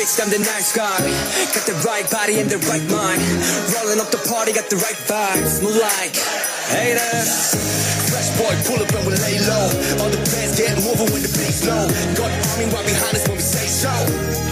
Wrist, 0.00 0.18
I'm 0.18 0.30
the 0.30 0.38
nice 0.38 0.74
guy. 0.74 0.96
Got 1.52 1.66
the 1.68 1.76
right 1.84 2.08
body 2.10 2.40
and 2.40 2.48
the 2.48 2.56
right 2.72 2.80
mind. 2.88 3.20
Rolling 3.76 4.00
up 4.00 4.08
the 4.08 4.16
party, 4.32 4.50
got 4.54 4.70
the 4.70 4.76
right 4.76 4.96
vibes. 5.04 5.60
Move 5.62 5.76
like 5.76 6.16
haters. 6.72 7.52
Fresh 8.08 8.32
boy, 8.40 8.56
pull 8.64 8.80
up 8.80 8.88
and 8.96 9.04
we 9.04 9.12
lay 9.20 9.36
low. 9.44 9.68
All 10.00 10.08
the 10.08 10.16
bands 10.32 10.56
get 10.56 10.72
moving 10.80 11.12
when 11.12 11.20
the 11.20 11.28
beat's 11.28 11.66
low. 11.68 11.84
Got 12.16 12.32
army 12.32 12.72
right 12.72 12.86
behind 12.86 13.12
us 13.12 13.28
when 13.28 13.36
we 13.36 13.42
say 13.44 13.68
so. 13.68 14.49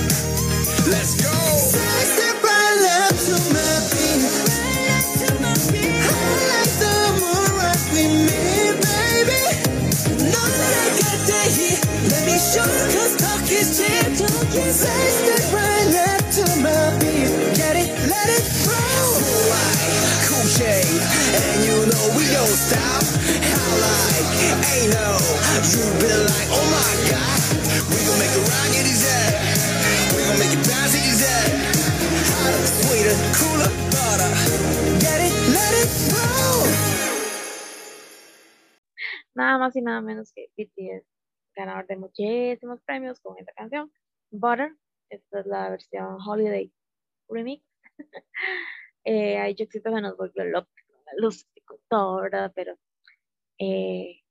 Más 39.69 39.77
y 39.77 39.83
nada 39.83 40.01
menos 40.01 40.33
que 40.33 40.51
BTS, 40.57 41.07
ganador 41.55 41.87
de 41.87 41.97
muchísimos 41.97 42.81
premios 42.83 43.21
con 43.21 43.37
esta 43.39 43.53
canción, 43.53 43.93
Butter. 44.31 44.75
Esta 45.11 45.41
es 45.41 45.47
la 45.47 45.69
versión 45.69 46.17
Holiday 46.27 46.73
Remix. 47.29 47.63
eh, 49.05 49.55
yo 49.59 49.67
siento 49.67 49.95
que 49.95 50.01
nos 50.01 50.17
volvió 50.17 50.45
loco, 50.45 50.71
y 51.55 51.63
todo, 51.89 52.23
¿verdad? 52.23 52.51
Pero 52.55 52.79
eh, 53.59 54.23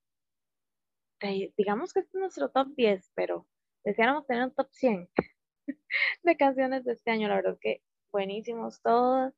digamos 1.55 1.93
que 1.93 1.99
este 1.99 2.17
es 2.17 2.19
nuestro 2.19 2.49
top 2.49 2.69
10, 2.75 3.11
pero 3.13 3.47
deseáramos 3.83 4.25
tener 4.25 4.45
un 4.45 4.55
top 4.55 4.69
100 4.71 5.07
de 6.23 6.37
canciones 6.37 6.83
de 6.83 6.93
este 6.93 7.11
año. 7.11 7.27
La 7.27 7.35
verdad 7.35 7.59
que 7.61 7.83
buenísimos 8.11 8.81
todos. 8.81 9.33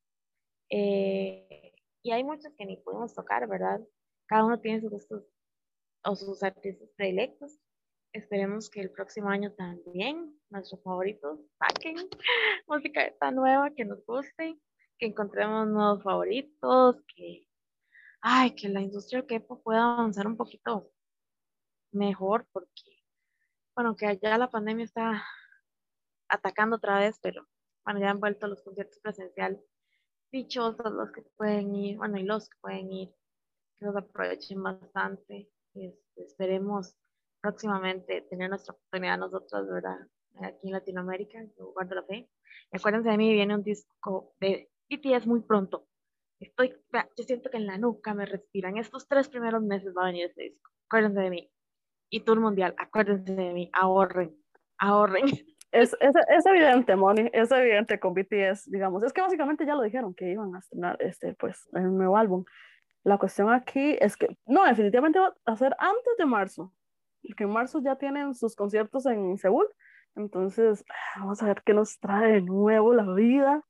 eh, 0.69 1.73
y 2.03 2.11
hay 2.11 2.23
muchos 2.23 2.53
que 2.57 2.65
ni 2.65 2.77
pudimos 2.77 3.13
tocar, 3.13 3.45
¿verdad? 3.49 3.81
Cada 4.27 4.45
uno 4.45 4.61
tiene 4.61 4.79
sus 4.79 4.91
gustos 4.91 5.23
o 6.03 6.15
sus 6.15 6.43
artistas 6.43 6.89
predilectos. 6.95 7.59
Esperemos 8.13 8.69
que 8.69 8.81
el 8.81 8.91
próximo 8.91 9.29
año 9.29 9.51
también 9.53 10.39
nuestros 10.49 10.81
favoritos 10.81 11.39
saquen 11.59 11.95
música 12.67 13.13
tan 13.19 13.35
nueva 13.35 13.69
que 13.71 13.85
nos 13.85 14.03
guste, 14.05 14.59
que 14.97 15.05
encontremos 15.05 15.67
nuevos 15.67 16.03
favoritos, 16.03 16.97
que, 17.15 17.47
ay, 18.21 18.55
que 18.55 18.69
la 18.69 18.81
industria 18.81 19.21
del 19.21 19.27
K-pop 19.27 19.63
pueda 19.63 19.93
avanzar 19.93 20.25
un 20.27 20.37
poquito 20.37 20.91
mejor, 21.91 22.47
porque, 22.51 23.03
bueno, 23.75 23.95
que 23.95 24.07
allá 24.07 24.37
la 24.37 24.49
pandemia 24.49 24.85
está 24.85 25.23
atacando 26.29 26.77
otra 26.77 26.99
vez, 26.99 27.19
pero 27.21 27.47
bueno, 27.83 27.99
ya 27.99 28.11
han 28.11 28.19
vuelto 28.19 28.47
los 28.47 28.61
conciertos 28.61 28.99
presenciales. 28.99 29.61
Dichosos 30.31 30.91
los 30.91 31.11
que 31.11 31.23
pueden 31.37 31.75
ir, 31.75 31.97
bueno, 31.97 32.17
y 32.17 32.23
los 32.23 32.49
que 32.49 32.57
pueden 32.61 32.91
ir, 32.91 33.15
que 33.77 33.85
los 33.85 33.95
aprovechen 33.95 34.61
bastante. 34.61 35.49
Este, 35.73 36.23
esperemos 36.23 36.95
próximamente 37.41 38.21
tener 38.29 38.49
nuestra 38.49 38.73
oportunidad 38.73 39.17
nosotros, 39.17 39.67
¿verdad? 39.69 39.97
Aquí 40.41 40.67
en 40.67 40.73
Latinoamérica, 40.73 41.43
yo 41.57 41.71
guardo 41.73 41.95
la 41.95 42.03
fe. 42.03 42.29
Acuérdense 42.71 43.09
de 43.09 43.17
mí, 43.17 43.33
viene 43.33 43.55
un 43.55 43.63
disco 43.63 44.33
de 44.39 44.69
BTS 44.89 45.27
muy 45.27 45.41
pronto. 45.41 45.87
Estoy, 46.39 46.73
yo 47.17 47.23
siento 47.23 47.49
que 47.49 47.57
en 47.57 47.67
la 47.67 47.77
nuca 47.77 48.13
me 48.13 48.25
respiran. 48.25 48.77
Estos 48.77 49.07
tres 49.07 49.27
primeros 49.27 49.61
meses 49.61 49.93
va 49.95 50.03
a 50.03 50.05
venir 50.05 50.27
ese 50.27 50.43
disco. 50.43 50.69
Acuérdense 50.87 51.19
de 51.19 51.29
mí. 51.29 51.51
Y 52.09 52.21
Tour 52.21 52.39
Mundial, 52.39 52.73
acuérdense 52.77 53.35
de 53.35 53.53
mí. 53.53 53.69
Ahorren, 53.73 54.35
ahorren. 54.77 55.25
Es, 55.71 55.95
es, 55.99 56.15
es 56.35 56.45
evidente, 56.47 56.95
Moni, 56.95 57.29
es 57.31 57.51
evidente 57.51 57.99
con 57.99 58.15
BTS, 58.15 58.71
digamos. 58.71 59.03
Es 59.03 59.13
que 59.13 59.21
básicamente 59.21 59.67
ya 59.67 59.75
lo 59.75 59.83
dijeron 59.83 60.15
que 60.15 60.31
iban 60.31 60.55
a 60.55 60.59
estrenar 60.59 60.97
este, 60.99 61.35
pues, 61.35 61.69
el 61.73 61.95
nuevo 61.95 62.17
álbum. 62.17 62.43
La 63.03 63.17
cuestión 63.17 63.51
aquí 63.51 63.97
es 63.99 64.17
que, 64.17 64.37
no, 64.45 64.65
definitivamente 64.65 65.19
va 65.19 65.33
a 65.45 65.55
ser 65.55 65.75
antes 65.79 66.17
de 66.17 66.25
marzo, 66.25 66.73
porque 67.25 67.43
en 67.43 67.51
marzo 67.51 67.81
ya 67.81 67.95
tienen 67.95 68.33
sus 68.35 68.55
conciertos 68.55 69.05
en 69.05 69.37
Seúl, 69.37 69.67
entonces 70.15 70.83
vamos 71.17 71.41
a 71.41 71.47
ver 71.47 71.63
qué 71.65 71.73
nos 71.73 71.99
trae 71.99 72.33
de 72.33 72.41
nuevo 72.41 72.93
la 72.93 73.11
vida. 73.13 73.63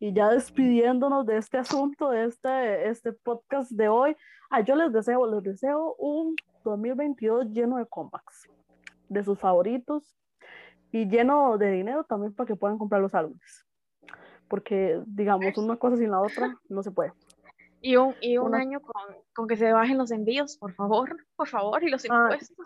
Y 0.00 0.12
ya 0.12 0.28
despidiéndonos 0.28 1.24
de 1.24 1.38
este 1.38 1.56
asunto, 1.56 2.10
de 2.10 2.24
este, 2.24 2.88
este 2.88 3.12
podcast 3.12 3.70
de 3.70 3.88
hoy, 3.88 4.16
ah, 4.50 4.60
yo 4.60 4.74
les 4.74 4.92
deseo, 4.92 5.26
les 5.26 5.42
deseo 5.42 5.94
un 5.98 6.36
2022 6.64 7.50
lleno 7.50 7.78
de 7.78 7.86
comebacks, 7.86 8.50
de 9.08 9.22
sus 9.22 9.38
favoritos 9.38 10.18
y 10.90 11.06
lleno 11.08 11.56
de 11.58 11.70
dinero 11.70 12.04
también 12.04 12.34
para 12.34 12.46
que 12.46 12.56
puedan 12.56 12.76
comprar 12.76 13.00
los 13.00 13.14
álbumes. 13.14 13.64
Porque, 14.48 15.00
digamos, 15.06 15.56
una 15.56 15.76
cosa 15.76 15.96
sin 15.96 16.10
la 16.10 16.20
otra 16.20 16.54
no 16.68 16.82
se 16.82 16.90
puede. 16.90 17.12
Y 17.84 17.96
un, 17.96 18.14
y 18.22 18.38
un 18.38 18.54
año 18.54 18.80
con, 18.80 18.94
con, 19.34 19.46
que 19.46 19.58
se 19.58 19.70
bajen 19.70 19.98
los 19.98 20.10
envíos, 20.10 20.56
por 20.56 20.72
favor, 20.72 21.18
por 21.36 21.48
favor, 21.48 21.84
y 21.84 21.90
los 21.90 22.02
ah, 22.08 22.30
impuestos. 22.30 22.56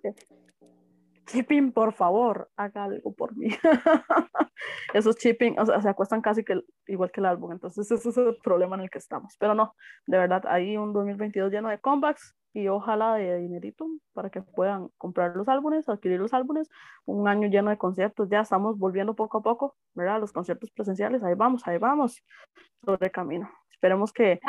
Shipping, 1.27 1.73
por 1.73 1.93
favor, 1.93 2.49
haga 2.57 2.85
algo 2.85 3.12
por 3.12 3.37
mí. 3.37 3.49
Esos 4.95 5.16
shipping, 5.16 5.59
o 5.59 5.66
sea, 5.66 5.83
se 5.83 5.89
acuestan 5.89 6.23
casi 6.23 6.45
que 6.45 6.62
igual 6.87 7.11
que 7.11 7.19
el 7.19 7.27
álbum, 7.27 7.51
entonces 7.51 7.91
ese 7.91 8.09
es 8.09 8.16
el 8.16 8.37
problema 8.45 8.77
en 8.77 8.83
el 8.83 8.91
que 8.91 8.99
estamos. 8.99 9.35
Pero 9.41 9.57
no, 9.57 9.75
de 10.07 10.19
verdad, 10.19 10.45
hay 10.47 10.77
un 10.77 10.93
2022 10.93 11.51
lleno 11.51 11.69
de 11.69 11.81
comebacks 11.81 12.37
y 12.53 12.69
ojalá 12.69 13.16
de 13.16 13.39
dinerito 13.39 13.89
para 14.12 14.31
que 14.31 14.43
puedan 14.43 14.89
comprar 14.99 15.35
los 15.35 15.49
álbumes, 15.49 15.89
adquirir 15.89 16.21
los 16.21 16.33
álbumes, 16.33 16.71
un 17.07 17.27
año 17.27 17.49
lleno 17.49 17.71
de 17.71 17.77
conciertos, 17.77 18.29
ya 18.31 18.43
estamos 18.43 18.79
volviendo 18.79 19.16
poco 19.16 19.39
a 19.39 19.43
poco, 19.43 19.75
¿verdad? 19.95 20.21
Los 20.21 20.33
conciertos 20.33 20.71
presenciales, 20.71 21.25
ahí 21.25 21.35
vamos, 21.35 21.66
ahí 21.66 21.79
vamos, 21.79 22.25
sobre 22.85 23.11
camino. 23.11 23.51
Esperemos 23.73 24.12
que 24.12 24.41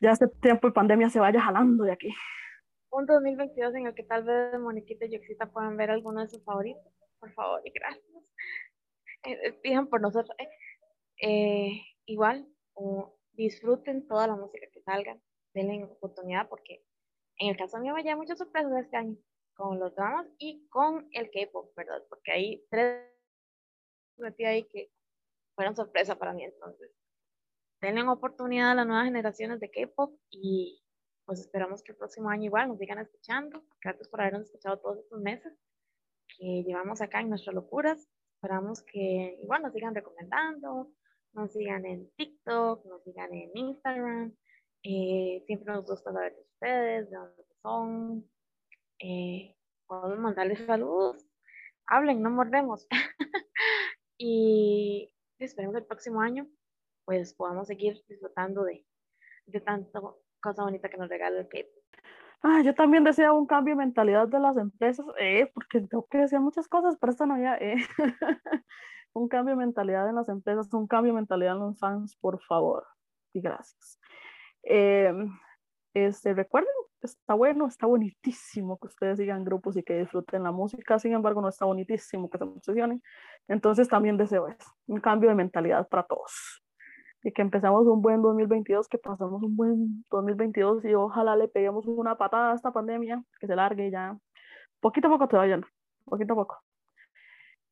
ya 0.00 0.10
este 0.10 0.28
tiempo 0.28 0.68
de 0.68 0.72
pandemia 0.72 1.10
se 1.10 1.20
vaya 1.20 1.40
jalando 1.40 1.84
de 1.84 1.92
aquí. 1.92 2.14
Un 2.90 3.06
2022 3.06 3.74
en 3.74 3.86
el 3.86 3.94
que 3.94 4.02
tal 4.02 4.24
vez 4.24 4.58
Moniquita 4.58 5.04
y 5.04 5.12
Yoxita 5.12 5.46
puedan 5.46 5.76
ver 5.76 5.90
alguno 5.90 6.20
de 6.20 6.28
sus 6.28 6.42
favoritos, 6.44 6.82
por 7.18 7.32
favor, 7.32 7.60
y 7.64 7.70
gracias. 7.70 8.04
Eh, 9.24 9.60
eh 9.62 9.86
por 9.88 10.00
nosotros. 10.00 10.34
Eh, 11.22 11.82
igual, 12.06 12.48
disfruten 13.32 14.08
toda 14.08 14.26
la 14.26 14.36
música 14.36 14.66
que 14.72 14.80
salga, 14.82 15.18
denle 15.54 15.84
oportunidad 15.84 16.48
porque 16.48 16.82
en 17.38 17.50
el 17.50 17.56
caso 17.56 17.78
mío 17.78 17.94
llevan 17.96 18.18
muchas 18.18 18.38
sorpresas 18.38 18.72
este 18.80 18.96
año 18.96 19.16
con 19.54 19.78
los 19.78 19.94
dramas 19.94 20.26
y 20.38 20.66
con 20.68 21.08
el 21.12 21.30
K-pop, 21.30 21.72
¿verdad? 21.76 22.02
Porque 22.08 22.32
hay 22.32 22.66
tres 22.70 23.06
metí 24.16 24.44
ahí 24.44 24.64
que 24.64 24.90
fueron 25.54 25.76
sorpresa 25.76 26.16
para 26.16 26.32
mí 26.32 26.44
entonces 26.44 26.90
denle 27.80 28.02
oportunidad 28.08 28.72
a 28.72 28.74
las 28.74 28.86
nuevas 28.86 29.06
generaciones 29.06 29.60
de 29.60 29.70
K-pop 29.70 30.18
y 30.30 30.82
pues 31.24 31.40
esperamos 31.40 31.82
que 31.82 31.92
el 31.92 31.98
próximo 31.98 32.28
año 32.28 32.44
igual 32.44 32.68
nos 32.68 32.78
sigan 32.78 32.98
escuchando. 32.98 33.64
Gracias 33.82 34.08
por 34.08 34.20
habernos 34.20 34.42
escuchado 34.42 34.78
todos 34.78 34.98
estos 34.98 35.20
meses 35.20 35.52
que 36.38 36.64
llevamos 36.64 37.00
acá 37.00 37.20
en 37.20 37.30
nuestras 37.30 37.54
locuras. 37.54 38.08
Esperamos 38.34 38.82
que 38.82 39.38
igual 39.42 39.62
nos 39.62 39.72
sigan 39.72 39.94
recomendando, 39.94 40.90
nos 41.32 41.52
sigan 41.52 41.86
en 41.86 42.10
TikTok, 42.16 42.84
nos 42.86 43.02
sigan 43.04 43.32
en 43.32 43.50
Instagram. 43.54 44.34
Eh, 44.82 45.42
siempre 45.46 45.72
nos 45.72 45.86
gusta 45.86 46.12
saber 46.12 46.34
de 46.34 46.40
ustedes, 46.40 47.10
de 47.10 47.16
dónde 47.16 47.44
son. 47.62 48.30
Eh, 48.98 49.56
podemos 49.86 50.18
mandarles 50.18 50.66
saludos. 50.66 51.24
Hablen, 51.86 52.22
no 52.22 52.30
mordemos. 52.30 52.86
y 54.18 55.14
esperemos 55.38 55.76
el 55.76 55.86
próximo 55.86 56.20
año 56.20 56.48
pues 57.04 57.34
podamos 57.34 57.66
seguir 57.66 58.02
disfrutando 58.08 58.64
de, 58.64 58.84
de 59.46 59.60
tanto 59.60 60.22
cosa 60.40 60.64
bonita 60.64 60.88
que 60.88 60.96
nos 60.96 61.08
regala 61.08 61.40
el 61.40 61.48
k 61.48 61.58
Ah, 62.42 62.62
yo 62.62 62.74
también 62.74 63.04
deseo 63.04 63.34
un 63.34 63.46
cambio 63.46 63.74
de 63.74 63.78
mentalidad 63.80 64.26
de 64.26 64.40
las 64.40 64.56
empresas, 64.56 65.04
eh, 65.18 65.50
porque 65.52 65.80
tengo 65.82 66.06
que 66.06 66.18
decir 66.18 66.40
muchas 66.40 66.68
cosas, 66.68 66.96
pero 66.98 67.12
esta 67.12 67.26
ya, 67.38 67.56
eh. 67.56 67.76
un 69.12 69.28
cambio 69.28 69.54
de 69.56 69.58
mentalidad 69.66 70.08
en 70.08 70.14
las 70.14 70.28
empresas, 70.30 70.72
un 70.72 70.86
cambio 70.86 71.12
de 71.12 71.16
mentalidad 71.16 71.54
en 71.54 71.60
los 71.60 71.78
fans, 71.78 72.16
por 72.16 72.40
favor, 72.42 72.86
y 73.34 73.42
gracias. 73.42 74.00
Eh, 74.62 75.12
este, 75.92 76.32
recuerden, 76.32 76.72
está 77.02 77.34
bueno, 77.34 77.66
está 77.66 77.86
bonitísimo 77.86 78.78
que 78.78 78.86
ustedes 78.86 79.18
sigan 79.18 79.44
grupos 79.44 79.76
y 79.76 79.82
que 79.82 79.98
disfruten 79.98 80.42
la 80.42 80.52
música, 80.52 80.98
sin 80.98 81.12
embargo, 81.12 81.42
no 81.42 81.48
está 81.50 81.66
bonitísimo 81.66 82.30
que 82.30 82.38
se 82.38 82.44
obsesionen. 82.44 83.02
Entonces 83.48 83.88
también 83.88 84.16
deseo 84.16 84.48
eso, 84.48 84.72
un 84.86 85.00
cambio 85.00 85.28
de 85.28 85.36
mentalidad 85.36 85.86
para 85.88 86.04
todos 86.04 86.62
y 87.22 87.32
que 87.32 87.42
empezamos 87.42 87.86
un 87.86 88.00
buen 88.02 88.22
2022, 88.22 88.88
que 88.88 88.98
pasamos 88.98 89.42
un 89.42 89.56
buen 89.56 90.04
2022 90.10 90.84
y 90.84 90.94
ojalá 90.94 91.36
le 91.36 91.48
peguemos 91.48 91.86
una 91.86 92.16
patada 92.16 92.52
a 92.52 92.54
esta 92.54 92.72
pandemia, 92.72 93.22
que 93.38 93.46
se 93.46 93.56
largue 93.56 93.90
ya. 93.90 94.18
Poquito 94.80 95.08
a 95.08 95.10
poco 95.10 95.28
te 95.28 95.36
vayan, 95.36 95.64
poquito 96.04 96.32
a 96.32 96.36
poco. 96.36 96.62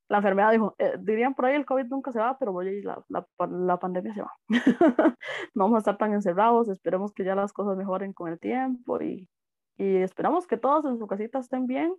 La 0.08 0.18
enfermedad 0.18 0.52
dijo, 0.52 0.74
eh, 0.78 0.94
dirían 1.00 1.34
por 1.34 1.46
ahí 1.46 1.54
el 1.54 1.66
COVID 1.66 1.86
nunca 1.86 2.12
se 2.12 2.18
va, 2.18 2.38
pero 2.38 2.52
voy 2.52 2.82
la, 2.82 3.02
la, 3.08 3.26
la 3.46 3.78
pandemia 3.78 4.14
se 4.14 4.22
va. 4.22 4.32
no 5.54 5.64
vamos 5.64 5.76
a 5.76 5.78
estar 5.78 5.98
tan 5.98 6.12
encerrados, 6.14 6.68
esperemos 6.68 7.12
que 7.12 7.24
ya 7.24 7.34
las 7.34 7.52
cosas 7.52 7.76
mejoren 7.76 8.12
con 8.12 8.30
el 8.30 8.38
tiempo 8.38 9.00
y, 9.02 9.28
y 9.76 9.96
esperamos 9.96 10.46
que 10.46 10.56
todos 10.56 10.84
en 10.86 10.98
su 10.98 11.06
casita 11.06 11.38
estén 11.38 11.66
bien 11.66 11.94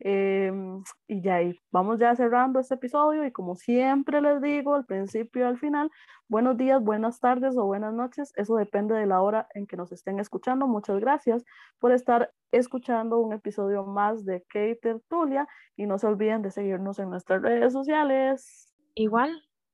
Em, 0.00 0.82
y 1.06 1.22
ya 1.22 1.36
ahí 1.36 1.58
vamos 1.70 2.00
ya 2.00 2.14
cerrando 2.16 2.58
este 2.58 2.74
episodio 2.74 3.24
y 3.24 3.32
como 3.32 3.54
siempre 3.54 4.20
les 4.20 4.42
digo 4.42 4.74
al 4.74 4.84
principio 4.84 5.42
y 5.42 5.44
al 5.44 5.58
final, 5.58 5.90
buenos 6.28 6.56
días, 6.56 6.82
buenas 6.82 7.20
tardes 7.20 7.56
o 7.56 7.64
buenas 7.64 7.94
noches, 7.94 8.32
eso 8.36 8.56
depende 8.56 8.94
de 8.94 9.06
la 9.06 9.22
hora 9.22 9.46
en 9.54 9.66
que 9.66 9.76
nos 9.76 9.92
estén 9.92 10.18
escuchando. 10.18 10.66
Muchas 10.66 11.00
gracias 11.00 11.44
por 11.78 11.92
estar 11.92 12.32
escuchando 12.50 13.20
un 13.20 13.32
episodio 13.32 13.84
más 13.84 14.24
de 14.24 14.42
Kate 14.42 14.78
Tertulia 14.82 15.46
y 15.76 15.86
no 15.86 15.98
se 15.98 16.06
olviden 16.08 16.42
de 16.42 16.50
seguirnos 16.50 16.98
en 16.98 17.10
nuestras 17.10 17.40
redes 17.40 17.72
sociales. 17.72 18.72
Igual, 18.94 19.30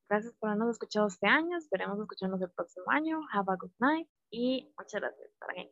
gracias 0.08 0.34
por 0.34 0.50
habernos 0.50 0.70
escuchado 0.70 1.06
este 1.06 1.26
año, 1.26 1.56
esperemos 1.56 1.98
escucharnos 1.98 2.42
el 2.42 2.50
próximo 2.50 2.84
año. 2.88 3.20
Have 3.32 3.52
a 3.52 3.56
good 3.56 3.72
night 3.78 4.08
y 4.30 4.72
muchas 4.78 5.00
gracias. 5.00 5.30